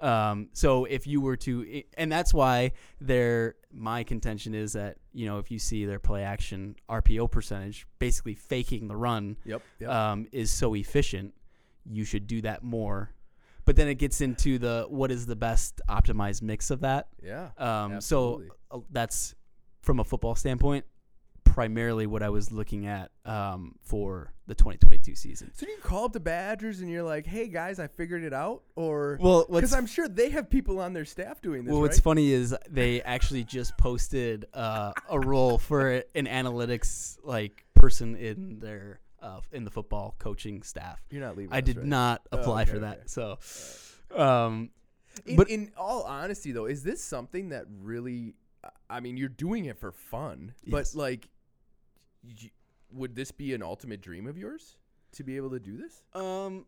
Um, 0.00 0.50
so 0.52 0.84
if 0.84 1.04
you 1.06 1.20
were 1.20 1.36
to, 1.38 1.82
and 1.98 2.10
that's 2.10 2.32
why 2.32 2.72
their 3.00 3.56
my 3.72 4.04
contention 4.04 4.54
is 4.54 4.74
that 4.74 4.98
you 5.12 5.26
know 5.26 5.38
if 5.38 5.50
you 5.50 5.58
see 5.58 5.84
their 5.84 5.98
play 5.98 6.22
action 6.22 6.76
RPO 6.88 7.28
percentage, 7.30 7.84
basically 7.98 8.34
faking 8.36 8.86
the 8.86 8.94
run, 8.96 9.36
Yep. 9.44 9.62
Yep. 9.80 9.90
um, 9.90 10.26
is 10.30 10.52
so 10.52 10.74
efficient, 10.74 11.34
you 11.84 12.04
should 12.04 12.28
do 12.28 12.40
that 12.42 12.62
more. 12.62 13.10
But 13.64 13.74
then 13.74 13.88
it 13.88 13.96
gets 13.96 14.20
into 14.20 14.58
the 14.58 14.86
what 14.88 15.10
is 15.10 15.26
the 15.26 15.34
best 15.36 15.80
optimized 15.88 16.42
mix 16.42 16.70
of 16.70 16.80
that. 16.82 17.08
yeah. 17.20 17.48
Um, 17.58 17.94
Absolutely. 17.94 18.46
so 18.48 18.54
uh, 18.70 18.80
that's 18.92 19.34
from 19.84 20.00
a 20.00 20.04
football 20.04 20.34
standpoint, 20.34 20.84
primarily 21.44 22.06
what 22.06 22.22
I 22.22 22.30
was 22.30 22.50
looking 22.50 22.86
at 22.86 23.10
um, 23.24 23.76
for 23.82 24.32
the 24.46 24.54
2022 24.54 25.14
season. 25.14 25.50
So 25.54 25.66
you 25.66 25.76
call 25.82 26.06
up 26.06 26.12
the 26.12 26.20
Badgers 26.20 26.80
and 26.80 26.90
you're 26.90 27.02
like, 27.02 27.26
"Hey 27.26 27.46
guys, 27.48 27.78
I 27.78 27.86
figured 27.86 28.24
it 28.24 28.32
out," 28.32 28.62
or 28.76 29.18
Well, 29.20 29.46
because 29.48 29.72
I'm 29.72 29.86
sure 29.86 30.08
they 30.08 30.30
have 30.30 30.50
people 30.50 30.80
on 30.80 30.92
their 30.92 31.04
staff 31.04 31.40
doing 31.40 31.64
this, 31.64 31.70
well, 31.72 31.80
right? 31.80 31.88
what's 31.88 32.00
funny 32.00 32.32
is 32.32 32.54
they 32.68 33.00
actually 33.02 33.44
just 33.44 33.76
posted 33.78 34.46
uh, 34.54 34.92
a 35.08 35.20
role 35.20 35.58
for 35.58 36.02
an 36.14 36.26
analytics 36.26 37.18
like 37.22 37.64
person 37.74 38.16
in 38.16 38.58
their 38.58 39.00
uh, 39.22 39.40
in 39.52 39.64
the 39.64 39.70
football 39.70 40.14
coaching 40.18 40.62
staff. 40.62 41.00
You're 41.10 41.22
not 41.22 41.36
leaving. 41.36 41.52
I 41.54 41.58
us, 41.58 41.64
did 41.64 41.76
right? 41.78 41.86
not 41.86 42.22
Oh, 42.32 42.38
apply 42.40 42.62
okay, 42.62 42.70
for 42.72 42.76
okay. 42.78 42.86
that. 42.86 43.10
So, 43.10 43.38
um, 44.20 44.70
In, 45.26 45.36
but- 45.36 45.48
in 45.48 45.70
all 45.76 46.02
honesty, 46.02 46.52
though, 46.52 46.66
is 46.66 46.82
this 46.82 47.02
something 47.02 47.50
that 47.50 47.64
really? 47.80 48.34
I 48.90 49.00
mean, 49.00 49.16
you're 49.16 49.28
doing 49.28 49.64
it 49.64 49.78
for 49.78 49.92
fun, 49.92 50.54
Yes. 50.64 50.92
but 50.92 50.98
like, 50.98 51.28
would 52.92 53.14
this 53.16 53.30
be 53.32 53.54
an 53.54 53.62
ultimate 53.62 54.00
dream 54.00 54.26
of 54.26 54.36
yours 54.38 54.76
to 55.12 55.24
be 55.24 55.36
able 55.36 55.50
to 55.50 55.58
do 55.60 55.76
this? 55.76 56.02
Um, 56.14 56.66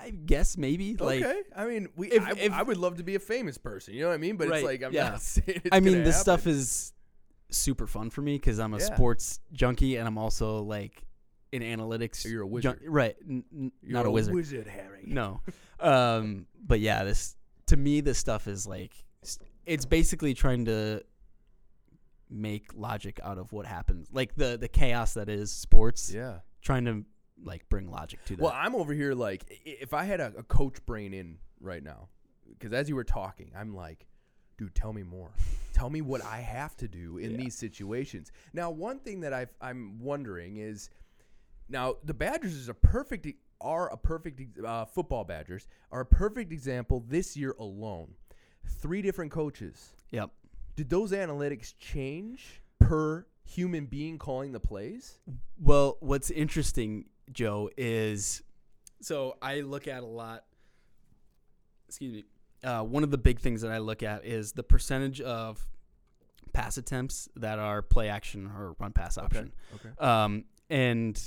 I 0.00 0.10
guess 0.10 0.56
maybe 0.56 0.94
like. 0.96 1.22
okay, 1.22 1.42
I 1.54 1.66
mean, 1.66 1.88
we. 1.96 2.10
if- 2.10 2.22
I, 2.26 2.30
if- 2.32 2.52
I 2.52 2.62
would 2.62 2.78
love 2.78 2.96
to 2.96 3.02
be 3.04 3.14
a 3.14 3.18
famous 3.20 3.58
person. 3.58 3.94
You 3.94 4.02
know 4.02 4.08
what 4.08 4.14
I 4.14 4.18
mean? 4.18 4.36
But 4.36 4.48
Right, 4.48 4.56
it's 4.58 4.64
like 4.64 4.82
I'm 4.82 4.92
yeah. 4.92 5.10
not 5.10 5.20
saying. 5.22 5.60
It's 5.64 5.68
I 5.72 5.80
mean, 5.80 6.02
this 6.02 6.18
stuff 6.18 6.46
is 6.46 6.92
super 7.50 7.86
fun 7.86 8.10
for 8.10 8.22
me 8.22 8.36
because 8.36 8.58
I'm 8.58 8.74
a 8.74 8.78
Yeah. 8.78 8.84
sports 8.94 9.40
junkie 9.52 9.96
and 9.96 10.08
I'm 10.08 10.18
also 10.18 10.62
like 10.62 11.02
in 11.52 11.62
analytics. 11.62 12.24
You're 12.24 12.42
a 12.44 12.60
jun- 12.60 12.76
wizard. 12.78 12.82
right? 12.86 13.16
N- 13.28 13.72
not 13.82 14.06
a 14.06 14.10
wizard. 14.10 14.34
Wizard, 14.34 14.66
Harry. 14.66 15.04
No. 15.06 15.42
Um, 15.78 16.46
but 16.64 16.80
yeah, 16.80 17.04
this 17.04 17.36
to 17.66 17.76
me, 17.76 18.00
this 18.00 18.18
stuff 18.18 18.48
is 18.48 18.66
like 18.66 18.92
it's 19.64 19.84
basically 19.86 20.34
trying 20.34 20.64
to 20.66 21.02
make 22.28 22.70
logic 22.74 23.20
out 23.22 23.38
of 23.38 23.52
what 23.52 23.66
happens, 23.66 24.08
like 24.12 24.34
the 24.36 24.56
the 24.58 24.68
chaos 24.68 25.14
that 25.14 25.28
is 25.28 25.50
sports. 25.52 26.12
Yeah. 26.12 26.38
Trying 26.62 26.84
to 26.86 27.04
like 27.44 27.68
bring 27.68 27.90
logic 27.90 28.24
to 28.26 28.36
that. 28.36 28.42
Well, 28.42 28.52
I'm 28.54 28.74
over 28.74 28.92
here 28.92 29.14
like 29.14 29.44
if 29.64 29.94
I 29.94 30.04
had 30.04 30.20
a, 30.20 30.32
a 30.38 30.42
coach 30.42 30.84
brain 30.86 31.14
in 31.14 31.38
right 31.60 31.82
now, 31.82 32.08
because 32.58 32.72
as 32.72 32.88
you 32.88 32.96
were 32.96 33.04
talking, 33.04 33.52
I'm 33.56 33.74
like, 33.74 34.06
dude, 34.58 34.74
tell 34.74 34.92
me 34.92 35.02
more. 35.02 35.30
tell 35.72 35.90
me 35.90 36.00
what 36.00 36.24
I 36.24 36.38
have 36.40 36.76
to 36.78 36.88
do 36.88 37.18
in 37.18 37.32
Yeah. 37.32 37.36
these 37.36 37.54
situations. 37.54 38.32
Now, 38.54 38.70
one 38.70 38.98
thing 38.98 39.20
that 39.20 39.32
I've, 39.34 39.52
I'm 39.60 40.00
wondering 40.00 40.56
is, 40.56 40.88
now 41.68 41.96
the 42.02 42.14
Badgers 42.14 42.54
is 42.54 42.68
a 42.68 42.74
perfect 42.74 43.26
are 43.60 43.92
a 43.92 43.96
perfect 43.96 44.58
uh, 44.64 44.84
football 44.86 45.24
Badgers 45.24 45.66
are 45.92 46.00
a 46.00 46.06
perfect 46.06 46.52
example 46.52 47.04
this 47.08 47.36
year 47.36 47.54
alone. 47.58 48.14
Three 48.66 49.02
different 49.02 49.30
coaches. 49.32 49.92
yep. 50.10 50.30
Did 50.76 50.90
those 50.90 51.12
analytics 51.12 51.74
change 51.78 52.62
per 52.78 53.26
human 53.44 53.86
being 53.86 54.18
calling 54.18 54.52
the 54.52 54.60
plays? 54.60 55.18
Well, 55.58 55.96
what's 56.00 56.30
interesting, 56.30 57.06
Joe, 57.32 57.70
is 57.78 58.42
so 59.00 59.36
I 59.40 59.60
look 59.60 59.88
at 59.88 60.02
a 60.02 60.06
lot. 60.06 60.44
Excuse 61.88 62.12
me. 62.12 62.24
Uh, 62.64 62.82
one 62.82 63.04
of 63.04 63.10
the 63.10 63.18
big 63.18 63.38
things 63.38 63.62
that 63.62 63.70
I 63.70 63.78
look 63.78 64.02
at 64.02 64.24
is 64.24 64.52
the 64.52 64.62
percentage 64.62 65.20
of 65.20 65.66
pass 66.52 66.76
attempts 66.78 67.28
that 67.36 67.58
are 67.58 67.82
play 67.82 68.08
action 68.08 68.50
or 68.56 68.74
run 68.78 68.92
pass 68.92 69.18
option. 69.18 69.52
Okay. 69.74 69.90
Um, 69.98 70.44
and 70.68 71.20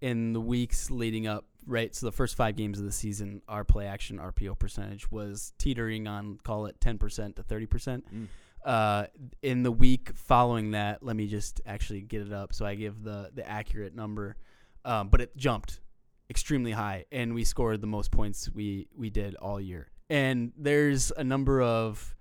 in 0.00 0.32
the 0.32 0.40
weeks 0.40 0.90
leading 0.90 1.26
up, 1.26 1.44
right? 1.66 1.94
So 1.94 2.06
the 2.06 2.12
first 2.12 2.36
five 2.36 2.56
games 2.56 2.78
of 2.78 2.84
the 2.84 2.92
season, 2.92 3.42
our 3.48 3.64
play 3.64 3.86
action 3.86 4.18
RPO 4.18 4.58
percentage 4.58 5.10
was 5.10 5.52
teetering 5.58 6.06
on 6.06 6.38
call 6.42 6.66
it 6.66 6.80
ten 6.80 6.98
percent 6.98 7.36
to 7.36 7.42
thirty 7.42 7.66
percent. 7.66 8.04
Mm. 8.14 8.26
Uh, 8.64 9.06
in 9.42 9.64
the 9.64 9.72
week 9.72 10.10
following 10.14 10.70
that, 10.70 11.02
let 11.02 11.16
me 11.16 11.26
just 11.26 11.60
actually 11.66 12.00
get 12.00 12.22
it 12.22 12.32
up 12.32 12.52
so 12.52 12.64
I 12.64 12.74
give 12.74 13.02
the 13.02 13.30
the 13.34 13.48
accurate 13.48 13.94
number. 13.94 14.36
Um, 14.84 15.08
but 15.08 15.20
it 15.20 15.36
jumped 15.36 15.80
extremely 16.28 16.72
high, 16.72 17.04
and 17.12 17.34
we 17.34 17.44
scored 17.44 17.80
the 17.80 17.86
most 17.86 18.10
points 18.10 18.50
we 18.52 18.88
we 18.96 19.10
did 19.10 19.34
all 19.36 19.60
year. 19.60 19.90
And 20.10 20.52
there's 20.56 21.10
a 21.16 21.24
number 21.24 21.62
of 21.62 22.14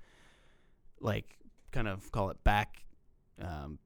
like 0.99 1.37
kind 1.71 1.87
of 1.87 2.11
call 2.11 2.29
it 2.29 2.43
back 2.43 2.83
um, 3.41 3.79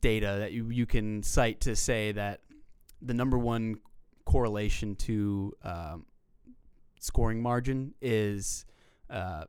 data 0.00 0.36
that 0.40 0.52
you, 0.52 0.70
you 0.70 0.86
can 0.86 1.22
cite 1.22 1.60
to 1.62 1.76
say 1.76 2.12
that 2.12 2.40
the 3.02 3.14
number 3.14 3.38
one 3.38 3.76
correlation 4.30 4.94
to 4.96 5.52
um, 5.62 6.06
scoring 7.00 7.42
margin 7.42 7.94
is 8.00 8.64
uh, 9.08 9.44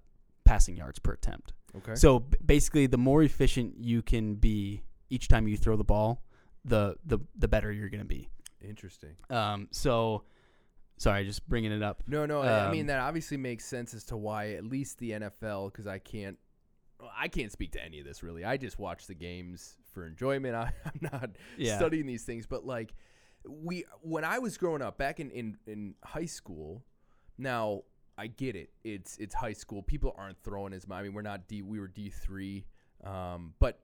passing 0.46 0.76
yards 0.76 1.00
per 1.00 1.13
attempt. 1.13 1.54
Okay. 1.78 1.96
So 1.96 2.20
b- 2.20 2.38
basically, 2.46 2.88
the 2.88 2.98
more 2.98 3.24
efficient 3.24 3.76
you 3.80 4.02
can 4.02 4.36
be 4.36 4.82
each 5.10 5.28
time 5.28 5.48
you 5.48 5.58
throw 5.58 5.76
the 5.78 5.84
ball, 5.84 6.22
the 6.65 6.96
the 7.06 7.20
the 7.38 7.48
better 7.48 7.72
you're 7.72 7.89
going 7.89 8.02
to 8.02 8.06
be. 8.08 8.28
Interesting. 8.62 9.15
Um, 9.30 9.67
so, 9.72 10.24
sorry, 10.98 11.26
just 11.26 11.48
bringing 11.48 11.72
it 11.72 11.82
up. 11.84 12.04
No, 12.08 12.26
no. 12.26 12.41
I 12.41 12.67
I 12.67 12.72
mean 12.72 12.82
Um, 12.82 12.88
that 12.88 13.00
obviously 13.00 13.38
makes 13.38 13.65
sense 13.65 13.94
as 13.94 14.04
to 14.06 14.17
why 14.17 14.52
at 14.52 14.63
least 14.65 14.98
the 15.00 15.12
NFL, 15.12 15.72
because 15.72 15.88
I 15.88 15.98
can't, 16.00 16.38
I 17.17 17.28
can't 17.28 17.52
speak 17.52 17.72
to 17.74 17.84
any 17.84 18.00
of 18.00 18.06
this 18.06 18.22
really. 18.24 18.44
I 18.46 18.58
just 18.58 18.78
watch 18.80 19.08
the 19.08 19.15
games 19.15 19.78
for 19.94 20.06
enjoyment. 20.06 20.56
I, 20.65 20.74
I'm 20.86 21.00
not 21.12 21.30
Yeah. 21.58 21.78
studying 21.78 22.06
these 22.06 22.24
things, 22.24 22.46
but 22.46 22.65
like 22.65 22.94
we, 23.47 23.86
when 24.01 24.23
I 24.23 24.39
was 24.39 24.58
growing 24.58 24.82
up 24.82 24.97
back 24.97 25.19
in 25.19 25.32
in 25.32 25.58
in 25.65 25.95
high 26.04 26.25
school, 26.25 26.84
now 27.38 27.84
I 28.17 28.27
get 28.27 28.56
it. 28.56 28.69
It's 28.84 29.17
it's 29.17 29.34
high 29.34 29.54
school. 29.54 29.82
People 29.82 30.13
aren't 30.17 30.41
throwing 30.43 30.73
as 30.73 30.88
much. 30.88 30.99
I 30.99 31.04
mean, 31.04 31.13
we're 31.13 31.21
not 31.21 31.47
D. 31.47 31.62
We 31.62 31.80
were 31.80 31.88
D 31.88 32.10
three, 32.10 32.65
um, 33.04 33.54
but 33.60 33.80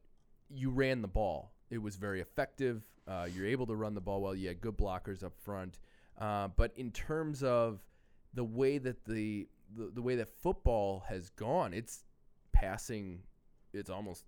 you 0.49 0.69
ran 0.69 1.01
the 1.01 1.07
ball. 1.07 1.51
It 1.69 1.79
was 1.79 1.95
very 1.95 2.21
effective. 2.21 2.83
Uh, 3.07 3.27
you're 3.33 3.47
able 3.47 3.65
to 3.67 3.75
run 3.75 3.93
the 3.93 4.01
ball 4.01 4.21
well. 4.21 4.35
You 4.35 4.47
had 4.49 4.61
good 4.61 4.77
blockers 4.77 5.23
up 5.23 5.33
front. 5.37 5.79
Uh, 6.19 6.49
but 6.55 6.71
in 6.75 6.91
terms 6.91 7.43
of 7.43 7.79
the 8.33 8.43
way 8.43 8.77
that 8.77 9.05
the, 9.05 9.47
the 9.75 9.91
the 9.95 10.01
way 10.01 10.15
that 10.15 10.29
football 10.29 11.03
has 11.07 11.29
gone, 11.29 11.73
it's 11.73 12.03
passing. 12.53 13.23
It's 13.73 13.89
almost 13.89 14.23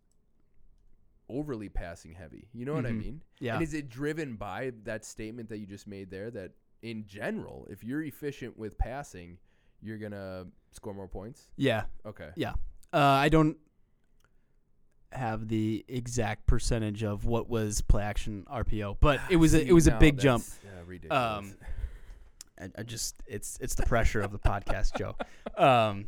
overly 1.29 1.69
passing 1.69 2.13
heavy. 2.13 2.47
You 2.53 2.65
know 2.65 2.73
what 2.73 2.85
I 2.85 2.91
Mhm. 2.91 2.97
mean? 2.97 3.21
Yeah. 3.39 3.53
And 3.55 3.63
is 3.63 3.73
it 3.73 3.89
driven 3.89 4.35
by 4.35 4.71
that 4.83 5.05
statement 5.05 5.49
that 5.49 5.59
you 5.59 5.65
just 5.65 5.87
made 5.87 6.09
there? 6.11 6.29
That 6.31 6.51
in 6.81 7.05
general, 7.05 7.67
if 7.69 7.83
you're 7.83 8.01
efficient 8.03 8.57
with 8.57 8.77
passing, 8.77 9.37
you're 9.81 9.97
gonna 9.97 10.47
score 10.71 10.93
more 10.93 11.07
points. 11.07 11.47
Yeah. 11.55 11.85
Okay. 12.05 12.29
Yeah. 12.35 12.53
Uh, 12.91 12.97
I 12.99 13.29
don't 13.29 13.57
have 15.11 15.47
the 15.47 15.83
exact 15.87 16.45
percentage 16.45 17.03
of 17.03 17.25
what 17.25 17.49
was 17.49 17.81
play 17.81 18.03
action 18.03 18.45
RPO, 18.47 18.97
but 18.99 19.19
it 19.29 19.37
was 19.37 19.53
a, 19.55 19.65
it 19.67 19.71
was 19.73 19.87
a 19.87 19.97
big 19.97 20.17
jump. 20.19 20.43
ridiculous. 20.85 21.17
Um, 21.37 21.55
I, 22.59 22.69
I 22.79 22.83
just 22.83 23.15
it's 23.25 23.57
it's 23.61 23.75
the 23.75 23.83
pressure 23.83 24.21
of 24.21 24.31
the 24.31 24.39
podcast, 24.39 24.97
Joe. 24.97 25.15
Um, 25.57 26.07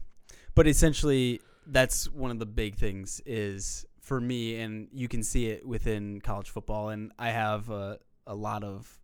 but 0.55 0.65
essentially, 0.67 1.41
that's 1.67 2.09
one 2.09 2.31
of 2.31 2.39
the 2.39 2.45
big 2.45 2.75
things 2.75 3.21
is 3.25 3.85
for 4.01 4.19
me, 4.19 4.59
and 4.59 4.87
you 4.91 5.07
can 5.07 5.23
see 5.23 5.47
it 5.47 5.65
within 5.65 6.19
college 6.21 6.49
football. 6.49 6.89
And 6.89 7.11
I 7.17 7.29
have 7.29 7.69
a, 7.69 7.99
a 8.27 8.35
lot 8.35 8.63
of 8.63 8.99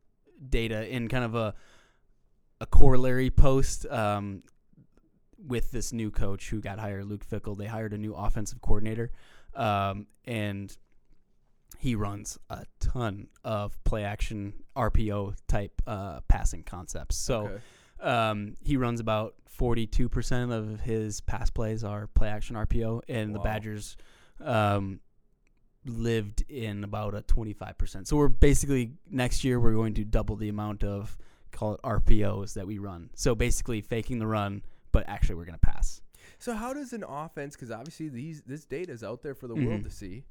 data 0.49 0.87
in 0.93 1.07
kind 1.07 1.23
of 1.23 1.35
a 1.35 1.53
a 2.59 2.65
corollary 2.65 3.29
post 3.29 3.85
um, 3.85 4.41
with 5.37 5.69
this 5.71 5.93
new 5.93 6.09
coach 6.09 6.49
who 6.49 6.59
got 6.59 6.79
hired, 6.79 7.05
Luke 7.05 7.23
Fickell. 7.23 7.55
They 7.55 7.67
hired 7.67 7.93
a 7.93 7.97
new 7.99 8.15
offensive 8.15 8.61
coordinator, 8.61 9.11
um, 9.55 10.07
and 10.25 10.75
he 11.77 11.93
runs 11.93 12.39
a 12.49 12.65
ton 12.79 13.27
of 13.43 13.77
play 13.83 14.03
action 14.03 14.53
RPO 14.75 15.35
type 15.47 15.79
uh, 15.85 16.21
passing 16.27 16.63
concepts. 16.63 17.15
So 17.15 17.45
Okay. 17.45 17.61
um, 18.09 18.55
he 18.63 18.75
runs 18.77 18.99
about 18.99 19.35
42% 19.59 20.51
of 20.51 20.79
his 20.81 21.21
pass 21.21 21.51
plays 21.51 21.83
are 21.83 22.07
play 22.07 22.29
action 22.29 22.55
RPO, 22.55 23.01
and 23.07 23.35
the 23.35 23.39
Badgers 23.43 23.97
um, 24.41 24.99
lived 25.85 26.43
in 26.49 26.83
about 26.83 27.15
a 27.15 27.21
25%. 27.21 28.07
So 28.07 28.17
we're 28.17 28.27
basically 28.27 28.93
next 29.09 29.43
year 29.43 29.59
we're 29.59 29.73
going 29.73 29.93
to 29.95 30.03
double 30.03 30.35
the 30.35 30.49
amount 30.49 30.83
of 30.83 31.17
call 31.51 31.73
it 31.75 31.81
RPOs 31.81 32.53
that 32.53 32.67
we 32.67 32.77
run. 32.77 33.09
So 33.15 33.33
basically 33.35 33.81
faking 33.81 34.19
the 34.19 34.27
run, 34.27 34.63
but 34.91 35.07
actually 35.07 35.35
we're 35.35 35.45
going 35.45 35.59
to 35.59 35.65
pass. 35.65 36.01
So 36.39 36.53
how 36.53 36.73
does 36.73 36.93
an 36.93 37.03
offense? 37.07 37.55
Because 37.55 37.71
obviously 37.71 38.09
these 38.09 38.41
this 38.41 38.65
data 38.65 38.91
is 38.91 39.03
out 39.03 39.23
there 39.23 39.33
for 39.33 39.47
the 39.47 39.55
world 39.55 39.81
Mhm. 39.81 39.83
to 39.83 39.89
see, 39.91 40.23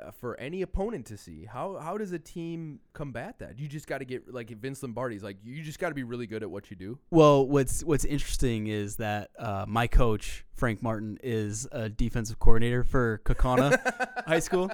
uh, 0.00 0.10
for 0.10 0.38
any 0.38 0.62
opponent 0.62 1.06
to 1.06 1.16
see. 1.16 1.44
How 1.44 1.78
how 1.78 1.98
does 1.98 2.12
a 2.12 2.18
team 2.18 2.80
combat 2.92 3.38
that? 3.38 3.58
You 3.58 3.68
just 3.68 3.86
got 3.86 3.98
to 3.98 4.04
get 4.04 4.32
like 4.32 4.50
Vince 4.50 4.82
Lombardi's 4.82 5.22
like 5.22 5.38
you 5.42 5.62
just 5.62 5.78
got 5.78 5.88
to 5.88 5.94
be 5.94 6.02
really 6.02 6.26
good 6.26 6.42
at 6.42 6.50
what 6.50 6.70
you 6.70 6.76
do. 6.76 6.98
Well, 7.10 7.46
what's 7.46 7.82
what's 7.82 8.04
interesting 8.04 8.66
is 8.66 8.96
that 8.96 9.30
uh, 9.38 9.64
my 9.66 9.86
coach 9.86 10.44
Frank 10.52 10.82
Martin 10.82 11.18
is 11.22 11.66
a 11.72 11.88
defensive 11.88 12.38
coordinator 12.38 12.84
for 12.84 13.20
Kaukauna 13.24 14.24
High 14.26 14.40
School. 14.40 14.70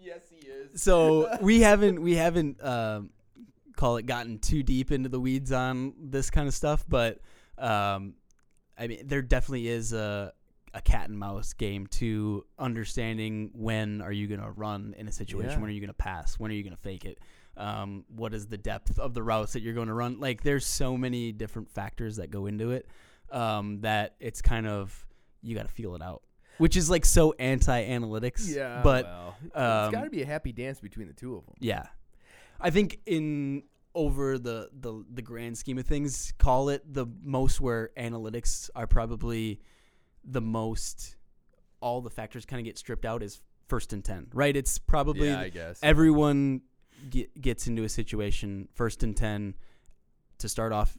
yes, 0.00 0.20
he 0.30 0.46
is. 0.46 0.80
So 0.80 1.36
we 1.40 1.60
haven't 1.60 2.00
we 2.00 2.14
haven't 2.16 2.62
um, 2.64 3.10
call 3.76 3.96
it 3.96 4.06
gotten 4.06 4.38
too 4.38 4.62
deep 4.62 4.92
into 4.92 5.08
the 5.08 5.20
weeds 5.20 5.52
on 5.52 5.94
this 5.98 6.30
kind 6.30 6.48
of 6.48 6.54
stuff, 6.54 6.84
but 6.88 7.18
um, 7.58 8.14
I 8.78 8.86
mean 8.86 9.06
there 9.06 9.22
definitely 9.22 9.68
is 9.68 9.92
a 9.92 10.32
a 10.74 10.80
cat 10.80 11.08
and 11.08 11.18
mouse 11.18 11.52
game 11.52 11.86
to 11.86 12.44
understanding 12.58 13.50
when 13.54 14.00
are 14.00 14.12
you 14.12 14.26
going 14.26 14.40
to 14.40 14.50
run 14.50 14.94
in 14.96 15.06
a 15.08 15.12
situation, 15.12 15.50
Yeah. 15.50 15.58
when 15.60 15.68
are 15.68 15.72
you 15.72 15.80
going 15.80 15.88
to 15.88 15.94
pass, 15.94 16.38
when 16.38 16.50
are 16.50 16.54
you 16.54 16.62
going 16.62 16.74
to 16.74 16.80
fake 16.82 17.04
it, 17.04 17.18
um, 17.56 18.04
what 18.08 18.32
is 18.32 18.46
the 18.46 18.56
depth 18.56 18.98
of 18.98 19.12
the 19.12 19.22
routes 19.22 19.52
that 19.52 19.60
you're 19.62 19.74
going 19.74 19.88
to 19.88 19.94
run. 19.94 20.18
Like 20.18 20.42
there's 20.42 20.64
so 20.66 20.96
many 20.96 21.32
different 21.32 21.70
factors 21.70 22.16
that 22.16 22.30
go 22.30 22.46
into 22.46 22.70
it 22.70 22.86
um, 23.30 23.80
that 23.82 24.14
it's 24.20 24.40
kind 24.40 24.66
of 24.66 25.06
you 25.42 25.54
got 25.54 25.66
to 25.68 25.72
feel 25.74 25.94
it 25.94 26.00
out, 26.02 26.22
which 26.58 26.76
is 26.76 26.88
like 26.88 27.04
so 27.04 27.34
anti-analytics. 27.38 28.54
Yeah, 28.54 28.80
but 28.82 29.04
well, 29.04 29.36
it's 29.44 29.56
um, 29.56 29.92
got 29.92 30.04
to 30.04 30.10
be 30.10 30.22
a 30.22 30.26
happy 30.26 30.52
dance 30.52 30.80
between 30.80 31.08
the 31.08 31.12
two 31.12 31.36
of 31.36 31.44
them. 31.44 31.54
yeah, 31.60 31.86
I 32.60 32.70
think 32.70 33.00
in 33.06 33.64
over 33.94 34.38
the 34.38 34.70
the 34.72 35.04
the 35.12 35.20
grand 35.22 35.58
scheme 35.58 35.76
of 35.76 35.86
things, 35.86 36.32
call 36.38 36.70
it 36.70 36.82
the 36.90 37.06
most 37.22 37.60
where 37.60 37.90
analytics 37.98 38.70
are 38.74 38.86
probably 38.86 39.60
the 40.24 40.40
most. 40.40 41.16
All 41.80 42.00
the 42.00 42.10
factors 42.10 42.44
kind 42.46 42.60
of 42.60 42.64
get 42.64 42.78
stripped 42.78 43.04
out 43.04 43.22
is 43.22 43.40
first 43.68 43.92
and 43.92 44.04
10, 44.04 44.28
right? 44.34 44.56
It's 44.56 44.78
probably 44.78 45.28
yeah, 45.28 45.40
I 45.40 45.48
guess. 45.48 45.78
everyone 45.82 46.62
get, 47.10 47.40
gets 47.40 47.66
into 47.66 47.82
a 47.84 47.88
situation 47.88 48.68
first 48.74 49.02
and 49.02 49.16
10 49.16 49.54
to 50.38 50.48
start 50.48 50.72
off 50.72 50.96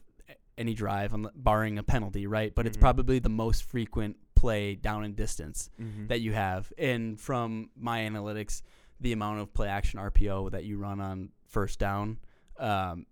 any 0.58 0.74
drive, 0.74 1.14
barring 1.34 1.78
a 1.78 1.82
penalty, 1.82 2.26
right? 2.26 2.54
But 2.54 2.66
it's 2.66 2.76
Mhm. 2.76 2.80
probably 2.80 3.18
the 3.18 3.28
most 3.28 3.64
frequent 3.64 4.16
play 4.34 4.74
down 4.74 5.04
and 5.04 5.16
distance 5.16 5.70
Mhm. 5.80 6.08
that 6.08 6.20
you 6.20 6.32
have. 6.32 6.72
And 6.78 7.18
from 7.20 7.70
my 7.76 8.00
analytics, 8.00 8.62
the 9.00 9.12
amount 9.12 9.40
of 9.40 9.52
play 9.54 9.68
action 9.68 9.98
RPO 9.98 10.50
that 10.50 10.64
you 10.64 10.78
run 10.78 11.00
on 11.00 11.30
first 11.46 11.78
down 11.78 12.18
um, 12.58 13.04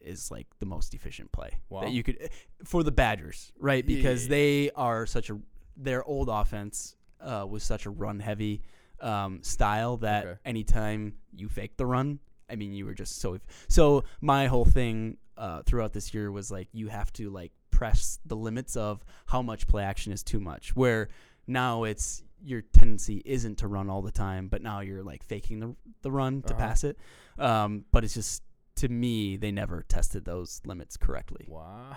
is 0.00 0.30
like 0.30 0.46
the 0.58 0.66
most 0.66 0.94
efficient 0.94 1.30
play 1.32 1.50
Wow. 1.68 1.80
that 1.82 1.92
you 1.92 2.02
could 2.02 2.30
for 2.64 2.82
the 2.82 2.92
Badgers, 2.92 3.52
right? 3.58 3.84
Because 3.86 4.24
yeah, 4.26 4.28
yeah. 4.36 4.36
they 4.42 4.70
are 4.76 5.06
such 5.06 5.30
a 5.30 5.38
their 5.76 6.04
old 6.04 6.28
offense 6.28 6.96
uh, 7.20 7.46
was 7.48 7.62
such 7.62 7.86
a 7.86 7.90
run 7.90 8.20
heavy 8.20 8.62
um, 9.00 9.42
style 9.42 9.96
that 9.98 10.26
Okay. 10.26 10.38
anytime 10.44 11.14
you 11.34 11.48
fake 11.48 11.76
the 11.76 11.86
run, 11.86 12.18
I 12.50 12.56
mean, 12.56 12.72
you 12.72 12.84
were 12.84 12.94
just 12.94 13.18
so. 13.20 13.38
So 13.68 14.04
my 14.20 14.46
whole 14.46 14.64
thing 14.66 15.16
uh, 15.36 15.62
throughout 15.62 15.92
this 15.92 16.12
year 16.12 16.30
was 16.30 16.50
like 16.50 16.68
you 16.72 16.88
have 16.88 17.12
to 17.14 17.30
like 17.30 17.52
press 17.70 18.18
the 18.26 18.36
limits 18.36 18.76
of 18.76 19.04
how 19.26 19.40
much 19.42 19.66
play 19.66 19.84
action 19.84 20.12
is 20.12 20.22
too 20.22 20.40
much. 20.40 20.74
Where 20.76 21.08
now 21.46 21.84
it's 21.84 22.22
your 22.42 22.62
tendency 22.62 23.22
isn't 23.24 23.56
to 23.58 23.68
run 23.68 23.88
all 23.90 24.02
the 24.02 24.10
time, 24.12 24.48
but 24.48 24.62
now 24.62 24.80
you're 24.80 25.02
like 25.02 25.22
faking 25.22 25.60
the 25.60 25.74
the 26.02 26.10
run 26.10 26.42
to 26.42 26.54
Uh-huh. 26.54 26.66
pass 26.66 26.84
it. 26.84 26.98
Um, 27.38 27.84
but 27.92 28.04
it's 28.04 28.14
just 28.14 28.42
to 28.80 28.88
me 28.88 29.36
they 29.36 29.50
never 29.52 29.82
tested 29.88 30.24
those 30.24 30.60
limits 30.64 30.96
correctly. 30.96 31.46
Wow. 31.48 31.96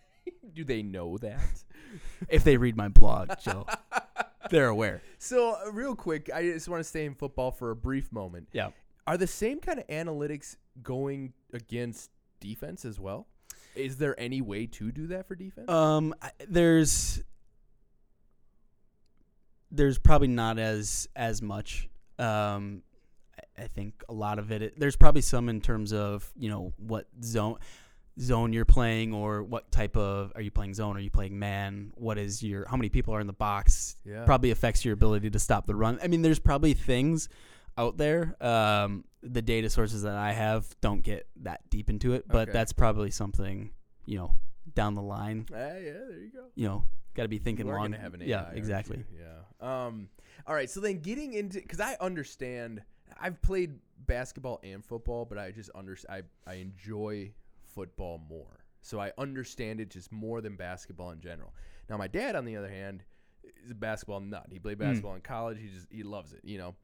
Do 0.54 0.64
they 0.64 0.82
know 0.82 1.18
that? 1.18 1.40
If 2.28 2.44
they 2.44 2.56
read 2.56 2.76
my 2.76 2.88
blog, 2.88 3.30
Joe, 3.42 3.66
they're 4.50 4.68
aware. 4.68 5.02
So, 5.18 5.56
uh, 5.66 5.70
real 5.72 5.94
quick, 5.94 6.30
I 6.34 6.42
just 6.42 6.68
want 6.68 6.80
to 6.80 6.84
stay 6.88 7.04
in 7.06 7.14
football 7.14 7.50
for 7.50 7.70
a 7.70 7.76
brief 7.76 8.10
moment. 8.12 8.48
Yeah. 8.52 8.70
Are 9.06 9.16
the 9.18 9.26
same 9.26 9.60
kind 9.60 9.78
of 9.78 9.86
analytics 9.88 10.56
going 10.82 11.34
against 11.52 12.10
defense 12.40 12.84
as 12.84 12.98
well? 12.98 13.26
Is 13.74 13.96
there 13.98 14.18
any 14.18 14.40
way 14.40 14.66
to 14.66 14.92
do 14.92 15.06
that 15.08 15.26
for 15.28 15.34
defense? 15.34 15.68
Um, 15.68 16.14
I- 16.22 16.30
there's 16.48 17.22
there's 19.70 19.98
probably 19.98 20.28
not 20.28 20.58
as 20.58 21.08
as 21.16 21.42
much. 21.42 21.88
Um, 22.18 22.82
I- 23.58 23.66
think 23.66 24.02
a 24.08 24.12
lot 24.12 24.38
of 24.38 24.50
it. 24.52 24.78
There's 24.78 24.96
probably 24.96 25.20
some 25.22 25.48
in 25.48 25.60
terms 25.60 25.92
of 25.92 26.30
you 26.36 26.48
know 26.48 26.72
what 26.76 27.06
zone 27.22 27.58
zone 28.20 28.52
you're 28.52 28.64
playing 28.64 29.12
or 29.12 29.42
what 29.42 29.70
type 29.72 29.96
of 29.96 30.32
are 30.36 30.40
you 30.40 30.50
playing 30.50 30.74
zone? 30.74 30.96
Are 30.96 31.00
you 31.00 31.10
playing 31.10 31.36
man? 31.38 31.92
What 31.96 32.16
is 32.18 32.42
your 32.42 32.66
how 32.68 32.76
many 32.76 32.88
people 32.88 33.14
are 33.14 33.20
in 33.20 33.26
the 33.26 33.32
box? 33.32 33.96
yeah. 34.04 34.24
Probably 34.24 34.50
affects 34.50 34.84
your 34.84 34.94
ability 34.94 35.30
to 35.30 35.38
stop 35.38 35.66
the 35.66 35.74
run. 35.74 35.98
I 36.02 36.06
mean, 36.08 36.22
there's 36.22 36.38
probably 36.38 36.74
things 36.74 37.28
out 37.76 37.96
there. 37.96 38.36
Um, 38.40 39.04
the 39.22 39.42
data 39.42 39.68
sources 39.70 40.02
that 40.02 40.14
I 40.14 40.32
have 40.32 40.66
don't 40.80 41.02
get 41.02 41.26
that 41.42 41.68
deep 41.70 41.90
into 41.90 42.12
it, 42.12 42.26
but 42.28 42.48
Okay. 42.48 42.52
that's 42.52 42.72
probably 42.72 43.10
something 43.10 43.70
you 44.06 44.18
know 44.18 44.36
down 44.74 44.94
the 44.94 45.02
line 45.02 45.46
Ah, 45.52 45.56
yeah, 45.56 45.92
there 46.08 46.20
you 46.20 46.30
go. 46.32 46.44
you 46.54 46.68
know, 46.68 46.84
got 47.14 47.22
to 47.24 47.28
be 47.28 47.38
thinking 47.38 47.66
long. 47.66 47.94
an 47.94 48.00
AI, 48.22 48.26
yeah, 48.26 48.50
exactly. 48.52 49.04
Yeah. 49.18 49.86
Um. 49.86 50.08
All 50.46 50.54
right. 50.54 50.68
So 50.70 50.80
then, 50.80 51.00
getting 51.00 51.32
into 51.32 51.60
because 51.60 51.80
I 51.80 51.96
understand, 52.00 52.82
I've 53.20 53.40
played 53.42 53.78
basketball 54.06 54.60
and 54.62 54.84
football, 54.84 55.24
but 55.24 55.38
I 55.38 55.50
just 55.50 55.70
under 55.74 55.96
I 56.08 56.22
I 56.46 56.54
enjoy 56.54 57.32
football 57.74 58.18
more. 58.28 58.64
So 58.82 59.00
I 59.00 59.12
understand 59.16 59.80
it 59.80 59.88
just 59.90 60.12
more 60.12 60.40
than 60.40 60.56
basketball 60.56 61.10
in 61.12 61.20
general. 61.20 61.54
Now, 61.88 61.96
my 61.96 62.06
dad, 62.08 62.36
on 62.36 62.44
the 62.44 62.56
other 62.56 62.68
hand, 62.68 63.02
is 63.64 63.70
a 63.70 63.74
basketball 63.74 64.20
nut. 64.20 64.46
He 64.52 64.58
played 64.58 64.76
Hmm. 64.78 64.84
basketball 64.84 65.14
in 65.14 65.20
college. 65.22 65.58
He 65.58 65.68
just 65.68 65.86
he 65.90 66.02
loves 66.02 66.32
it. 66.32 66.40
You 66.44 66.58
know. 66.58 66.74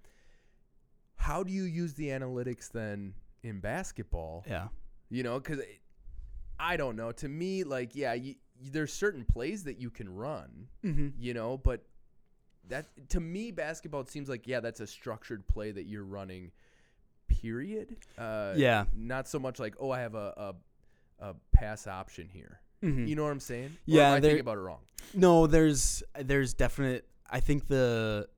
How 1.17 1.43
do 1.43 1.53
you 1.53 1.65
use 1.65 1.95
the 1.95 2.09
analytics 2.09 2.71
then 2.71 3.15
in 3.43 3.61
basketball? 3.61 4.45
Yeah. 4.49 4.69
You 5.11 5.23
know, 5.23 5.39
because 5.39 5.61
I 6.59 6.77
don't 6.77 6.97
know. 6.97 7.13
To 7.13 7.29
me, 7.29 7.63
like, 7.65 7.95
yeah, 7.95 8.15
you, 8.15 8.37
there's 8.61 8.93
certain 8.93 9.25
plays 9.25 9.65
that 9.65 9.79
you 9.79 9.91
can 9.91 10.09
run, 10.15 10.69
Mm-hmm. 10.85 11.09
you 11.19 11.35
know, 11.35 11.59
but 11.59 11.85
that 12.69 12.87
to 13.11 13.21
me, 13.21 13.51
basketball, 13.51 14.05
seems 14.07 14.29
like, 14.29 14.47
yeah, 14.47 14.61
that's 14.61 14.81
a 14.81 14.87
structured 14.87 15.47
play 15.49 15.73
that 15.73 15.85
you're 15.85 16.05
running, 16.05 16.53
period. 17.29 17.97
Uh, 18.19 18.55
Yeah. 18.57 18.85
Not 18.95 19.29
so 19.29 19.39
much 19.39 19.59
like, 19.59 19.75
oh, 19.81 19.91
I 19.91 20.01
have 20.01 20.15
a, 20.15 20.55
a, 21.21 21.29
a 21.31 21.35
pass 21.53 21.87
option 21.87 22.29
here. 22.33 22.61
Mm-hmm. 22.83 23.07
You 23.07 23.17
know 23.17 23.25
what 23.25 23.33
I'm 23.33 23.41
saying? 23.41 23.67
Or 23.67 23.77
Yeah, 23.87 24.15
I 24.15 24.21
thinking 24.21 24.41
about 24.41 24.57
it 24.57 24.61
wrong. 24.61 24.81
No, 25.15 25.47
there's 25.47 26.03
there's 26.19 26.55
definite. 26.55 27.07
I 27.31 27.41
think 27.41 27.67
the 27.67 28.29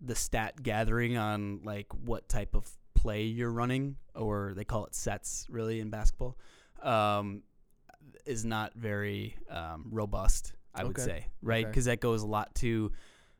the 0.00 0.14
stat 0.14 0.62
gathering 0.62 1.16
on 1.16 1.60
like 1.64 1.86
what 2.04 2.28
type 2.28 2.54
of 2.54 2.70
play 2.94 3.24
you're 3.24 3.50
running, 3.50 3.96
or 4.14 4.52
they 4.54 4.64
call 4.64 4.84
it 4.86 4.94
sets, 4.94 5.46
really 5.50 5.80
in 5.80 5.90
basketball, 5.90 6.36
um, 6.82 7.42
is 8.26 8.44
not 8.44 8.74
very 8.74 9.36
um, 9.50 9.86
robust. 9.90 10.52
I 10.74 10.84
would 10.84 10.96
Okay. 10.98 11.04
say, 11.06 11.26
right? 11.42 11.64
Okay. 11.64 11.70
Because 11.70 11.86
that 11.86 12.00
goes 12.00 12.22
a 12.22 12.26
lot 12.26 12.54
to 12.56 12.92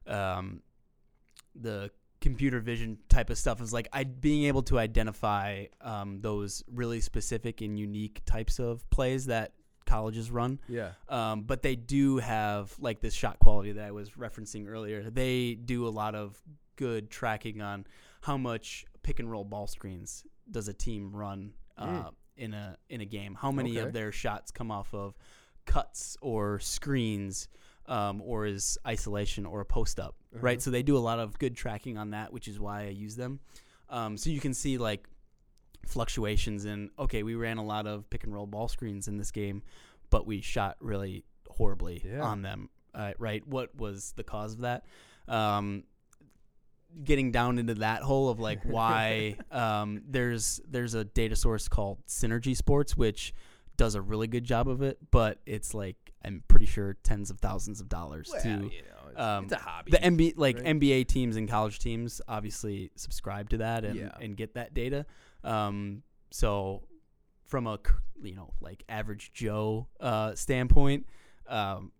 um, 0.07 0.63
the 1.55 1.91
computer 2.21 2.61
vision 2.61 2.99
type 3.09 3.31
of 3.31 3.39
stuff. 3.39 3.61
Is 3.61 3.73
like 3.73 3.89
I 3.93 4.05
being 4.05 4.45
able 4.45 4.63
to 4.65 4.79
identify 4.79 5.67
um, 5.81 6.21
those 6.21 6.65
really 6.73 7.01
specific 7.01 7.61
and 7.61 7.79
unique 7.79 8.23
types 8.25 8.59
of 8.59 8.89
plays 8.91 9.27
that 9.27 9.53
colleges 9.87 10.31
run. 10.31 10.59
Yeah. 10.69 10.93
Um, 11.09 11.43
but 11.43 11.63
they 11.63 11.77
do 11.77 12.17
have 12.19 12.75
like 12.79 13.01
this 13.01 13.13
shot 13.15 13.39
quality 13.39 13.73
that 13.73 13.85
I 13.85 13.91
was 13.91 14.11
referencing 14.11 14.67
earlier. 14.69 15.11
They 15.11 15.55
do 15.55 15.87
a 15.87 15.91
lot 15.91 16.15
of 16.15 16.41
good 16.77 17.11
tracking 17.11 17.61
on 17.61 17.87
how 18.23 18.37
much 18.39 18.87
pick 19.03 19.21
and 19.21 19.31
roll 19.31 19.45
ball 19.45 19.67
screens 19.67 20.25
does 20.51 20.69
a 20.69 20.73
team 20.73 21.13
run 21.15 21.53
uh, 21.77 21.87
Mm. 21.87 22.15
in 22.37 22.55
a 22.55 22.77
in 22.89 23.01
a 23.03 23.05
game. 23.05 23.35
How 23.35 23.51
many 23.53 23.73
Okay. 23.79 23.87
of 23.87 23.93
their 23.93 24.11
shots 24.13 24.51
come 24.51 24.71
off 24.71 24.93
of 24.95 25.15
cuts 25.67 26.17
or 26.23 26.59
screens 26.61 27.49
um, 27.87 28.23
or 28.25 28.47
is 28.47 28.79
isolation 28.87 29.47
or 29.47 29.61
a 29.61 29.65
post 29.65 30.01
up, 30.01 30.15
right? 30.33 30.59
Uh-huh. 30.59 30.61
So 30.61 30.71
they 30.71 30.83
do 30.83 30.97
a 30.97 30.99
lot 31.01 31.19
of 31.19 31.39
good 31.39 31.57
tracking 31.57 31.99
on 31.99 32.11
that, 32.11 32.33
which 32.33 32.49
is 32.49 32.59
why 32.61 32.83
I 32.85 32.89
use 32.89 33.17
them. 33.17 33.41
Um, 33.91 34.17
so 34.17 34.31
you 34.31 34.41
can 34.41 34.55
see 34.55 34.79
like 34.79 35.07
fluctuations 35.87 36.65
in 36.65 36.91
okay, 36.99 37.23
we 37.23 37.35
ran 37.35 37.59
a 37.59 37.65
lot 37.65 37.87
of 37.87 38.09
pick 38.11 38.25
and 38.25 38.33
roll 38.35 38.47
ball 38.47 38.69
screens 38.69 39.09
in 39.09 39.19
this 39.19 39.31
game, 39.31 39.63
but 40.11 40.27
we 40.27 40.41
shot 40.41 40.77
really 40.81 41.25
horribly 41.49 42.03
Yeah. 42.05 42.23
on 42.23 42.43
them. 42.43 42.71
Uh, 42.95 43.13
right? 43.19 43.47
What 43.47 43.75
was 43.77 44.13
the 44.17 44.23
cause 44.25 44.55
of 44.55 44.61
that? 44.61 44.85
Um, 45.29 45.85
getting 47.03 47.33
down 47.33 47.59
into 47.59 47.75
that 47.75 48.03
hole 48.03 48.29
of 48.29 48.39
like 48.39 48.63
why 48.65 49.37
um, 49.51 50.03
there's 50.09 50.61
there's 50.69 50.95
a 50.95 51.05
data 51.05 51.35
source 51.37 51.69
called 51.69 52.07
Synergy 52.07 52.57
Sports, 52.57 52.97
which 52.97 53.35
does 53.77 53.97
a 53.97 54.01
really 54.01 54.29
good 54.29 54.45
job 54.45 54.69
of 54.69 54.81
it, 54.83 54.99
but 55.11 55.41
it's 55.47 55.75
like 55.75 55.97
I'm 56.25 56.43
pretty 56.49 56.67
sure 56.67 56.95
tens 57.03 57.31
of 57.31 57.39
thousands 57.41 57.81
of 57.81 57.89
dollars 57.89 58.31
Well, 58.33 58.43
to 58.43 58.49
you 58.49 58.55
know, 58.83 59.09
it's, 59.11 59.21
um, 59.21 59.45
it's 59.45 59.53
a 59.53 59.57
hobby. 59.59 59.91
the 59.91 59.99
NBA 59.99 60.35
like 60.37 60.57
right? 60.57 60.65
NBA 60.67 61.07
teams 61.09 61.37
and 61.37 61.49
college 61.49 61.79
teams 61.79 62.21
obviously 62.27 62.91
subscribe 62.97 63.51
to 63.51 63.59
that 63.59 63.85
and, 63.85 63.97
Yeah. 63.97 64.11
and 64.21 64.37
get 64.37 64.55
that 64.55 64.73
data. 64.75 65.07
Um, 65.43 66.03
so 66.31 66.83
from 67.45 67.67
a 67.67 67.79
you 68.23 68.35
know 68.35 68.55
like 68.61 68.83
average 68.89 69.33
Joe 69.33 69.87
uh, 70.01 70.35
standpoint, 70.35 71.07
um, 71.47 71.93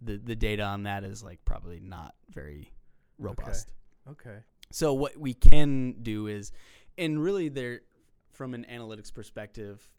the 0.00 0.16
the 0.16 0.34
data 0.36 0.62
on 0.64 0.82
that 0.84 1.04
is 1.04 1.22
like 1.22 1.44
probably 1.44 1.78
not 1.80 2.14
very 2.30 2.72
robust. 3.18 3.72
okay. 4.10 4.38
So 4.72 4.94
what 4.94 5.16
we 5.16 5.34
can 5.34 5.96
do 6.02 6.26
is, 6.28 6.52
and 6.96 7.20
really 7.22 7.48
there, 7.48 7.80
from 8.32 8.54
an 8.54 8.64
analytics 8.70 9.12
perspective, 9.12 9.90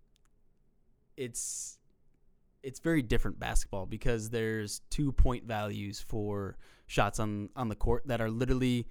it's 1.18 1.78
it's 2.64 2.80
very 2.80 3.02
different 3.02 3.40
basketball 3.40 3.86
because 3.86 4.30
there's 4.30 4.82
two 4.90 5.12
point 5.12 5.46
values 5.46 6.00
for 6.08 6.58
shots 6.88 7.20
on 7.20 7.50
on 7.56 7.70
the 7.70 7.76
court 7.76 8.04
that 8.08 8.22
are 8.22 8.30
literally 8.30 8.88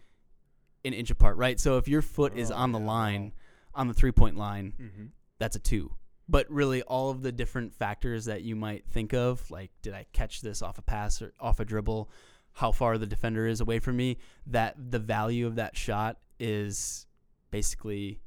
an 0.84 0.92
inch 0.94 1.10
apart, 1.10 1.36
right? 1.36 1.60
So 1.60 1.76
if 1.76 1.86
your 1.88 2.02
foot 2.02 2.36
is 2.36 2.50
Oh, 2.50 2.54
on 2.54 2.72
the 2.72 2.80
yeah, 2.80 2.86
line, 2.86 3.32
on 3.74 3.86
the 3.88 3.94
three 3.94 4.12
point 4.12 4.36
line, 4.36 4.72
Mm-hmm. 4.80 5.04
that's 5.38 5.56
a 5.56 5.60
two. 5.60 5.92
But 6.28 6.48
really, 6.50 6.82
all 6.82 7.10
of 7.10 7.22
the 7.22 7.32
different 7.32 7.74
factors 7.74 8.26
that 8.26 8.42
you 8.42 8.54
might 8.54 8.84
think 8.86 9.12
of, 9.12 9.50
like 9.50 9.70
did 9.82 9.94
I 9.94 10.06
catch 10.12 10.40
this 10.40 10.62
off 10.62 10.78
a 10.78 10.82
pass 10.82 11.20
or 11.20 11.32
off 11.40 11.58
a 11.60 11.64
dribble, 11.64 12.08
how 12.52 12.72
far 12.72 12.98
the 12.98 13.06
defender 13.06 13.46
is 13.46 13.60
away 13.60 13.78
from 13.80 13.96
me, 13.96 14.16
that 14.46 14.76
the 14.90 14.98
value 15.00 15.46
of 15.46 15.56
that 15.56 15.76
shot 15.76 16.18
is 16.38 17.06
basically 17.50 18.20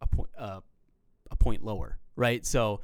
a 0.00 0.06
point 0.06 0.30
uh, 0.36 0.60
a 1.30 1.36
point 1.36 1.62
lower, 1.64 1.98
right? 2.16 2.44
So 2.44 2.80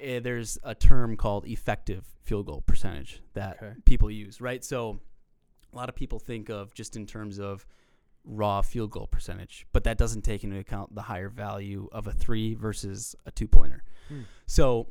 eh, 0.00 0.20
there's 0.20 0.58
a 0.62 0.74
term 0.74 1.16
called 1.16 1.46
effective 1.46 2.04
field 2.22 2.46
goal 2.46 2.62
percentage 2.66 3.22
that 3.34 3.56
Okay. 3.62 3.74
people 3.84 4.10
use, 4.10 4.40
right? 4.40 4.64
So 4.64 5.00
a 5.72 5.76
lot 5.76 5.88
of 5.88 5.94
people 5.94 6.18
think 6.18 6.48
of 6.48 6.74
just 6.74 6.96
in 6.96 7.06
terms 7.06 7.38
of 7.38 7.66
raw 8.24 8.60
field 8.62 8.90
goal 8.90 9.06
percentage, 9.06 9.66
but 9.72 9.84
that 9.84 9.96
doesn't 9.96 10.22
take 10.22 10.44
into 10.44 10.58
account 10.58 10.94
the 10.94 11.02
higher 11.02 11.28
value 11.28 11.88
of 11.92 12.06
a 12.06 12.12
three 12.12 12.54
versus 12.54 13.16
a 13.26 13.30
two 13.30 13.48
pointer. 13.48 13.82
Hmm. 14.08 14.22
So 14.46 14.88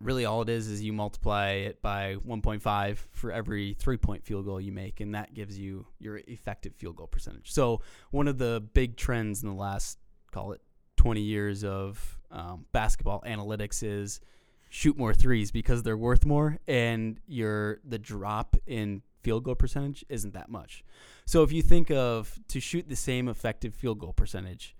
really 0.00 0.24
all 0.24 0.42
it 0.42 0.48
is 0.48 0.68
is 0.68 0.82
you 0.82 0.92
multiply 0.92 1.50
it 1.52 1.80
by 1.80 2.16
1.5 2.26 2.98
for 3.12 3.32
every 3.32 3.74
three 3.74 3.96
point 3.96 4.24
field 4.24 4.44
goal 4.44 4.60
you 4.60 4.72
make, 4.72 5.00
and 5.00 5.14
that 5.14 5.34
gives 5.34 5.58
you 5.58 5.86
your 5.98 6.20
effective 6.26 6.74
field 6.74 6.96
goal 6.96 7.06
percentage. 7.06 7.50
So, 7.52 7.80
one 8.10 8.28
of 8.28 8.38
the 8.38 8.62
big 8.74 8.96
trends 8.96 9.42
in 9.42 9.48
the 9.48 9.54
last, 9.54 9.98
call 10.30 10.52
it 10.52 10.60
20 10.96 11.20
years 11.20 11.64
of 11.64 12.18
um, 12.34 12.66
basketball 12.72 13.22
analytics 13.26 13.82
is 13.82 14.20
shoot 14.68 14.98
more 14.98 15.14
threes 15.14 15.50
because 15.50 15.82
they're 15.84 15.96
worth 15.96 16.26
more, 16.26 16.58
and 16.66 17.20
your 17.26 17.78
the 17.84 17.98
drop 17.98 18.56
in 18.66 19.02
field 19.22 19.44
goal 19.44 19.54
percentage 19.54 20.04
isn't 20.08 20.34
that 20.34 20.50
much. 20.50 20.84
So, 21.24 21.42
if 21.42 21.52
you 21.52 21.62
think 21.62 21.90
of 21.90 22.38
to 22.48 22.60
shoot 22.60 22.88
the 22.88 22.96
same 22.96 23.28
effective 23.28 23.74
field 23.74 24.00
goal 24.00 24.12
percentage, 24.12 24.76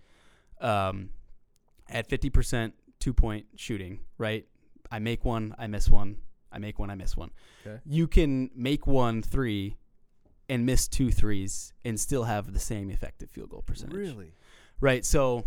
um, 0.60 1.10
at 1.88 2.08
50% 2.08 2.72
two 2.98 3.14
point 3.14 3.46
shooting, 3.56 4.00
right? 4.18 4.46
I 4.90 4.98
make 4.98 5.24
one, 5.24 5.54
I 5.58 5.66
miss 5.68 5.88
one. 5.88 6.16
I 6.50 6.58
make 6.58 6.78
one, 6.78 6.90
I 6.90 6.94
miss 6.94 7.16
one. 7.16 7.30
Okay. 7.66 7.80
You 7.84 8.06
can 8.06 8.50
make 8.54 8.86
one 8.86 9.22
three 9.22 9.76
and 10.48 10.66
miss 10.66 10.88
two 10.88 11.10
threes 11.10 11.72
and 11.84 11.98
still 11.98 12.24
have 12.24 12.52
the 12.52 12.60
same 12.60 12.90
effective 12.90 13.30
field 13.30 13.50
goal 13.50 13.62
percentage. 13.62 13.96
Really? 13.96 14.34
Right. 14.80 15.04
So 15.04 15.46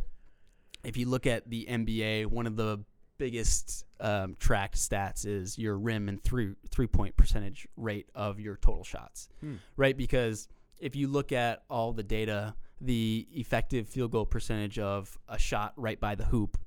if 0.88 0.98
you 0.98 1.08
look 1.08 1.28
at 1.28 1.50
the 1.50 1.66
NBA, 1.70 2.28
one 2.28 2.48
of 2.48 2.56
the 2.56 2.80
biggest 3.18 3.84
um, 4.00 4.36
tracked 4.40 4.76
stats 4.78 5.26
is 5.26 5.58
your 5.58 5.78
rim 5.78 6.08
and 6.08 6.24
three 6.24 6.54
three 6.70 6.88
point 6.88 7.18
percentage 7.18 7.68
rate 7.76 8.08
of 8.16 8.40
your 8.40 8.56
total 8.58 8.84
shots. 8.84 9.28
Hmm. 9.42 9.56
Right. 9.76 9.98
Because 9.98 10.48
if 10.80 10.96
you 10.96 11.08
look 11.08 11.32
at 11.32 11.64
all 11.70 11.94
the 11.94 12.04
data, 12.04 12.56
the 12.80 13.28
effective 13.32 13.88
field 13.90 14.12
goal 14.12 14.26
percentage 14.26 14.78
of 14.80 15.18
a 15.28 15.38
shot 15.40 15.74
right 15.76 16.00
by 16.00 16.16
the 16.16 16.26
hoop, 16.26 16.58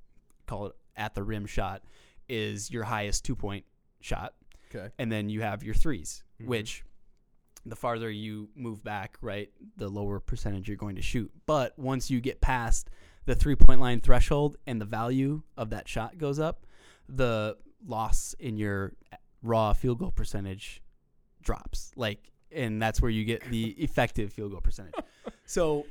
call 0.46 0.66
it 0.66 0.72
at 0.96 1.14
the 1.14 1.22
rim 1.22 1.46
shot, 1.46 1.82
is 2.28 2.70
your 2.70 2.84
highest 2.84 3.24
two 3.24 3.36
point 3.36 3.64
shot. 4.00 4.34
Okay. 4.74 4.88
And 4.98 5.10
then 5.10 5.28
you 5.30 5.42
have 5.42 5.62
your 5.62 5.74
3s 5.74 6.22
Mhm. 6.42 6.46
which 6.46 6.84
the 7.66 7.76
farther 7.76 8.10
you 8.10 8.48
move 8.54 8.82
back, 8.82 9.16
right, 9.20 9.50
the 9.76 9.88
lower 9.88 10.18
percentage 10.20 10.66
you're 10.68 10.76
going 10.76 10.96
to 10.96 11.02
shoot. 11.02 11.30
But 11.46 11.78
once 11.78 12.10
you 12.10 12.20
get 12.20 12.40
past 12.40 12.88
the 13.26 13.34
three 13.34 13.56
point 13.56 13.80
line 13.80 14.00
threshold 14.00 14.56
and 14.66 14.80
the 14.80 14.84
value 14.84 15.42
of 15.56 15.70
that 15.70 15.88
shot 15.88 16.18
goes 16.18 16.38
up, 16.38 16.66
the 17.08 17.56
loss 17.86 18.34
in 18.38 18.56
your 18.56 18.92
raw 19.42 19.72
field 19.72 19.98
goal 19.98 20.10
percentage 20.10 20.82
drops. 21.42 21.92
Like, 21.96 22.30
and 22.52 22.80
that's 22.82 23.00
where 23.00 23.10
you 23.10 23.24
get 23.24 23.42
the 23.50 23.68
effective 23.78 24.32
field 24.32 24.52
goal 24.52 24.60
percentage. 24.60 24.94
So, 25.44 25.86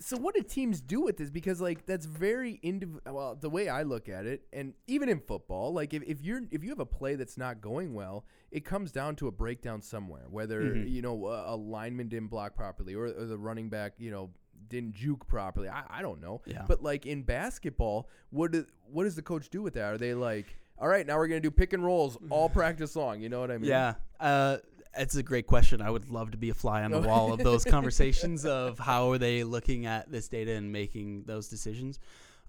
So 0.00 0.16
what 0.16 0.34
do 0.36 0.42
teams 0.42 0.80
do 0.80 1.00
with 1.00 1.16
this? 1.16 1.28
Because 1.28 1.60
like 1.60 1.84
that's 1.84 2.06
very 2.06 2.60
indiv- 2.62 3.00
well, 3.04 3.34
the 3.34 3.50
way 3.50 3.68
I 3.68 3.82
look 3.82 4.08
at 4.08 4.26
it, 4.26 4.42
and 4.52 4.74
even 4.86 5.08
in 5.08 5.18
football, 5.18 5.72
like 5.72 5.92
if, 5.92 6.02
if 6.04 6.22
you're 6.22 6.42
if 6.52 6.62
you 6.62 6.68
have 6.70 6.78
a 6.78 6.86
play 6.86 7.16
that's 7.16 7.36
not 7.36 7.60
going 7.60 7.94
well, 7.94 8.24
it 8.52 8.64
comes 8.64 8.92
down 8.92 9.16
to 9.16 9.26
a 9.26 9.32
breakdown 9.32 9.82
somewhere. 9.82 10.26
Whether 10.30 10.62
Mhm. 10.62 10.88
you 10.90 11.02
know 11.02 11.26
a, 11.26 11.54
a 11.54 11.56
lineman 11.56 12.08
didn't 12.08 12.28
block 12.28 12.54
properly, 12.54 12.94
or, 12.94 13.06
or 13.06 13.24
the 13.26 13.36
running 13.36 13.68
back 13.70 13.94
you 13.98 14.12
know 14.12 14.30
didn't 14.68 14.94
juke 14.94 15.26
properly. 15.26 15.68
I, 15.68 15.84
I 15.88 16.02
don't 16.02 16.20
know. 16.20 16.42
Yeah. 16.46 16.64
But 16.66 16.82
like 16.82 17.06
in 17.06 17.22
basketball, 17.22 18.08
what 18.30 18.52
do, 18.52 18.66
what 18.90 19.04
does 19.04 19.16
the 19.16 19.22
coach 19.22 19.48
do 19.50 19.62
with 19.62 19.74
that? 19.74 19.84
Are 19.84 19.98
they 19.98 20.14
like, 20.14 20.46
all 20.78 20.88
right, 20.88 21.06
now 21.06 21.16
we're 21.16 21.28
gonna 21.28 21.40
do 21.40 21.50
pick 21.50 21.72
and 21.72 21.84
rolls 21.84 22.16
all 22.30 22.48
practice 22.60 22.96
long? 22.96 23.20
You 23.20 23.28
know 23.28 23.40
what 23.40 23.50
I 23.50 23.58
mean? 23.58 23.70
Yeah, 23.70 23.94
uh, 24.20 24.58
it's 24.96 25.16
a 25.16 25.22
great 25.22 25.46
question. 25.46 25.80
I 25.80 25.90
would 25.90 26.08
love 26.08 26.30
to 26.32 26.36
be 26.36 26.50
a 26.50 26.54
fly 26.54 26.82
on 26.82 26.90
the 26.90 27.00
wall 27.00 27.32
of 27.32 27.40
those 27.40 27.64
conversations 27.64 28.44
of 28.44 28.78
how 28.78 29.10
are 29.10 29.18
they 29.18 29.44
looking 29.44 29.86
at 29.86 30.10
this 30.10 30.28
data 30.28 30.52
and 30.52 30.72
making 30.72 31.24
those 31.24 31.48
decisions. 31.48 31.98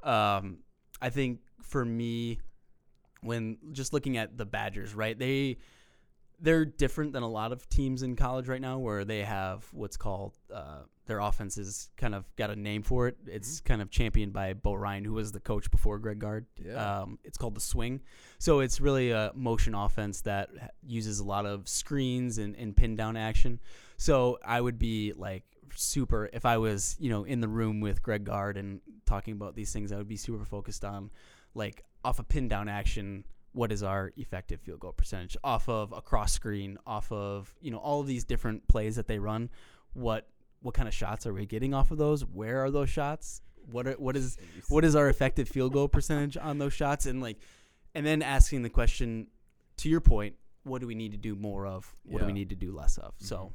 Um, 0.03 0.59
I 1.01 1.09
think 1.09 1.39
for 1.61 1.83
me, 1.83 2.39
when 3.21 3.57
just 3.71 3.93
looking 3.93 4.17
at 4.17 4.37
the 4.37 4.45
Badgers, 4.45 4.93
right, 4.93 5.17
they 5.17 5.57
they're 6.41 6.65
different 6.65 7.13
than 7.13 7.23
a 7.23 7.27
lot 7.27 7.51
of 7.51 7.67
teams 7.69 8.03
in 8.03 8.15
college 8.15 8.47
right 8.47 8.61
now, 8.61 8.77
where 8.77 9.05
they 9.05 9.23
have 9.23 9.65
what's 9.71 9.97
called 9.97 10.37
uh, 10.53 10.81
their 11.09 11.19
offense 11.19 11.57
is 11.57 11.89
kind 11.97 12.13
of 12.13 12.23
got 12.35 12.51
a 12.51 12.55
name 12.55 12.83
for 12.83 13.07
it. 13.07 13.17
It's 13.25 13.61
kind 13.61 13.81
of 13.81 13.89
championed 13.89 14.31
by 14.31 14.53
Bo 14.53 14.75
Ryan, 14.75 15.03
who 15.03 15.13
was 15.13 15.31
the 15.31 15.39
coach 15.39 15.71
before 15.71 15.97
Greg 15.97 16.19
Gard. 16.19 16.45
Yeah. 16.63 17.01
Um, 17.01 17.17
it's 17.23 17.37
called 17.37 17.55
the 17.55 17.61
swing. 17.61 18.01
So 18.37 18.59
it's 18.59 18.79
really 18.79 19.09
a 19.09 19.31
motion 19.33 19.73
offense 19.73 20.21
that 20.21 20.49
uses 20.85 21.19
a 21.19 21.23
lot 21.23 21.47
of 21.47 21.67
screens 21.67 22.37
and, 22.37 22.55
and 22.55 22.75
pin 22.75 22.95
down 22.95 23.17
action. 23.17 23.59
So 23.97 24.37
I 24.45 24.61
would 24.61 24.77
be 24.77 25.13
like 25.15 25.43
super 25.75 26.29
if 26.33 26.45
I 26.45 26.57
was 26.57 26.95
you 26.99 27.09
know 27.09 27.23
in 27.23 27.41
the 27.41 27.47
room 27.47 27.79
with 27.79 28.01
Greg 28.01 28.23
Gard 28.23 28.57
and 28.57 28.79
talking 29.05 29.33
about 29.33 29.55
these 29.55 29.73
things. 29.73 29.91
I 29.91 29.97
would 29.97 30.07
be 30.07 30.15
super 30.15 30.45
focused 30.45 30.85
on 30.85 31.09
like 31.55 31.83
off 32.05 32.19
a 32.19 32.23
pin 32.23 32.47
down 32.47 32.69
action. 32.69 33.25
What 33.51 33.71
is 33.71 33.83
our 33.83 34.11
effective 34.17 34.61
field 34.61 34.79
goal 34.79 34.93
percentage 34.93 35.35
off 35.43 35.67
of 35.67 35.91
a 35.91 36.01
cross 36.01 36.33
screen? 36.33 36.77
Off 36.85 37.11
of 37.11 37.53
you 37.61 37.71
know 37.71 37.77
all 37.77 38.01
of 38.01 38.07
these 38.07 38.23
different 38.23 38.67
plays 38.67 38.95
that 38.95 39.07
they 39.07 39.19
run. 39.19 39.49
What 39.93 40.27
what 40.61 40.73
kind 40.73 40.87
of 40.87 40.93
shots 40.93 41.25
are 41.25 41.33
we 41.33 41.45
getting 41.45 41.73
off 41.73 41.91
of 41.91 41.97
those? 41.97 42.21
Where 42.25 42.63
are 42.63 42.71
those 42.71 42.89
shots? 42.89 43.41
What 43.71 43.87
are, 43.87 43.93
what 43.93 44.15
is 44.15 44.37
what 44.67 44.85
is 44.85 44.95
our 44.95 45.09
effective 45.09 45.47
field 45.47 45.73
goal 45.73 45.87
percentage 45.87 46.37
on 46.37 46.57
those 46.57 46.73
shots? 46.73 47.05
And 47.05 47.21
like, 47.21 47.37
and 47.95 48.05
then 48.05 48.21
asking 48.21 48.61
the 48.63 48.69
question, 48.69 49.27
to 49.77 49.89
your 49.89 50.01
point, 50.01 50.35
what 50.63 50.81
do 50.81 50.87
we 50.87 50.95
need 50.95 51.11
to 51.11 51.17
do 51.17 51.35
more 51.35 51.65
of? 51.65 51.91
What 52.03 52.19
do 52.19 52.25
we 52.25 52.33
need 52.33 52.49
to 52.49 52.55
do 52.55 52.71
less 52.75 52.97
of? 52.97 53.13
So 53.17 53.35
mm-hmm. 53.35 53.53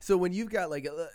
So 0.00 0.16
when 0.16 0.32
you've 0.32 0.50
got 0.50 0.70
like 0.70 0.86
uh, 0.86 1.06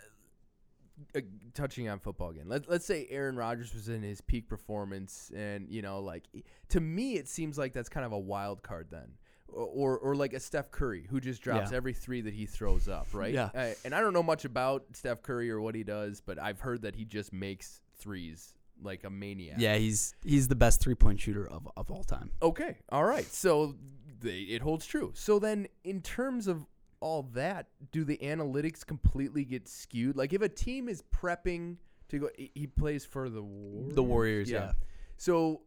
a, 1.14 1.22
touching 1.54 1.88
on 1.88 1.98
football 1.98 2.30
again, 2.30 2.44
let, 2.48 2.68
let's 2.68 2.84
say 2.86 3.06
Aaron 3.10 3.36
Rodgers 3.36 3.74
was 3.74 3.88
in 3.88 4.02
his 4.02 4.20
peak 4.20 4.48
performance, 4.48 5.30
and 5.34 5.68
you 5.68 5.82
know, 5.82 6.00
like 6.00 6.24
to 6.70 6.80
me, 6.80 7.14
it 7.16 7.28
seems 7.28 7.58
like 7.58 7.72
that's 7.72 7.88
kind 7.88 8.06
of 8.06 8.12
a 8.12 8.18
wild 8.18 8.62
card 8.62 8.88
then. 8.90 9.12
Or, 9.52 9.66
or, 9.66 9.98
or 9.98 10.14
like 10.14 10.32
a 10.32 10.38
Steph 10.38 10.70
Curry 10.70 11.08
who 11.10 11.20
just 11.20 11.42
drops 11.42 11.72
Yeah. 11.72 11.76
every 11.76 11.92
three 11.92 12.20
that 12.20 12.32
he 12.34 12.46
throws 12.46 12.86
up, 12.86 13.08
right? 13.12 13.34
Yeah. 13.34 13.50
Uh, 13.52 13.70
and 13.84 13.92
I 13.92 14.00
don't 14.00 14.12
know 14.12 14.22
much 14.22 14.44
about 14.44 14.84
Steph 14.92 15.22
Curry 15.22 15.50
or 15.50 15.60
what 15.60 15.74
he 15.74 15.82
does, 15.82 16.20
but 16.20 16.38
I've 16.38 16.60
heard 16.60 16.82
that 16.82 16.94
he 16.94 17.04
just 17.04 17.32
makes 17.32 17.80
threes 17.98 18.54
like 18.80 19.02
a 19.02 19.10
maniac. 19.10 19.56
yeah, 19.58 19.74
he's 19.76 20.14
he's 20.24 20.46
the 20.46 20.54
best 20.54 20.80
three 20.80 20.94
point 20.94 21.20
shooter 21.20 21.46
of, 21.48 21.68
of 21.76 21.90
all 21.90 22.04
time. 22.04 22.30
Okay. 22.40 22.76
All 22.90 23.04
right. 23.04 23.24
So 23.26 23.74
they, 24.20 24.38
it 24.42 24.62
holds 24.62 24.86
true. 24.86 25.10
So 25.16 25.40
then, 25.40 25.66
in 25.82 26.00
terms 26.00 26.46
of 26.46 26.64
all 27.00 27.22
that, 27.34 27.66
do 27.92 28.04
the 28.04 28.18
analytics 28.18 28.86
completely 28.86 29.44
get 29.44 29.68
skewed? 29.68 30.16
Like, 30.16 30.32
if 30.32 30.42
a 30.42 30.48
team 30.48 30.88
is 30.88 31.02
prepping 31.14 31.76
to 32.10 32.18
go, 32.18 32.28
he 32.36 32.66
plays 32.66 33.04
for 33.04 33.28
the 33.28 33.42
Warriors. 33.42 33.94
The 33.94 34.02
Warriors, 34.02 34.50
yeah. 34.50 34.72
So 35.16 35.62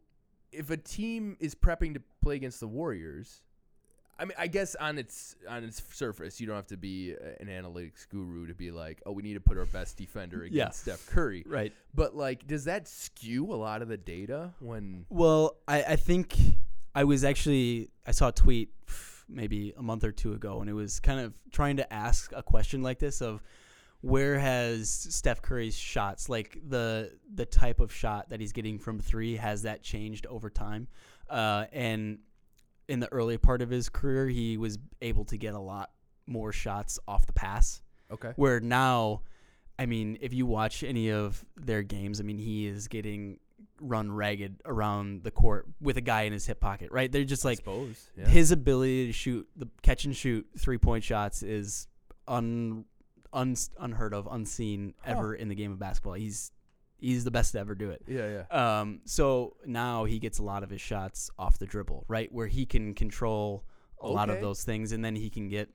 if 0.52 0.70
a 0.70 0.76
team 0.76 1.36
is 1.40 1.54
prepping 1.54 1.94
to 1.94 2.02
play 2.22 2.36
against 2.36 2.60
the 2.60 2.68
Warriors, 2.68 3.42
I 4.16 4.24
mean, 4.26 4.34
I 4.38 4.46
guess 4.46 4.76
on 4.76 4.96
its 4.96 5.34
on 5.48 5.64
its 5.64 5.82
surface, 5.92 6.40
you 6.40 6.46
don't 6.46 6.54
have 6.54 6.68
to 6.68 6.76
be 6.76 7.16
an 7.40 7.48
analytics 7.48 8.08
guru 8.08 8.46
to 8.46 8.54
be 8.54 8.70
like, 8.70 9.02
oh, 9.06 9.10
we 9.12 9.22
need 9.24 9.34
to 9.34 9.40
put 9.40 9.58
our 9.58 9.64
best 9.66 9.96
defender 9.96 10.44
against 10.44 10.86
Yeah. 10.86 10.94
Steph 10.94 11.06
Curry. 11.06 11.42
Right. 11.46 11.72
But 11.94 12.14
like, 12.14 12.46
does 12.46 12.64
that 12.66 12.86
skew 12.86 13.52
a 13.52 13.56
lot 13.56 13.82
of 13.82 13.88
the 13.88 13.96
data 13.96 14.52
when? 14.60 15.06
Well, 15.08 15.56
I, 15.66 15.82
I 15.82 15.96
think 15.96 16.36
I 16.94 17.02
was 17.02 17.24
actually 17.24 17.90
I 18.06 18.12
saw 18.12 18.28
a 18.28 18.32
tweet 18.32 18.70
maybe 19.28 19.72
a 19.76 19.82
month 19.82 20.04
or 20.04 20.12
two 20.12 20.32
ago, 20.32 20.60
and 20.60 20.68
it 20.68 20.74
was 20.74 21.00
kind 21.00 21.20
of 21.20 21.32
trying 21.50 21.76
to 21.76 21.92
ask 21.92 22.32
a 22.34 22.42
question 22.42 22.82
like 22.82 22.98
this 22.98 23.20
of 23.20 23.42
where 24.00 24.38
has 24.38 24.90
Steph 24.90 25.40
Curry's 25.40 25.76
shots, 25.76 26.28
like 26.28 26.58
the 26.68 27.12
the 27.34 27.46
type 27.46 27.80
of 27.80 27.92
shot 27.92 28.28
that 28.28 28.38
he's 28.40 28.52
getting 28.52 28.78
from 28.78 29.00
three, 29.00 29.36
has 29.36 29.62
that 29.62 29.82
changed 29.82 30.26
over 30.26 30.50
time? 30.50 30.88
Uh, 31.30 31.64
and 31.72 32.18
in 32.88 33.00
the 33.00 33.10
early 33.12 33.38
part 33.38 33.62
of 33.62 33.70
his 33.70 33.88
career, 33.88 34.28
he 34.28 34.58
was 34.58 34.78
able 35.00 35.24
to 35.24 35.38
get 35.38 35.54
a 35.54 35.58
lot 35.58 35.90
more 36.26 36.52
shots 36.52 36.98
off 37.08 37.26
the 37.26 37.32
pass. 37.32 37.82
Okay. 38.10 38.32
Where 38.36 38.60
now, 38.60 39.22
I 39.78 39.86
mean, 39.86 40.18
if 40.20 40.34
you 40.34 40.44
watch 40.44 40.82
any 40.82 41.10
of 41.10 41.42
their 41.56 41.82
games, 41.82 42.20
I 42.20 42.24
mean, 42.24 42.38
he 42.38 42.66
is 42.66 42.88
getting 42.88 43.38
run 43.86 44.10
ragged 44.10 44.60
around 44.64 45.22
the 45.24 45.30
court 45.30 45.66
with 45.80 45.96
a 45.96 46.00
guy 46.00 46.22
in 46.22 46.32
his 46.32 46.46
hip 46.46 46.60
pocket, 46.60 46.90
right? 46.90 47.10
They're 47.12 47.24
just 47.24 47.44
like 47.44 47.58
suppose. 47.58 48.10
Yeah. 48.16 48.26
his 48.26 48.50
ability 48.50 49.06
to 49.08 49.12
shoot 49.12 49.48
the 49.56 49.68
catch 49.82 50.04
and 50.04 50.16
shoot 50.16 50.46
three 50.58 50.78
point 50.78 51.04
shots 51.04 51.42
is 51.42 51.86
un, 52.26 52.84
un 53.32 53.54
unheard 53.78 54.14
of, 54.14 54.26
unseen 54.30 54.94
Huh. 55.04 55.12
ever 55.12 55.34
in 55.34 55.48
the 55.48 55.54
game 55.54 55.72
of 55.72 55.78
basketball. 55.78 56.14
He's 56.14 56.50
he's 56.98 57.24
the 57.24 57.30
best 57.30 57.52
to 57.52 57.58
ever 57.58 57.74
do 57.74 57.90
it. 57.90 58.02
yeah, 58.08 58.44
yeah. 58.50 58.80
Um, 58.80 59.00
so 59.04 59.56
now 59.66 60.04
he 60.04 60.18
gets 60.18 60.38
a 60.38 60.42
lot 60.42 60.62
of 60.62 60.70
his 60.70 60.80
shots 60.80 61.30
off 61.38 61.58
the 61.58 61.66
dribble, 61.66 62.06
right? 62.08 62.32
Where 62.32 62.46
he 62.46 62.64
can 62.64 62.94
control 62.94 63.64
a 64.00 64.08
lot 64.08 64.30
of 64.30 64.40
those 64.40 64.64
things, 64.64 64.92
and 64.92 65.04
then 65.04 65.14
he 65.16 65.30
can 65.30 65.48
get 65.48 65.68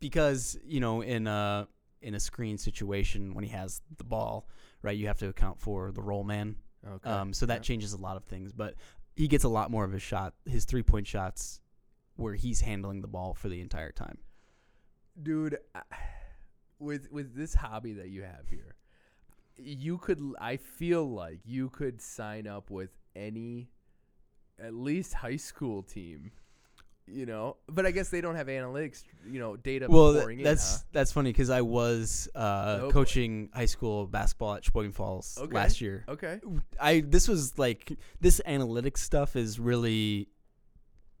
because 0.00 0.58
you 0.64 0.80
know 0.80 1.02
in 1.02 1.26
a 1.26 1.68
in 2.02 2.14
a 2.14 2.20
screen 2.20 2.56
situation 2.56 3.34
when 3.34 3.44
he 3.44 3.50
has 3.50 3.80
the 3.98 4.04
ball, 4.04 4.48
right? 4.82 4.96
You 4.96 5.06
have 5.08 5.18
to 5.18 5.28
account 5.28 5.60
for 5.60 5.92
the 5.92 6.02
roll 6.02 6.24
man. 6.24 6.56
Okay. 6.86 7.10
Um, 7.10 7.32
so 7.32 7.46
that 7.46 7.56
Yeah. 7.58 7.60
changes 7.62 7.92
a 7.92 7.98
lot 7.98 8.16
of 8.16 8.24
things, 8.24 8.52
but 8.52 8.74
he 9.16 9.28
gets 9.28 9.44
a 9.44 9.48
lot 9.48 9.70
more 9.70 9.84
of 9.84 9.92
his 9.92 10.02
shot, 10.02 10.34
his 10.46 10.64
three 10.64 10.82
point 10.82 11.06
shots, 11.06 11.60
where 12.16 12.34
he's 12.34 12.60
handling 12.62 13.00
the 13.02 13.08
ball 13.08 13.34
for 13.34 13.48
the 13.48 13.60
entire 13.60 13.92
time. 13.92 14.18
dude, 15.20 15.58
I- 15.74 15.82
with 16.78 17.10
with 17.12 17.34
this 17.34 17.52
hobby 17.54 17.92
that 17.94 18.08
you 18.08 18.22
have 18.22 18.48
here, 18.48 18.74
you 19.56 19.98
could. 19.98 20.18
I 20.40 20.56
feel 20.56 21.04
like 21.10 21.40
you 21.44 21.68
could 21.68 22.00
sign 22.00 22.46
up 22.46 22.70
with 22.70 22.90
any 23.14 23.68
at 24.58 24.72
least 24.72 25.14
high 25.14 25.36
school 25.36 25.82
team. 25.82 26.30
You 27.12 27.26
know, 27.26 27.56
but 27.68 27.86
I 27.86 27.90
guess 27.90 28.08
they 28.08 28.20
don't 28.20 28.36
have 28.36 28.46
analytics. 28.46 29.02
You 29.28 29.40
know, 29.40 29.56
data 29.56 29.86
Well, 29.88 30.12
th- 30.12 30.22
pouring 30.22 30.38
in. 30.38 30.44
that's 30.44 30.76
huh? 30.76 30.82
that's 30.92 31.12
funny 31.12 31.30
because 31.30 31.50
I 31.50 31.60
was 31.62 32.28
uh, 32.34 32.78
Oh, 32.82 32.86
boy. 32.86 32.90
coaching 32.92 33.50
high 33.54 33.66
school 33.66 34.06
basketball 34.06 34.54
at 34.54 34.64
Sheboygan 34.64 34.92
Falls 34.92 35.38
Okay. 35.40 35.54
last 35.54 35.80
year. 35.80 36.04
okay. 36.08 36.40
I 36.80 37.00
this 37.00 37.26
was 37.28 37.58
like 37.58 37.92
this 38.20 38.40
analytics 38.46 38.98
stuff 38.98 39.34
is 39.36 39.58
really 39.58 40.28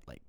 like 0.06 0.22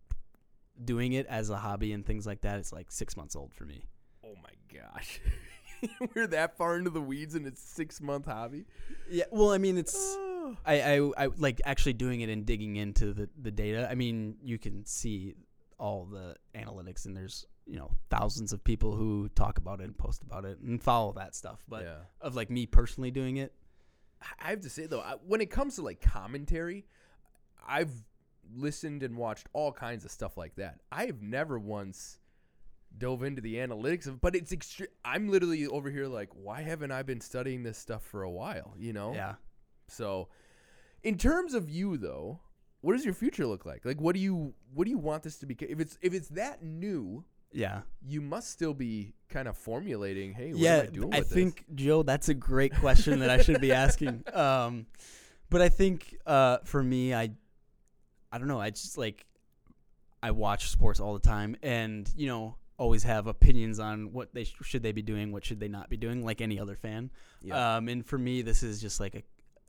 doing 0.84 1.14
it 1.14 1.26
as 1.28 1.50
a 1.50 1.58
hobby 1.58 1.94
and 1.94 2.06
things 2.06 2.26
like 2.26 2.42
that. 2.42 2.60
It's 2.60 2.74
like 2.74 2.92
six 2.92 3.16
months 3.16 3.36
old 3.36 3.54
for 3.54 3.66
me. 3.66 3.86
Oh 4.26 4.34
my 4.44 4.80
gosh, 4.80 5.20
we're 6.16 6.28
that 6.28 6.58
far 6.58 6.78
into 6.78 6.90
the 6.90 7.02
weeds 7.02 7.36
and 7.36 7.46
it's 7.48 7.62
six 7.62 8.02
month 8.02 8.26
hobby. 8.26 8.66
Yeah, 9.10 9.26
well, 9.32 9.52
I 9.52 9.58
mean, 9.58 9.78
it's 9.78 9.96
Oh. 9.98 10.58
I, 10.66 10.82
I 10.82 11.12
I 11.18 11.26
like 11.38 11.62
actually 11.66 11.94
doing 11.94 12.22
it 12.22 12.30
and 12.30 12.46
digging 12.46 12.76
into 12.76 13.14
the 13.14 13.30
the 13.40 13.52
data. 13.52 13.88
I 13.90 13.96
mean, 13.96 14.38
you 14.44 14.58
can 14.58 14.86
see 14.86 15.36
all 15.82 16.06
the 16.06 16.36
analytics 16.56 17.06
and 17.06 17.18
there's 17.18 17.48
you 17.66 17.76
know 17.76 17.90
thousands 18.10 18.54
of 18.54 18.64
people 18.64 18.96
who 18.96 19.28
talk 19.30 19.58
about 19.58 19.82
it 19.82 19.86
and 19.86 19.98
post 19.98 20.22
about 20.22 20.46
it 20.46 20.60
and 20.60 20.82
follow 20.82 21.12
that 21.14 21.36
stuff. 21.36 21.64
But 21.68 21.84
yeah. 21.84 21.96
of 22.22 22.36
like 22.36 22.50
me 22.50 22.68
personally 22.68 23.10
doing 23.12 23.38
it, 23.38 23.52
I 24.40 24.52
have 24.52 24.62
to 24.62 24.70
say 24.70 24.86
though, 24.86 25.02
I, 25.02 25.16
when 25.26 25.42
it 25.42 25.50
comes 25.50 25.76
to 25.76 25.82
like 25.82 26.00
commentary, 26.00 26.86
I've 27.68 27.92
listened 28.56 29.02
and 29.02 29.18
watched 29.18 29.48
all 29.54 29.72
kinds 29.72 30.06
of 30.06 30.12
stuff 30.12 30.38
like 30.38 30.56
that. 30.56 30.80
I 30.92 31.08
have 31.08 31.22
never 31.22 31.58
once 31.58 32.20
dove 32.96 33.24
into 33.24 33.42
the 33.42 33.56
analytics 33.56 34.06
of, 34.06 34.22
but 34.22 34.36
it's 34.36 34.54
extre- 34.54 34.88
I'm 35.04 35.30
literally 35.30 35.66
over 35.66 35.90
here 35.90 36.08
like, 36.08 36.30
why 36.34 36.62
haven't 36.62 36.92
I 36.92 37.02
been 37.04 37.22
studying 37.22 37.64
this 37.64 37.78
stuff 37.78 38.04
for 38.04 38.22
a 38.22 38.30
while? 38.30 38.76
You 38.78 38.94
know? 38.94 39.14
yeah. 39.14 39.36
So, 39.88 40.30
in 41.04 41.18
terms 41.18 41.54
of 41.54 41.70
you 41.70 41.98
though, 41.98 42.40
what 42.82 42.94
does 42.94 43.06
your 43.06 43.14
future 43.14 43.46
look 43.46 43.66
like? 43.66 43.86
Like, 43.86 44.00
what 44.02 44.14
do 44.16 44.22
you 44.22 44.54
what 44.74 44.86
do 44.86 44.92
you 44.92 44.98
want 44.98 45.24
this 45.24 45.38
to 45.40 45.46
be? 45.46 45.56
If 45.60 45.80
it's 45.80 45.98
if 46.02 46.14
it's 46.14 46.30
that 46.30 46.64
new, 46.64 47.24
Yeah. 47.54 47.82
you 48.06 48.22
must 48.22 48.50
still 48.52 48.74
be 48.74 49.14
kind 49.30 49.48
of 49.48 49.58
formulating. 49.58 50.34
Hey, 50.34 50.52
what 50.52 50.60
yeah, 50.60 50.76
am 50.78 50.82
I 50.82 50.90
doing 50.90 51.14
I 51.14 51.20
with 51.20 51.30
this? 51.30 51.36
think 51.36 51.66
Joe, 51.76 52.04
that's 52.04 52.30
a 52.30 52.34
great 52.34 52.74
question 52.76 53.20
that 53.20 53.30
I 53.30 53.42
should 53.42 53.62
be 53.62 53.72
asking. 53.72 54.24
Um, 54.34 54.86
but 55.50 55.62
I 55.62 55.70
think 55.70 56.16
uh, 56.26 56.60
for 56.64 56.82
me, 56.82 57.14
I, 57.14 57.32
I 58.32 58.38
don't 58.38 58.48
know. 58.48 58.62
I 58.62 58.70
just 58.70 58.98
like, 58.98 59.26
I 60.24 60.32
watch 60.32 60.70
sports 60.70 61.00
all 61.02 61.14
the 61.14 61.20
time, 61.20 61.58
and 61.62 62.10
you 62.16 62.28
know, 62.28 62.56
always 62.78 63.04
have 63.04 63.28
opinions 63.28 63.78
on 63.80 64.14
what 64.14 64.34
they 64.34 64.46
sh- 64.46 64.56
should 64.64 64.82
they 64.82 64.94
be 64.94 65.02
doing, 65.02 65.32
what 65.34 65.44
should 65.44 65.60
they 65.60 65.68
not 65.68 65.90
be 65.90 65.98
doing, 65.98 66.24
like 66.24 66.40
any 66.42 66.58
other 66.58 66.76
fan. 66.78 67.12
Yeah. 67.44 67.76
Um, 67.76 67.90
and 67.90 68.06
for 68.06 68.18
me, 68.18 68.42
this 68.44 68.64
is 68.64 68.80
just 68.82 69.00
like 69.02 69.14
a, 69.16 69.24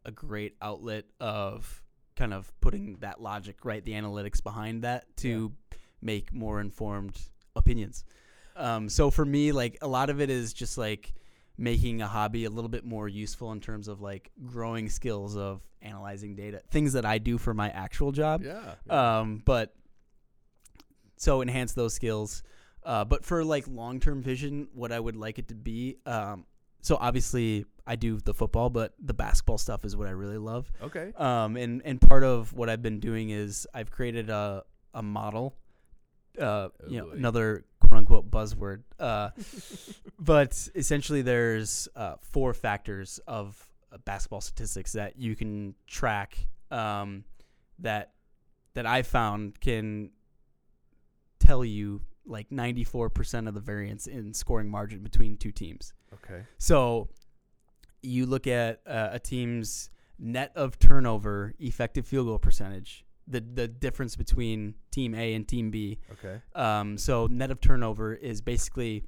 a 0.05 0.13
great 0.13 0.55
outlet 0.63 1.05
of 1.21 1.82
kind 2.17 2.35
of 2.35 2.53
putting 2.61 2.97
that 3.01 3.21
logic, 3.23 3.65
right, 3.65 3.85
the 3.85 3.93
analytics 3.93 4.43
behind 4.43 4.83
that 4.83 5.05
to 5.19 5.53
make 6.01 6.33
more 6.33 6.61
informed 6.61 7.19
opinions. 7.57 8.05
Um, 8.57 8.89
so 8.89 9.11
for 9.11 9.25
me, 9.25 9.53
like 9.53 9.79
a 9.81 9.89
lot 9.89 10.11
of 10.11 10.21
it 10.21 10.31
is 10.31 10.53
just 10.53 10.77
like 10.77 11.15
making 11.57 12.03
a 12.03 12.07
hobby 12.07 12.45
a 12.45 12.51
little 12.51 12.69
bit 12.69 12.85
more 12.85 13.09
useful 13.09 13.53
in 13.53 13.61
terms 13.61 13.89
of 13.89 14.01
like 14.01 14.31
growing 14.45 14.89
skills 14.89 15.37
of 15.37 15.61
analyzing 15.81 16.35
data, 16.35 16.61
things 16.71 16.95
that 16.95 17.05
I 17.05 17.19
do 17.19 17.39
for 17.39 17.55
my 17.55 17.71
actual 17.71 18.13
job. 18.13 18.43
yeah. 18.43 18.75
Um, 18.91 19.43
but 19.45 19.75
so 21.17 21.41
enhance 21.41 21.73
those 21.73 21.95
skills. 21.95 22.43
Uh, 22.85 23.05
but 23.05 23.25
for 23.25 23.45
like 23.45 23.67
long 23.69 24.01
term 24.01 24.23
vision, 24.23 24.69
what 24.75 24.91
I 24.91 24.99
would 24.99 25.17
like 25.17 25.39
it 25.39 25.49
to 25.49 25.55
be. 25.55 25.99
Um, 26.05 26.47
so 26.83 26.99
obviously 27.01 27.65
I 27.87 27.97
do 27.97 28.19
the 28.19 28.35
football, 28.35 28.71
but 28.71 28.95
the 29.01 29.15
basketball 29.15 29.59
stuff 29.59 29.85
is 29.85 29.97
what 29.97 30.07
I 30.07 30.13
really 30.13 30.39
love. 30.39 30.71
okay. 30.83 31.13
Um, 31.17 31.57
and 31.57 31.83
and 31.85 32.01
part 32.01 32.25
of 32.25 32.53
what 32.53 32.69
I've 32.69 32.83
been 32.83 33.01
doing 33.01 33.31
is 33.31 33.67
I've 33.73 33.91
created 33.91 34.29
a 34.31 34.65
a 34.95 35.03
model. 35.03 35.57
Uh, 36.39 36.69
you 36.89 36.99
know, 36.99 37.07
boy. 37.07 37.13
another 37.13 37.65
quote 37.81 37.99
unquote 37.99 38.31
buzzword. 38.31 38.83
Uh, 38.99 39.31
but 40.19 40.69
essentially, 40.75 41.23
there's 41.23 41.89
uh, 41.97 42.17
four 42.21 42.55
factors 42.55 43.21
of 43.27 43.65
uh, 43.93 43.99
basketball 44.05 44.41
statistics 44.41 44.93
that 44.93 45.19
you 45.19 45.37
can 45.37 45.75
track. 45.87 46.47
Um, 46.71 47.25
that 47.81 48.13
that 48.75 48.87
I 48.87 49.03
found 49.03 49.61
can 49.61 50.11
tell 51.39 51.65
you 51.65 52.01
like 52.25 52.51
94% 52.51 53.49
of 53.49 53.55
the 53.55 53.61
variance 53.61 54.07
in 54.07 54.33
scoring 54.33 54.71
margin 54.71 55.01
between 55.03 55.37
two 55.37 55.51
teams. 55.51 55.93
Okay. 56.15 56.43
So 56.59 57.09
you 58.03 58.27
look 58.27 58.47
at 58.47 58.81
uh, 58.87 59.11
a 59.13 59.19
team's 59.19 59.91
net 60.19 60.53
of 60.55 60.79
turnover 60.79 61.55
effective 61.59 62.07
field 62.07 62.27
goal 62.27 62.39
percentage, 62.39 63.05
the 63.27 63.41
the 63.41 63.69
difference 63.69 64.17
between 64.17 64.75
team 64.91 65.15
A 65.15 65.35
and 65.35 65.47
team 65.47 65.71
B. 65.71 65.99
Okay. 66.13 66.41
Um, 66.55 66.99
so 66.99 67.27
net 67.27 67.51
of 67.51 67.61
turnover 67.61 68.15
is 68.15 68.41
basically 68.41 69.05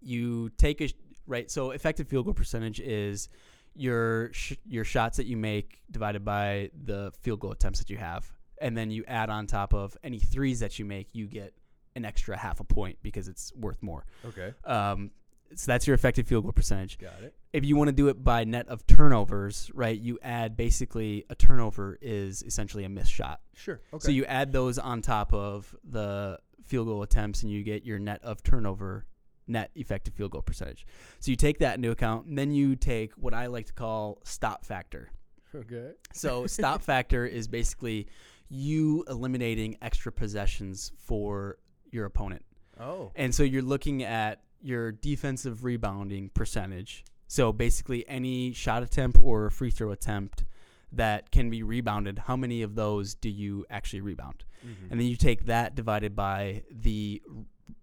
you 0.00 0.50
take 0.50 0.80
a 0.80 0.88
sh- 0.88 0.94
right. 1.26 1.50
So 1.50 1.70
effective 1.70 2.08
field 2.08 2.26
goal 2.26 2.34
percentage 2.34 2.80
is 2.80 3.28
your 3.74 4.32
sh- 4.32 4.54
your 4.66 4.84
shots 4.84 5.16
that 5.16 5.26
you 5.26 5.36
make 5.36 5.80
divided 5.90 6.24
by 6.24 6.70
the 6.84 7.12
field 7.20 7.40
goal 7.40 7.52
attempts 7.52 7.78
that 7.78 7.90
you 7.90 7.96
have, 7.96 8.30
and 8.60 8.76
then 8.76 8.90
you 8.90 9.04
add 9.06 9.30
on 9.30 9.46
top 9.46 9.72
of 9.72 9.96
any 10.02 10.18
threes 10.18 10.60
that 10.60 10.78
you 10.78 10.84
make, 10.84 11.14
you 11.14 11.26
get 11.26 11.54
an 11.94 12.04
extra 12.04 12.36
half 12.36 12.60
a 12.60 12.64
point 12.64 12.98
because 13.02 13.28
it's 13.28 13.52
worth 13.54 13.82
more. 13.82 14.04
Okay. 14.26 14.54
Um, 14.64 15.10
so 15.54 15.70
that's 15.70 15.86
your 15.86 15.94
effective 15.94 16.26
field 16.26 16.44
goal 16.44 16.52
percentage. 16.52 16.98
Got 16.98 17.22
it. 17.22 17.34
If 17.52 17.64
you 17.64 17.76
want 17.76 17.88
to 17.88 17.92
do 17.92 18.08
it 18.08 18.22
by 18.22 18.44
net 18.44 18.68
of 18.68 18.86
turnovers, 18.86 19.70
right, 19.74 19.98
you 19.98 20.18
add 20.22 20.56
basically 20.56 21.24
a 21.30 21.34
turnover 21.34 21.98
is 22.00 22.42
essentially 22.42 22.84
a 22.84 22.88
missed 22.88 23.12
shot. 23.12 23.40
Sure. 23.54 23.80
Okay. 23.92 24.04
So 24.04 24.10
you 24.10 24.24
add 24.24 24.52
those 24.52 24.78
on 24.78 25.02
top 25.02 25.32
of 25.32 25.74
the 25.84 26.38
field 26.64 26.86
goal 26.86 27.02
attempts, 27.02 27.42
and 27.42 27.52
you 27.52 27.62
get 27.62 27.84
your 27.84 27.98
net 27.98 28.20
of 28.22 28.42
turnover, 28.42 29.06
net 29.46 29.70
effective 29.74 30.14
field 30.14 30.30
goal 30.30 30.42
percentage. 30.42 30.86
So 31.20 31.30
you 31.30 31.36
take 31.36 31.58
that 31.58 31.76
into 31.76 31.90
account, 31.90 32.26
and 32.26 32.38
then 32.38 32.52
you 32.52 32.76
take 32.76 33.12
what 33.14 33.34
I 33.34 33.46
like 33.46 33.66
to 33.66 33.72
call 33.72 34.20
stop 34.24 34.64
factor. 34.64 35.10
okay. 35.54 35.92
So 36.12 36.46
stop 36.46 36.82
factor 36.82 37.26
is 37.26 37.48
basically 37.48 38.08
you 38.48 39.04
eliminating 39.08 39.76
extra 39.82 40.12
possessions 40.12 40.92
for 40.98 41.58
your 41.90 42.06
opponent. 42.06 42.44
Oh. 42.80 43.12
And 43.14 43.34
so 43.34 43.42
you're 43.42 43.62
looking 43.62 44.02
at 44.02 44.40
your 44.62 44.92
defensive 44.92 45.64
rebounding 45.64 46.30
percentage. 46.30 47.04
So 47.26 47.52
basically, 47.52 48.06
any 48.08 48.52
shot 48.52 48.82
attempt 48.82 49.18
or 49.20 49.50
free 49.50 49.70
throw 49.70 49.90
attempt 49.90 50.44
that 50.92 51.30
can 51.30 51.48
be 51.48 51.62
rebounded, 51.62 52.18
how 52.20 52.36
many 52.36 52.62
of 52.62 52.74
those 52.74 53.14
do 53.14 53.30
you 53.30 53.64
actually 53.70 54.02
rebound? 54.02 54.44
Mhm. 54.64 54.90
And 54.90 55.00
then 55.00 55.06
you 55.06 55.16
take 55.16 55.46
that 55.46 55.74
divided 55.74 56.14
by 56.14 56.64
the 56.70 57.22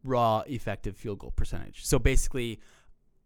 raw 0.03 0.43
effective 0.47 0.95
field 0.95 1.19
goal 1.19 1.31
percentage. 1.31 1.83
So 1.85 1.97
basically, 1.99 2.59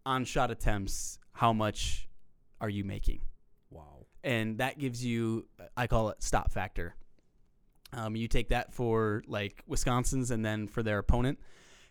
on 0.06 0.24
shot 0.24 0.50
attempts, 0.50 1.18
how 1.32 1.52
much 1.52 2.08
are 2.60 2.70
you 2.70 2.84
making? 2.84 3.20
wow. 3.70 4.06
and 4.22 4.58
that 4.58 4.78
gives 4.78 5.04
you 5.04 5.46
I 5.76 5.86
call 5.86 6.08
it 6.10 6.22
stop 6.22 6.50
factor. 6.52 6.94
Um, 7.92 8.16
you 8.16 8.26
take 8.28 8.48
that 8.48 8.72
for 8.72 9.22
like 9.26 9.62
Wisconsin's 9.66 10.30
and 10.30 10.44
then 10.44 10.66
for 10.66 10.82
their 10.82 10.98
opponent, 10.98 11.38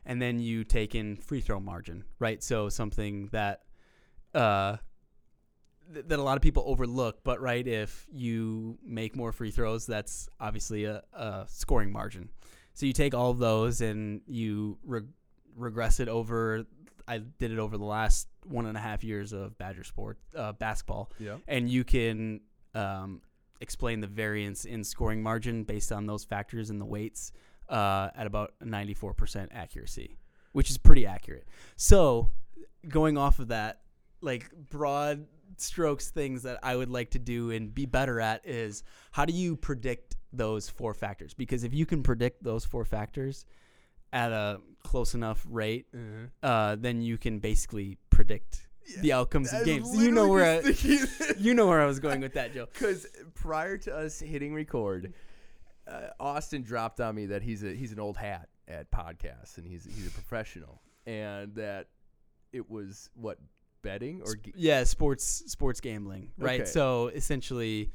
and 0.05 0.21
then 0.21 0.39
you 0.39 0.63
take 0.63 0.95
in 0.95 1.15
free 1.17 1.41
throw 1.41 1.59
margin, 1.59 2.03
right? 2.19 2.41
So 2.43 2.69
something 2.69 3.27
that 3.31 3.61
uh, 4.33 4.77
th- 5.93 6.05
that 6.07 6.19
a 6.19 6.23
lot 6.23 6.35
of 6.37 6.41
people 6.41 6.63
overlook, 6.67 7.23
but 7.23 7.41
right, 7.41 7.65
if 7.67 8.05
you 8.11 8.77
make 8.85 9.15
more 9.15 9.31
free 9.31 9.51
throws, 9.51 9.85
that's 9.85 10.27
obviously 10.39 10.85
a, 10.85 11.03
a 11.13 11.45
scoring 11.47 11.91
margin. 11.91 12.29
So 12.73 12.85
you 12.85 12.93
take 12.93 13.13
all 13.13 13.29
of 13.31 13.37
those 13.39 13.81
and 13.81 14.21
you 14.27 14.77
reg- 14.83 15.07
regress 15.55 15.99
it 15.99 16.09
over. 16.09 16.65
I 17.07 17.19
did 17.19 17.51
it 17.51 17.59
over 17.59 17.77
the 17.77 17.83
last 17.85 18.27
one 18.45 18.65
and 18.65 18.75
a 18.77 18.79
half 18.79 19.03
years 19.03 19.31
of 19.33 19.57
Badger 19.57 19.83
sport 19.83 20.17
uh, 20.35 20.53
basketball 20.53 21.11
Yeah. 21.19 21.37
and 21.47 21.69
you 21.69 21.83
can 21.83 22.41
um, 22.75 23.21
explain 23.61 23.99
the 24.01 24.07
variance 24.07 24.65
in 24.65 24.83
scoring 24.83 25.21
margin 25.21 25.63
based 25.63 25.91
on 25.91 26.07
those 26.07 26.23
factors 26.25 26.69
and 26.69 26.81
the 26.81 26.85
weights 26.85 27.31
uh, 27.73 28.09
at 28.15 28.27
about 28.27 28.53
94% 28.63 29.47
accuracy, 29.51 30.17
which 30.51 30.69
is 30.69 30.77
pretty 30.77 31.05
accurate. 31.05 31.47
So, 31.75 32.31
going 32.87 33.17
off 33.17 33.39
of 33.39 33.47
that, 33.49 33.81
like 34.21 34.49
broad 34.69 35.25
strokes 35.57 36.09
things 36.09 36.43
that 36.43 36.59
I 36.63 36.75
would 36.75 36.89
like 36.89 37.11
to 37.11 37.19
do 37.19 37.51
and 37.51 37.73
be 37.73 37.85
better 37.85 38.19
at 38.19 38.45
is 38.45 38.83
how 39.11 39.25
do 39.25 39.33
you 39.33 39.55
predict 39.55 40.15
those 40.31 40.69
four 40.69 40.93
factors? 40.93 41.33
Because 41.33 41.63
if 41.63 41.73
you 41.73 41.85
can 41.85 42.03
predict 42.03 42.43
those 42.43 42.65
four 42.65 42.85
factors 42.85 43.45
at 44.11 44.31
a 44.31 44.59
close 44.83 45.13
enough 45.15 45.45
rate, 45.49 45.87
Mhm. 45.93 46.29
uh, 46.43 46.75
then 46.75 47.01
you 47.01 47.17
can 47.17 47.39
basically 47.39 47.97
predict 48.09 48.67
the 49.01 49.13
outcomes 49.13 49.51
of 49.53 49.63
games. 49.65 49.95
You 49.95 50.11
know 50.11 50.27
where 50.27 50.43
I, 50.43 50.55
literally 50.57 50.73
just 50.73 51.11
thinking- 51.13 51.43
you 51.45 51.53
know 51.53 51.67
where 51.67 51.81
I 51.81 51.85
was 51.85 51.99
going 51.99 52.21
with 52.21 52.33
that, 52.33 52.53
Joe. 52.53 52.67
Because 52.73 53.07
prior 53.33 53.77
to 53.79 53.95
us 53.95 54.19
hitting 54.19 54.53
record, 54.53 55.13
uh, 55.87 56.07
Austin 56.19 56.63
dropped 56.63 56.99
on 57.01 57.15
me 57.15 57.25
that 57.27 57.41
he's 57.41 57.63
a 57.63 57.73
he's 57.73 57.91
an 57.91 57.99
old 57.99 58.17
hat 58.17 58.49
at 58.67 58.89
podcasts 58.91 59.57
and 59.57 59.67
he's 59.67 59.83
he's 59.85 60.07
a 60.07 60.11
professional 60.11 60.81
and 61.05 61.53
that 61.55 61.87
it 62.53 62.69
was 62.69 63.09
what 63.15 63.37
betting 63.81 64.21
or 64.25 64.35
g- 64.35 64.53
Yeah, 64.55 64.83
sports 64.85 65.43
sports 65.47 65.81
gambling, 65.81 66.31
right? 66.37 66.61
Okay. 66.61 66.69
So 66.69 67.07
essentially, 67.07 67.91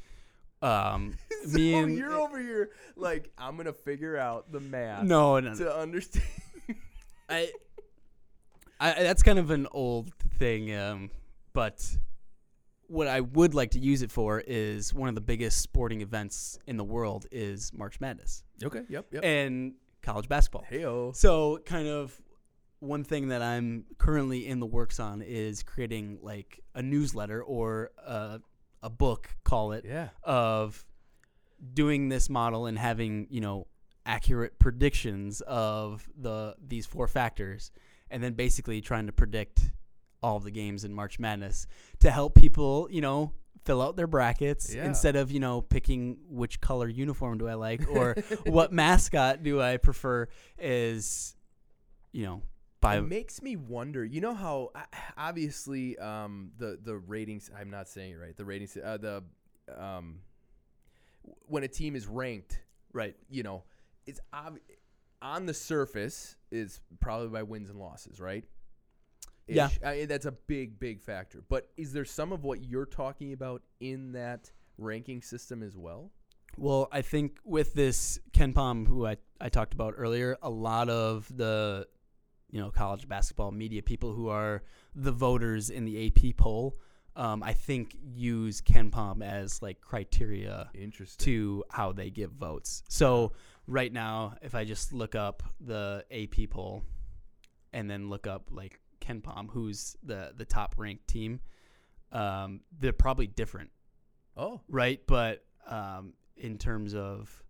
Um, 0.61 1.14
So 1.47 1.57
me 1.57 1.74
and 1.74 1.97
you're 1.97 2.12
over 2.12 2.39
here 2.39 2.70
like 2.97 3.30
I'm 3.39 3.57
gonna 3.57 3.72
figure 3.72 4.16
out 4.18 4.51
the 4.53 4.61
math 4.61 5.05
no, 5.05 5.39
no, 5.41 5.51
no. 5.53 5.57
to 5.59 5.76
understand. 5.78 6.24
I, 7.30 7.51
I 8.80 8.93
that's 9.03 9.22
kind 9.22 9.39
of 9.39 9.51
an 9.51 9.66
old 9.70 10.12
thing, 10.39 10.74
um, 10.74 11.11
but 11.53 11.84
what 12.89 13.07
I 13.07 13.20
would 13.20 13.55
like 13.55 13.70
to 13.72 13.78
use 13.78 14.03
it 14.03 14.11
for 14.11 14.41
is 14.41 14.93
one 14.93 15.09
of 15.09 15.14
the 15.14 15.20
biggest 15.20 15.61
sporting 15.61 16.01
events 16.01 16.59
in 16.66 16.76
the 16.76 16.84
world 16.84 17.26
is 17.30 17.70
March 17.72 18.01
Madness 18.01 18.43
okay. 18.64 18.82
Yep. 18.89 19.07
Yep. 19.12 19.24
and 19.24 19.74
college 20.03 20.28
basketball. 20.28 20.64
Heyo. 20.70 21.14
So, 21.14 21.59
kind 21.64 21.86
of 21.86 22.18
one 22.80 23.05
thing 23.05 23.28
that 23.28 23.43
I'm 23.43 23.84
currently 23.99 24.47
in 24.47 24.59
the 24.61 24.66
works 24.66 24.99
on 25.01 25.20
is 25.22 25.62
creating 25.62 26.18
like 26.22 26.61
a 26.74 26.82
newsletter 26.82 27.43
or 27.43 27.91
a, 28.05 28.41
a 28.82 28.89
book, 28.91 29.28
call 29.45 29.72
it, 29.72 29.84
Yeah. 29.86 30.09
of 30.22 30.84
doing 31.74 32.09
this 32.09 32.30
model 32.30 32.66
and 32.66 32.78
having 32.78 33.26
you 33.30 33.41
know 33.41 33.66
accurate 34.07 34.59
predictions 34.59 35.41
of 35.43 36.09
the 36.16 36.55
these 36.66 36.86
four 36.86 37.07
factors, 37.09 37.70
and 38.11 38.22
then 38.22 38.32
basically 38.34 38.80
trying 38.80 39.07
to 39.07 39.12
predict 39.12 39.72
all 40.22 40.40
the 40.40 40.50
games 40.50 40.84
in 40.84 40.92
March 40.92 41.18
Madness 41.18 41.66
to 42.00 42.10
help 42.10 42.34
people 42.34 42.88
you 42.90 43.00
know 43.00 43.32
fill 43.64 43.82
out 43.82 43.96
their 43.96 44.06
brackets 44.06 44.74
Yeah. 44.74 44.86
instead 44.86 45.14
of 45.16 45.30
you 45.30 45.40
know 45.40 45.60
picking 45.60 46.16
which 46.28 46.60
color 46.60 46.88
uniform 46.88 47.38
do 47.38 47.48
I 47.48 47.54
like 47.54 47.88
or 47.88 48.14
what 48.46 48.72
mascot 48.72 49.42
do 49.42 49.60
I 49.60 49.76
prefer 49.76 50.28
is 50.58 51.36
you 52.12 52.24
know 52.24 52.42
by 52.80 52.96
it 52.98 53.02
makes 53.02 53.42
me 53.42 53.56
wonder. 53.56 54.04
You 54.04 54.20
know 54.20 54.34
how 54.34 54.70
obviously 55.16 55.98
um, 55.98 56.52
the 56.58 56.78
the 56.80 56.96
ratings. 56.96 57.50
I'm 57.58 57.70
not 57.70 57.88
saying 57.88 58.12
it 58.12 58.16
right. 58.16 58.36
The 58.36 58.44
ratings. 58.44 58.76
Uh, 58.76 58.96
the 58.96 59.24
um, 59.76 60.20
when 61.46 61.64
a 61.64 61.68
team 61.68 61.96
is 61.96 62.06
ranked, 62.06 62.60
right 62.92 63.16
you 63.28 63.42
know, 63.42 63.64
it's 64.06 64.20
ob- 64.32 64.60
on 65.20 65.46
the 65.46 65.54
surface 65.54 66.36
is 66.52 66.80
probably 67.00 67.28
by 67.28 67.42
wins 67.42 67.68
and 67.68 67.80
losses, 67.80 68.20
right? 68.20 68.44
Yeah. 69.57 69.68
I 69.84 70.05
that's 70.05 70.26
a 70.26 70.32
big, 70.32 70.78
big 70.78 71.01
factor. 71.01 71.42
But 71.49 71.68
is 71.76 71.92
there 71.92 72.05
some 72.05 72.32
of 72.32 72.44
what 72.44 72.62
you're 72.64 72.86
talking 72.86 73.32
about 73.32 73.62
in 73.80 74.12
that 74.12 74.51
ranking 74.76 75.22
system 75.22 75.62
as 75.62 75.76
well? 75.76 76.11
Well, 76.57 76.88
I 76.90 77.03
think 77.03 77.38
with 77.44 77.74
this 77.74 78.18
KenPom, 78.32 78.88
who 78.88 79.07
I, 79.07 79.16
I 79.40 79.49
talked 79.49 79.74
about 79.74 79.94
earlier, 79.96 80.36
a 80.42 80.51
lot 80.51 80.88
of 80.88 81.30
the 81.34 81.86
you 82.51 82.61
know 82.61 82.70
college 82.70 83.09
basketball 83.09 83.53
media 83.53 83.82
people 83.82 84.12
who 84.12 84.28
are 84.28 84.62
the 84.94 85.12
voters 85.12 85.70
in 85.70 85.84
the 85.84 86.07
AP 86.07 86.36
poll, 86.36 86.78
um, 87.14 87.42
I 87.42 87.53
think 87.53 87.96
use 88.01 88.61
KenPom 88.61 89.22
as 89.22 89.61
like 89.62 89.80
criteria 89.80 90.70
to 91.18 91.64
how 91.70 91.92
they 91.92 92.11
give 92.11 92.32
votes. 92.32 92.82
So 92.88 93.32
right 93.66 93.92
now, 93.92 94.34
if 94.42 94.55
I 94.55 94.64
just 94.64 94.92
look 94.92 95.14
up 95.14 95.42
the 95.61 96.05
AP 96.11 96.51
poll 96.51 96.82
and 97.72 97.90
then 97.90 98.09
look 98.09 98.26
up 98.26 98.49
like 98.51 98.80
KenPom, 99.09 99.50
who's 99.50 99.96
the 100.02 100.32
the 100.36 100.44
top 100.44 100.74
ranked 100.76 101.09
team, 101.09 101.40
um, 102.12 102.61
they're 102.78 102.92
probably 102.92 103.26
different 103.26 103.70
Oh, 104.38 104.61
right? 104.68 105.00
But 105.06 105.44
um, 105.68 106.12
in 106.36 106.59
terms 106.59 106.94
of, 106.94 107.42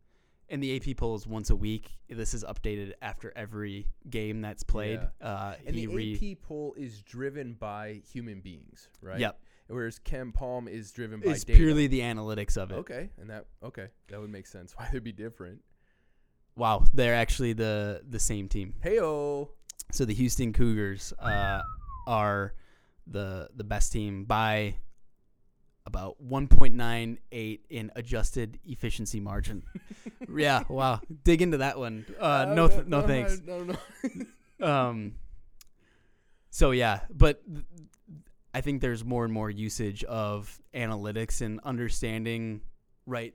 and 0.48 0.62
the 0.62 0.74
AP 0.76 0.96
poll 0.96 1.14
is 1.14 1.26
once 1.26 1.50
a 1.50 1.56
week. 1.56 1.90
This 2.08 2.32
is 2.32 2.42
updated 2.42 2.92
after 3.02 3.30
every 3.36 3.88
game 4.08 4.40
that's 4.40 4.62
played. 4.62 5.00
Uh, 5.20 5.54
and 5.66 5.76
the 5.76 5.86
re- 5.88 6.14
AP 6.32 6.40
poll 6.42 6.74
is 6.78 7.02
driven 7.02 7.52
by 7.52 8.00
human 8.10 8.40
beings, 8.40 8.88
right? 9.02 9.20
Yep, 9.20 9.38
Whereas 9.66 9.98
KenPom 9.98 10.66
is 10.70 10.90
driven 10.90 11.20
by 11.20 11.32
it's 11.32 11.44
data. 11.44 11.58
purely 11.58 11.86
the 11.86 12.00
analytics 12.00 12.56
of 12.56 12.70
it. 12.72 12.76
okay, 12.76 13.10
and 13.20 13.28
that 13.28 13.44
okay, 13.62 13.88
that 14.08 14.18
would 14.18 14.30
make 14.30 14.46
sense. 14.46 14.72
Why 14.76 14.88
they'd 14.90 15.04
be 15.04 15.12
different? 15.12 15.60
Wow, 16.56 16.86
they're 16.94 17.14
actually 17.14 17.52
the 17.52 18.00
the 18.08 18.18
same 18.18 18.48
team. 18.48 18.72
Heyo. 18.82 19.50
So 19.90 20.04
the 20.04 20.14
Houston 20.14 20.52
Cougars 20.52 21.12
uh, 21.18 21.62
are 22.06 22.54
the 23.06 23.48
the 23.54 23.64
best 23.64 23.92
team 23.92 24.24
by 24.24 24.74
about 25.86 26.16
1.98 26.22 27.60
in 27.70 27.90
adjusted 27.96 28.58
efficiency 28.66 29.20
margin. 29.20 29.62
yeah, 30.36 30.62
wow. 30.68 31.00
Dig 31.24 31.40
into 31.40 31.56
that 31.58 31.78
one. 31.78 32.04
Uh, 32.20 32.52
no, 32.54 32.68
th- 32.68 32.84
no, 32.84 33.00
thanks. 33.00 33.40
No, 33.46 33.64
no. 33.64 33.76
um 34.60 35.14
so 36.50 36.72
yeah 36.72 37.00
but 37.10 37.40
th- 37.46 37.64
i 38.52 38.60
think 38.60 38.80
there's 38.80 39.04
more 39.04 39.24
and 39.24 39.32
more 39.32 39.48
usage 39.48 40.02
of 40.04 40.60
analytics 40.74 41.42
and 41.42 41.60
understanding 41.62 42.60
right 43.06 43.34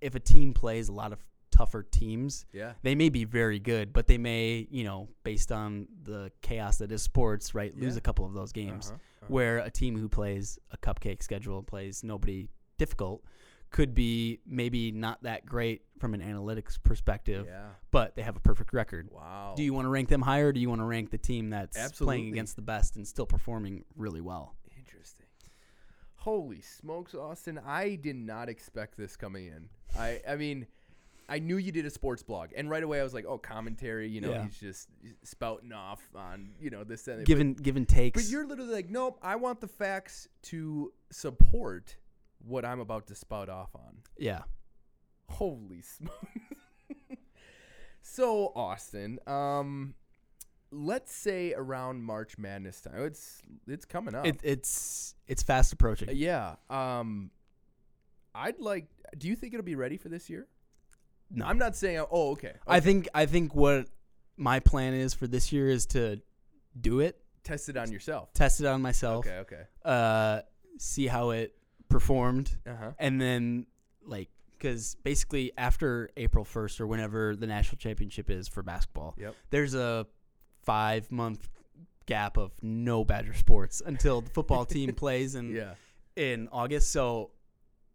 if 0.00 0.14
a 0.14 0.20
team 0.20 0.54
plays 0.54 0.88
a 0.88 0.92
lot 0.92 1.12
of 1.12 1.18
tougher 1.54 1.84
teams 1.84 2.46
yeah. 2.52 2.72
they 2.82 2.96
may 2.96 3.08
be 3.08 3.24
very 3.24 3.60
good 3.60 3.92
but 3.92 4.08
they 4.08 4.18
may 4.18 4.66
you 4.72 4.82
know 4.82 5.08
based 5.22 5.52
on 5.52 5.86
the 6.02 6.28
chaos 6.42 6.78
that 6.78 6.90
is 6.90 7.00
sports 7.00 7.54
right 7.54 7.72
lose 7.78 7.94
Yeah. 7.94 7.98
a 7.98 8.00
couple 8.00 8.26
of 8.26 8.32
those 8.34 8.50
games 8.50 8.86
Uh-huh, 8.88 8.94
uh-huh. 8.96 9.26
where 9.28 9.58
a 9.58 9.70
team 9.70 9.96
who 9.96 10.08
plays 10.08 10.58
a 10.72 10.76
cupcake 10.76 11.22
schedule 11.22 11.62
plays 11.62 12.02
nobody 12.02 12.48
difficult 12.76 13.22
could 13.70 13.94
be 13.94 14.40
maybe 14.46 14.90
not 14.90 15.22
that 15.22 15.46
great 15.46 15.82
from 16.00 16.12
an 16.14 16.20
analytics 16.20 16.76
perspective 16.82 17.46
Yeah. 17.48 17.68
but 17.92 18.16
they 18.16 18.22
have 18.22 18.36
a 18.36 18.40
perfect 18.40 18.72
record 18.72 19.08
Wow. 19.12 19.54
do 19.56 19.62
you 19.62 19.72
want 19.72 19.84
to 19.84 19.90
rank 19.90 20.08
them 20.08 20.22
higher 20.22 20.48
or 20.48 20.52
do 20.52 20.58
you 20.58 20.68
want 20.68 20.80
to 20.80 20.86
rank 20.86 21.10
the 21.12 21.18
team 21.18 21.50
that's 21.50 21.76
Absolutely. 21.76 22.04
playing 22.16 22.32
against 22.32 22.56
the 22.56 22.62
best 22.62 22.96
and 22.96 23.06
still 23.06 23.26
performing 23.26 23.84
really 23.94 24.20
well? 24.20 24.56
Interesting. 24.76 25.26
Holy 26.16 26.62
smokes, 26.62 27.14
Austin! 27.14 27.60
I 27.66 27.96
did 27.96 28.16
not 28.16 28.48
expect 28.48 28.96
this 28.96 29.14
coming 29.14 29.46
in. 29.48 29.68
I, 29.98 30.20
I 30.26 30.36
mean, 30.36 30.66
I 31.28 31.38
knew 31.38 31.56
you 31.56 31.72
did 31.72 31.86
a 31.86 31.90
sports 31.90 32.22
blog, 32.22 32.50
and 32.56 32.68
right 32.68 32.82
away 32.82 33.00
I 33.00 33.02
was 33.02 33.14
like, 33.14 33.24
oh, 33.26 33.38
commentary. 33.38 34.08
You 34.08 34.20
know, 34.20 34.30
Yeah. 34.30 34.44
he's 34.44 34.58
just 34.58 34.88
spouting 35.22 35.72
off 35.72 36.02
on 36.14 36.50
you 36.60 36.70
know 36.70 36.84
this 36.84 37.06
and 37.08 37.20
that. 37.20 37.26
Given 37.26 37.54
given 37.54 37.86
takes. 37.86 38.22
But 38.22 38.30
you're 38.30 38.46
literally 38.46 38.72
like, 38.72 38.90
nope. 38.90 39.18
I 39.22 39.36
want 39.36 39.60
the 39.60 39.68
facts 39.68 40.28
to 40.44 40.92
support 41.10 41.96
what 42.46 42.64
I'm 42.64 42.80
about 42.80 43.06
to 43.06 43.14
spout 43.14 43.48
off 43.48 43.74
on. 43.74 43.98
yeah. 44.18 44.42
Holy 45.30 45.80
smokes. 45.80 46.14
so, 48.02 48.52
Austin, 48.54 49.18
um 49.26 49.94
let's 50.70 51.14
say 51.14 51.54
around 51.54 52.02
March 52.02 52.36
Madness 52.36 52.80
time. 52.80 52.94
It's 53.04 53.40
it's 53.66 53.84
coming 53.84 54.14
up. 54.14 54.26
It, 54.26 54.40
it's 54.42 55.14
it's 55.26 55.42
fast 55.42 55.72
approaching. 55.72 56.08
Yeah. 56.12 56.56
Um 56.68 57.30
I'd 58.34 58.58
like 58.60 58.86
do 59.16 59.28
you 59.28 59.36
think 59.36 59.54
it'll 59.54 59.64
be 59.64 59.76
ready 59.76 59.96
for 59.96 60.08
this 60.08 60.28
year? 60.28 60.46
No. 61.30 61.46
I'm 61.46 61.58
not 61.58 61.76
saying 61.76 62.04
oh 62.10 62.32
okay. 62.32 62.54
I 62.66 62.80
think 62.80 63.08
I 63.14 63.26
think 63.26 63.54
what 63.54 63.86
my 64.36 64.60
plan 64.60 64.94
is 64.94 65.14
for 65.14 65.26
this 65.26 65.52
year 65.52 65.68
is 65.68 65.86
to 65.86 66.20
do 66.80 67.00
it, 67.00 67.20
test 67.44 67.68
it 67.68 67.76
on 67.76 67.90
yourself. 67.92 68.32
test 68.34 68.60
it 68.60 68.66
on 68.66 68.82
myself, 68.82 69.26
Okay, 69.26 69.38
okay. 69.38 69.62
uh, 69.84 70.40
see 70.78 71.06
how 71.06 71.30
it 71.30 71.54
performed, 71.88 72.56
Uh-huh. 72.66 72.92
and 72.98 73.20
then 73.20 73.66
like 74.04 74.28
because 74.58 74.96
basically 75.04 75.52
after 75.58 76.08
April 76.16 76.44
first 76.44 76.80
or 76.80 76.86
whenever 76.86 77.36
the 77.36 77.46
national 77.46 77.76
championship 77.78 78.30
is 78.30 78.48
for 78.48 78.62
basketball, 78.62 79.14
Yep. 79.18 79.34
there's 79.50 79.74
a 79.74 80.06
five 80.62 81.10
month 81.12 81.48
gap 82.06 82.36
of 82.36 82.52
no 82.62 83.04
Badger 83.04 83.34
sports 83.34 83.82
until 83.84 84.20
the 84.20 84.30
football 84.30 84.64
team 84.64 84.94
plays 85.04 85.34
in 85.34 85.54
Yeah. 85.54 85.74
in 86.16 86.48
August. 86.52 86.90
So 86.92 87.30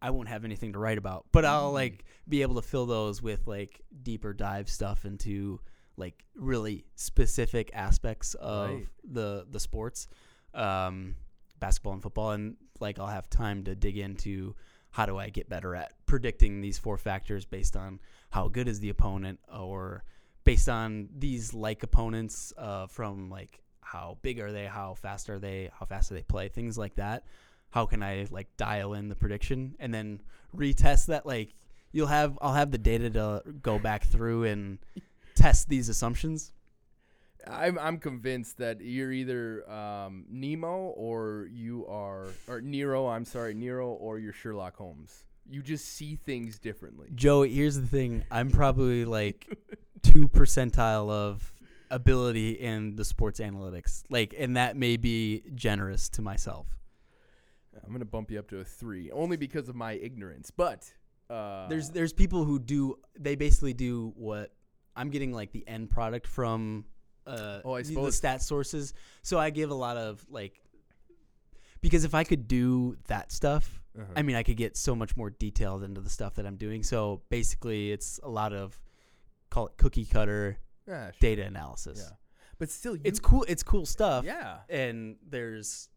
I 0.02 0.10
won't 0.10 0.28
have 0.28 0.44
anything 0.44 0.72
to 0.72 0.78
write 0.78 0.98
about, 0.98 1.26
but 1.32 1.44
I'll 1.44 1.70
Mm. 1.70 1.74
like 1.74 2.04
be 2.28 2.42
able 2.42 2.54
to 2.56 2.62
fill 2.62 2.86
those 2.86 3.22
with 3.22 3.46
like 3.46 3.82
deeper 4.02 4.32
dive 4.32 4.68
stuff 4.68 5.04
into 5.04 5.60
like 5.96 6.24
really 6.34 6.86
specific 6.94 7.70
aspects 7.74 8.34
of 8.34 8.70
Right. 8.70 8.88
the 9.04 9.46
the 9.50 9.60
sports, 9.60 10.08
um, 10.54 11.16
basketball 11.58 11.92
and 11.92 12.02
football, 12.02 12.30
and 12.30 12.56
like 12.80 12.98
I'll 12.98 13.06
have 13.08 13.28
time 13.28 13.64
to 13.64 13.74
dig 13.74 13.98
into 13.98 14.54
how 14.92 15.06
do 15.06 15.18
I 15.18 15.28
get 15.28 15.48
better 15.48 15.76
at 15.76 15.92
predicting 16.06 16.60
these 16.60 16.78
four 16.78 16.96
factors 16.96 17.44
based 17.44 17.76
on 17.76 18.00
how 18.30 18.48
good 18.48 18.66
is 18.66 18.80
the 18.80 18.88
opponent 18.88 19.38
or 19.52 20.02
based 20.44 20.68
on 20.68 21.08
these 21.16 21.52
like 21.54 21.82
opponents 21.82 22.52
uh, 22.56 22.86
from 22.86 23.28
like 23.28 23.62
how 23.82 24.16
big 24.22 24.40
are 24.40 24.50
they, 24.50 24.66
how 24.66 24.94
fast 24.94 25.28
are 25.28 25.38
they, 25.38 25.68
how 25.78 25.84
fast 25.84 26.08
do 26.08 26.14
they 26.14 26.22
play, 26.22 26.48
things 26.48 26.78
like 26.78 26.94
that. 26.94 27.24
How 27.70 27.86
can 27.86 28.02
I 28.02 28.26
like 28.30 28.48
dial 28.56 28.94
in 28.94 29.08
the 29.08 29.14
prediction 29.14 29.76
and 29.78 29.92
then 29.92 30.20
retest 30.56 31.06
that? 31.06 31.26
Like 31.26 31.54
you'll 31.92 32.08
have, 32.08 32.38
I'll 32.40 32.54
have 32.54 32.70
the 32.70 32.78
data 32.78 33.10
to 33.10 33.42
go 33.62 33.78
back 33.78 34.04
through 34.04 34.44
and 34.44 34.78
test 35.34 35.68
these 35.68 35.88
assumptions. 35.88 36.52
I'm 37.46 37.78
I'm 37.78 37.98
convinced 37.98 38.58
that 38.58 38.80
you're 38.80 39.12
either 39.12 39.70
um, 39.70 40.24
Nemo 40.28 40.92
or 40.96 41.48
you 41.50 41.86
are 41.86 42.28
or 42.48 42.60
Nero. 42.60 43.06
I'm 43.06 43.24
sorry, 43.24 43.54
Nero 43.54 43.88
or 43.88 44.18
you're 44.18 44.32
Sherlock 44.32 44.76
Holmes. 44.76 45.24
You 45.48 45.62
just 45.62 45.86
see 45.86 46.16
things 46.16 46.58
differently. 46.58 47.08
Joe, 47.14 47.42
here's 47.42 47.76
the 47.76 47.86
thing: 47.86 48.24
I'm 48.30 48.50
probably 48.50 49.04
like 49.04 49.58
two 50.02 50.28
percentile 50.28 51.10
of 51.10 51.52
ability 51.90 52.52
in 52.52 52.96
the 52.96 53.04
sports 53.04 53.40
analytics, 53.40 54.04
like, 54.10 54.34
and 54.38 54.56
that 54.56 54.76
may 54.76 54.96
be 54.96 55.42
generous 55.54 56.08
to 56.10 56.22
myself. 56.22 56.66
I'm 57.84 57.92
gonna 57.92 58.04
bump 58.04 58.30
you 58.30 58.38
up 58.38 58.48
to 58.50 58.60
a 58.60 58.64
three, 58.64 59.10
only 59.10 59.36
because 59.36 59.68
of 59.68 59.74
my 59.76 59.92
ignorance. 59.94 60.50
But 60.50 60.92
Uh, 61.28 61.68
there's 61.68 61.90
there's 61.90 62.12
people 62.12 62.44
who 62.44 62.58
do 62.58 62.96
they 63.18 63.36
basically 63.36 63.72
do 63.74 64.12
what 64.16 64.52
I'm 64.96 65.10
getting 65.10 65.32
like 65.32 65.52
the 65.52 65.66
end 65.68 65.90
product 65.90 66.26
from 66.26 66.84
uh 67.26 67.60
Oh, 67.64 67.74
I 67.74 67.82
the- 67.82 67.88
suppose- 67.88 68.06
the 68.06 68.12
stat 68.16 68.42
sources. 68.42 68.94
So 69.22 69.38
I 69.38 69.50
give 69.50 69.70
a 69.70 69.74
lot 69.74 69.96
of 69.96 70.24
like 70.28 70.60
because 71.80 72.04
if 72.04 72.14
I 72.14 72.24
could 72.24 72.48
do 72.48 72.96
that 73.06 73.30
stuff, 73.32 73.82
uh-huh. 73.98 74.12
I 74.16 74.22
mean 74.22 74.36
I 74.36 74.42
could 74.42 74.56
get 74.56 74.76
so 74.76 74.94
much 74.96 75.16
more 75.16 75.30
detailed 75.30 75.82
into 75.84 76.00
the 76.00 76.10
stuff 76.10 76.34
that 76.34 76.46
I'm 76.46 76.56
doing. 76.56 76.82
So 76.82 77.22
basically 77.28 77.92
it's 77.92 78.18
a 78.22 78.28
lot 78.28 78.52
of 78.52 78.78
call 79.50 79.68
it 79.68 79.76
cookie 79.76 80.04
cutter 80.06 80.58
Yeah, 80.88 81.10
sure. 81.10 81.14
data 81.20 81.42
analysis. 81.44 81.98
Yeah, 82.02 82.16
but 82.58 82.70
still, 82.70 82.96
It's 83.04 83.20
cool 83.20 83.44
it's 83.48 83.62
cool 83.62 83.86
stuff. 83.86 84.24
Yeah, 84.24 84.62
And 84.68 85.16
there's 85.28 85.88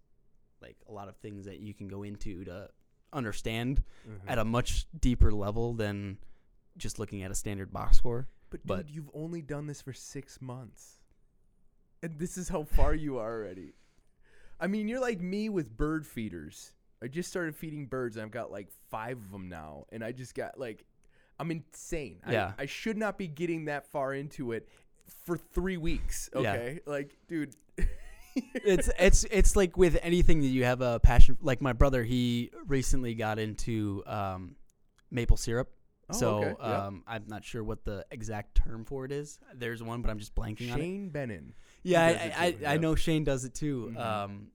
like 0.64 0.78
a 0.90 0.92
lot 0.92 1.08
of 1.10 1.16
things 1.18 1.46
that 1.46 1.60
you 1.60 1.74
can 1.74 1.88
go 1.88 2.04
into 2.04 2.44
to 2.46 2.70
understand 3.12 3.84
Mhm. 4.08 4.22
at 4.28 4.40
a 4.40 4.46
much 4.46 4.88
deeper 5.00 5.32
level 5.32 5.74
than 5.74 6.18
just 6.78 6.98
looking 6.98 7.22
at 7.22 7.30
a 7.30 7.36
standard 7.36 7.72
box 7.72 7.98
score. 7.98 8.28
But 8.50 8.88
dude, 8.88 8.90
you've 8.96 9.10
only 9.14 9.42
done 9.42 9.68
this 9.68 9.82
for 9.82 9.94
six 9.94 10.42
months, 10.42 11.00
and 12.02 12.18
this 12.20 12.38
is 12.38 12.50
how 12.50 12.64
far 12.64 12.94
you 12.96 13.18
are 13.18 13.32
already. 13.34 13.74
I 14.60 14.68
mean, 14.68 14.88
you're 14.88 15.00
like 15.02 15.20
me 15.20 15.50
with 15.50 15.76
bird 15.76 16.06
feeders. 16.08 16.74
I 17.02 17.08
just 17.08 17.30
started 17.30 17.56
feeding 17.56 17.88
birds, 17.88 18.16
and 18.16 18.24
I've 18.26 18.32
got 18.32 18.52
like 18.52 18.70
five 18.90 19.18
of 19.18 19.32
them 19.32 19.50
now, 19.50 19.86
and 19.92 20.04
I 20.04 20.12
just 20.12 20.34
got 20.36 20.60
like, 20.60 20.86
I'm 21.40 21.52
insane. 21.52 22.22
Yeah. 22.30 22.54
I, 22.58 22.64
I 22.64 22.66
should 22.68 22.96
not 22.98 23.18
be 23.18 23.28
getting 23.28 23.66
that 23.66 23.88
far 23.88 24.14
into 24.14 24.52
it 24.54 24.70
for 25.26 25.36
three 25.38 25.78
weeks. 25.78 26.30
Yeah. 26.34 26.40
Okay, 26.54 26.80
like, 26.86 27.18
dude. 27.28 27.56
it's 28.36 28.90
it's 29.00 29.24
it's 29.26 29.56
like 29.56 29.78
with 29.78 29.98
anything 30.02 30.42
that 30.42 30.48
you 30.48 30.64
have 30.64 30.82
a 30.82 31.00
passion. 31.00 31.38
Like 31.42 31.62
my 31.62 31.74
brother, 31.74 32.04
he 32.04 32.52
recently 32.68 33.16
got 33.16 33.40
into 33.40 34.04
um, 34.06 34.56
maple 35.12 35.38
syrup. 35.38 35.70
Oh, 36.10 36.18
so 36.18 36.36
okay, 36.36 36.48
yep. 36.48 36.60
um, 36.62 37.04
I'm 37.08 37.24
not 37.28 37.46
sure 37.46 37.64
what 37.64 37.86
the 37.86 38.06
exact 38.12 38.56
term 38.56 38.84
for 38.86 39.06
it 39.06 39.12
is. 39.12 39.40
There's 39.56 39.82
one, 39.82 40.02
but 40.02 40.12
I'm 40.12 40.20
just 40.20 40.36
blanking 40.36 40.72
on 40.72 40.80
it. 40.80 40.82
Shane 40.84 41.10
Bennon. 41.10 41.54
Yeah, 41.84 42.06
I, 42.06 42.50
too, 42.50 42.66
I, 42.66 42.74
I 42.74 42.78
know 42.78 42.96
Shane 42.96 43.24
does 43.24 43.46
it 43.46 43.54
too. 43.54 43.94
Mhm. 43.96 44.00
Um, 44.00 44.48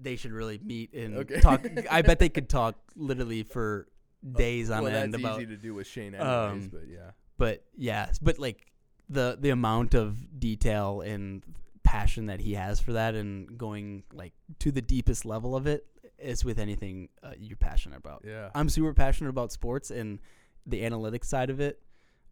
they 0.00 0.16
should 0.16 0.32
really 0.32 0.58
meet 0.62 0.92
and 0.94 1.16
Okay. 1.18 1.40
talk. 1.40 1.64
I 1.90 2.02
bet 2.02 2.18
they 2.18 2.28
could 2.28 2.48
talk 2.48 2.76
literally 2.96 3.42
for 3.42 3.88
days 4.32 4.70
on 4.70 4.84
well, 4.84 4.94
end 4.94 5.14
that's 5.14 5.22
about 5.22 5.40
easy 5.40 5.46
to 5.46 5.56
do 5.56 5.74
with 5.74 5.86
Shane, 5.86 6.14
anyways. 6.14 6.64
Um, 6.64 6.68
but 6.72 6.82
yeah. 6.88 7.10
but 7.36 7.64
yeah, 7.76 8.10
but 8.20 8.38
like 8.38 8.66
the 9.08 9.38
the 9.40 9.50
amount 9.50 9.94
of 9.94 10.38
detail 10.38 11.00
and 11.00 11.42
passion 11.88 12.26
that 12.26 12.38
he 12.38 12.52
has 12.52 12.80
for 12.80 12.92
that 12.92 13.14
and 13.14 13.56
going 13.56 14.02
like 14.12 14.34
to 14.58 14.70
the 14.70 14.82
deepest 14.82 15.24
level 15.24 15.56
of 15.56 15.66
it 15.66 15.86
is 16.18 16.44
with 16.44 16.58
anything 16.58 17.08
uh, 17.22 17.32
you're 17.38 17.56
passionate 17.56 17.96
about. 17.96 18.24
Yeah. 18.26 18.50
I'm 18.54 18.68
super 18.68 18.92
passionate 18.92 19.30
about 19.30 19.52
sports 19.52 19.90
and 19.90 20.18
the 20.66 20.82
analytics 20.82 21.24
side 21.24 21.48
of 21.48 21.60
it. 21.60 21.80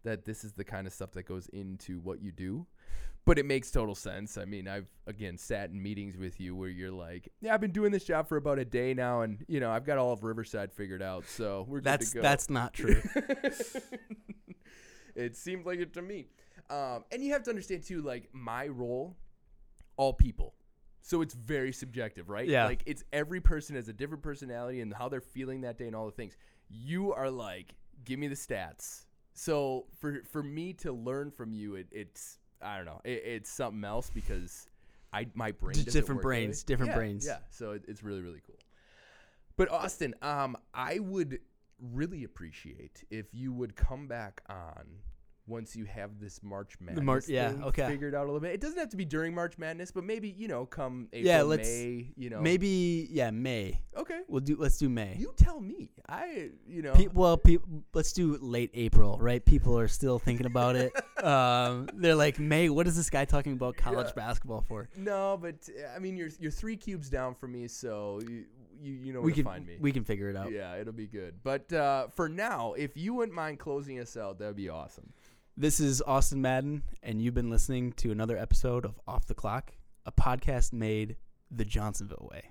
that 0.04 0.24
this 0.24 0.44
is 0.44 0.52
the 0.52 0.64
kind 0.64 0.86
of 0.86 0.92
stuff 0.92 1.12
that 1.12 1.24
goes 1.24 1.48
into 1.48 1.98
what 2.00 2.22
you 2.22 2.32
do. 2.32 2.66
But 3.26 3.38
it 3.38 3.44
makes 3.44 3.70
total 3.70 3.94
sense. 3.94 4.38
I 4.38 4.46
mean, 4.46 4.66
I've 4.66 4.88
again 5.06 5.36
sat 5.36 5.70
in 5.70 5.82
meetings 5.82 6.16
with 6.16 6.40
you 6.40 6.56
where 6.56 6.70
you're 6.70 6.90
like, 6.90 7.28
"Yeah, 7.40 7.52
I've 7.52 7.60
been 7.60 7.70
doing 7.70 7.92
this 7.92 8.04
job 8.04 8.26
for 8.26 8.38
about 8.38 8.58
a 8.58 8.64
day 8.64 8.94
now, 8.94 9.20
and 9.20 9.44
you 9.46 9.60
know, 9.60 9.70
I've 9.70 9.84
got 9.84 9.98
all 9.98 10.12
of 10.12 10.24
Riverside 10.24 10.72
figured 10.72 11.02
out, 11.02 11.26
so 11.26 11.66
we're 11.68 11.80
That's 11.80 12.06
good 12.06 12.10
to 12.10 12.14
go." 12.16 12.22
that's 12.22 12.48
not 12.48 12.72
true. 12.72 13.02
it 15.14 15.36
seemed 15.36 15.66
like 15.66 15.80
it 15.80 15.92
to 15.94 16.02
me. 16.02 16.28
Um, 16.70 17.04
and 17.12 17.22
you 17.22 17.32
have 17.32 17.42
to 17.42 17.50
understand 17.50 17.84
too, 17.84 18.00
like 18.00 18.30
my 18.32 18.68
role, 18.68 19.16
all 19.96 20.14
people. 20.14 20.54
So 21.02 21.22
it's 21.22 21.34
very 21.34 21.72
subjective, 21.72 22.28
right? 22.28 22.46
Yeah. 22.46 22.66
Like 22.66 22.82
it's 22.86 23.04
every 23.12 23.40
person 23.40 23.76
has 23.76 23.88
a 23.88 23.92
different 23.92 24.22
personality 24.22 24.80
and 24.80 24.92
how 24.92 25.08
they're 25.08 25.20
feeling 25.20 25.62
that 25.62 25.78
day 25.78 25.86
and 25.86 25.96
all 25.96 26.06
the 26.06 26.12
things. 26.12 26.36
You 26.68 27.12
are 27.12 27.30
like, 27.30 27.74
give 28.04 28.18
me 28.18 28.28
the 28.28 28.34
stats. 28.34 29.04
So 29.32 29.86
for 29.98 30.22
for 30.30 30.42
me 30.42 30.72
to 30.74 30.92
learn 30.92 31.30
from 31.30 31.52
you, 31.52 31.76
it, 31.76 31.88
it's 31.90 32.38
I 32.60 32.76
don't 32.76 32.86
know, 32.86 33.00
it, 33.04 33.22
it's 33.24 33.50
something 33.50 33.84
else 33.84 34.10
because 34.10 34.66
I 35.12 35.26
my 35.34 35.52
brain 35.52 35.82
different 35.84 36.08
work 36.08 36.08
that 36.08 36.14
way. 36.16 36.22
brains, 36.22 36.62
different 36.62 36.90
Yeah, 36.92 36.96
brains. 36.96 37.26
Yeah, 37.26 37.38
so 37.50 37.72
it, 37.72 37.84
it's 37.88 38.02
really 38.02 38.20
really 38.20 38.42
cool. 38.46 38.58
But 39.56 39.70
Austin, 39.70 40.14
um, 40.22 40.56
I 40.74 40.98
would 40.98 41.40
really 41.80 42.24
appreciate 42.24 43.04
if 43.10 43.26
you 43.32 43.52
would 43.52 43.76
come 43.76 44.06
back 44.06 44.42
on 44.48 44.84
once 45.50 45.76
you 45.76 45.84
have 45.84 46.18
this 46.20 46.42
March 46.42 46.74
Madness 46.80 47.04
Mar- 47.04 47.22
yeah, 47.28 47.52
okay. 47.64 47.86
figured 47.88 48.14
out 48.14 48.22
a 48.22 48.26
little 48.26 48.40
bit. 48.40 48.52
It 48.54 48.60
doesn't 48.60 48.78
have 48.78 48.88
to 48.90 48.96
be 48.96 49.04
during 49.04 49.34
March 49.34 49.58
Madness, 49.58 49.90
but 49.90 50.04
maybe 50.04 50.30
you 50.30 50.48
know, 50.48 50.64
come 50.64 51.08
April, 51.12 51.26
Yeah, 51.26 51.42
let's- 51.42 51.68
May. 51.68 52.12
You 52.16 52.30
know, 52.30 52.40
Maybe 52.40 53.08
yeah, 53.10 53.30
May. 53.30 53.82
Okay, 53.96 54.20
We'll 54.28 54.40
do 54.40 54.56
let's 54.58 54.78
do 54.78 54.88
May. 54.88 55.16
you 55.18 55.34
tell 55.36 55.60
me. 55.60 55.90
I, 56.08 56.50
you 56.66 56.80
know, 56.82 56.92
Pe- 56.94 57.08
well, 57.12 57.36
pe- 57.36 57.58
let's 57.92 58.12
do 58.12 58.38
late 58.40 58.70
April, 58.74 59.18
right? 59.20 59.44
People 59.44 59.78
are 59.78 59.88
still 59.88 60.18
thinking 60.18 60.46
about 60.46 60.76
it. 60.76 60.92
um, 61.24 61.88
they're 61.94 62.14
like, 62.14 62.38
May, 62.38 62.68
what 62.68 62.86
is 62.86 62.96
this 62.96 63.10
guy 63.10 63.24
talking 63.24 63.52
about 63.52 63.76
college 63.76 64.06
Yeah. 64.08 64.12
basketball 64.24 64.62
for? 64.62 64.88
no, 64.96 65.36
but 65.40 65.68
I 65.94 65.98
mean, 65.98 66.16
you're 66.16 66.30
you're 66.38 66.50
three 66.52 66.76
cubes 66.76 67.10
down 67.10 67.34
from 67.34 67.52
me, 67.52 67.68
so 67.68 68.20
you 68.28 68.44
you, 68.82 68.92
you 68.94 69.12
know 69.12 69.18
where 69.20 69.26
We 69.26 69.32
to 69.32 69.36
can 69.36 69.44
find 69.44 69.66
me. 69.66 69.76
we 69.78 69.92
can 69.92 70.04
figure 70.04 70.30
it 70.30 70.36
out. 70.36 70.50
yeah, 70.52 70.76
it'll 70.76 70.94
be 70.94 71.06
good. 71.06 71.34
But 71.42 71.70
uh, 71.72 72.08
for 72.08 72.28
now, 72.30 72.72
if 72.78 72.96
you 72.96 73.12
wouldn't 73.12 73.34
mind 73.36 73.58
closing 73.58 73.98
us 74.00 74.16
out, 74.16 74.38
that'd 74.38 74.56
be 74.56 74.70
awesome. 74.70 75.12
This 75.60 75.78
is 75.78 76.00
Austin 76.00 76.40
Madden, 76.40 76.84
and 77.02 77.20
you've 77.20 77.34
been 77.34 77.50
listening 77.50 77.92
to 77.98 78.10
another 78.10 78.38
episode 78.38 78.86
of 78.86 78.98
Off 79.06 79.26
the 79.26 79.34
Clock, 79.34 79.74
a 80.06 80.10
podcast 80.10 80.72
made 80.72 81.16
the 81.50 81.66
Johnsonville 81.66 82.30
way. 82.32 82.48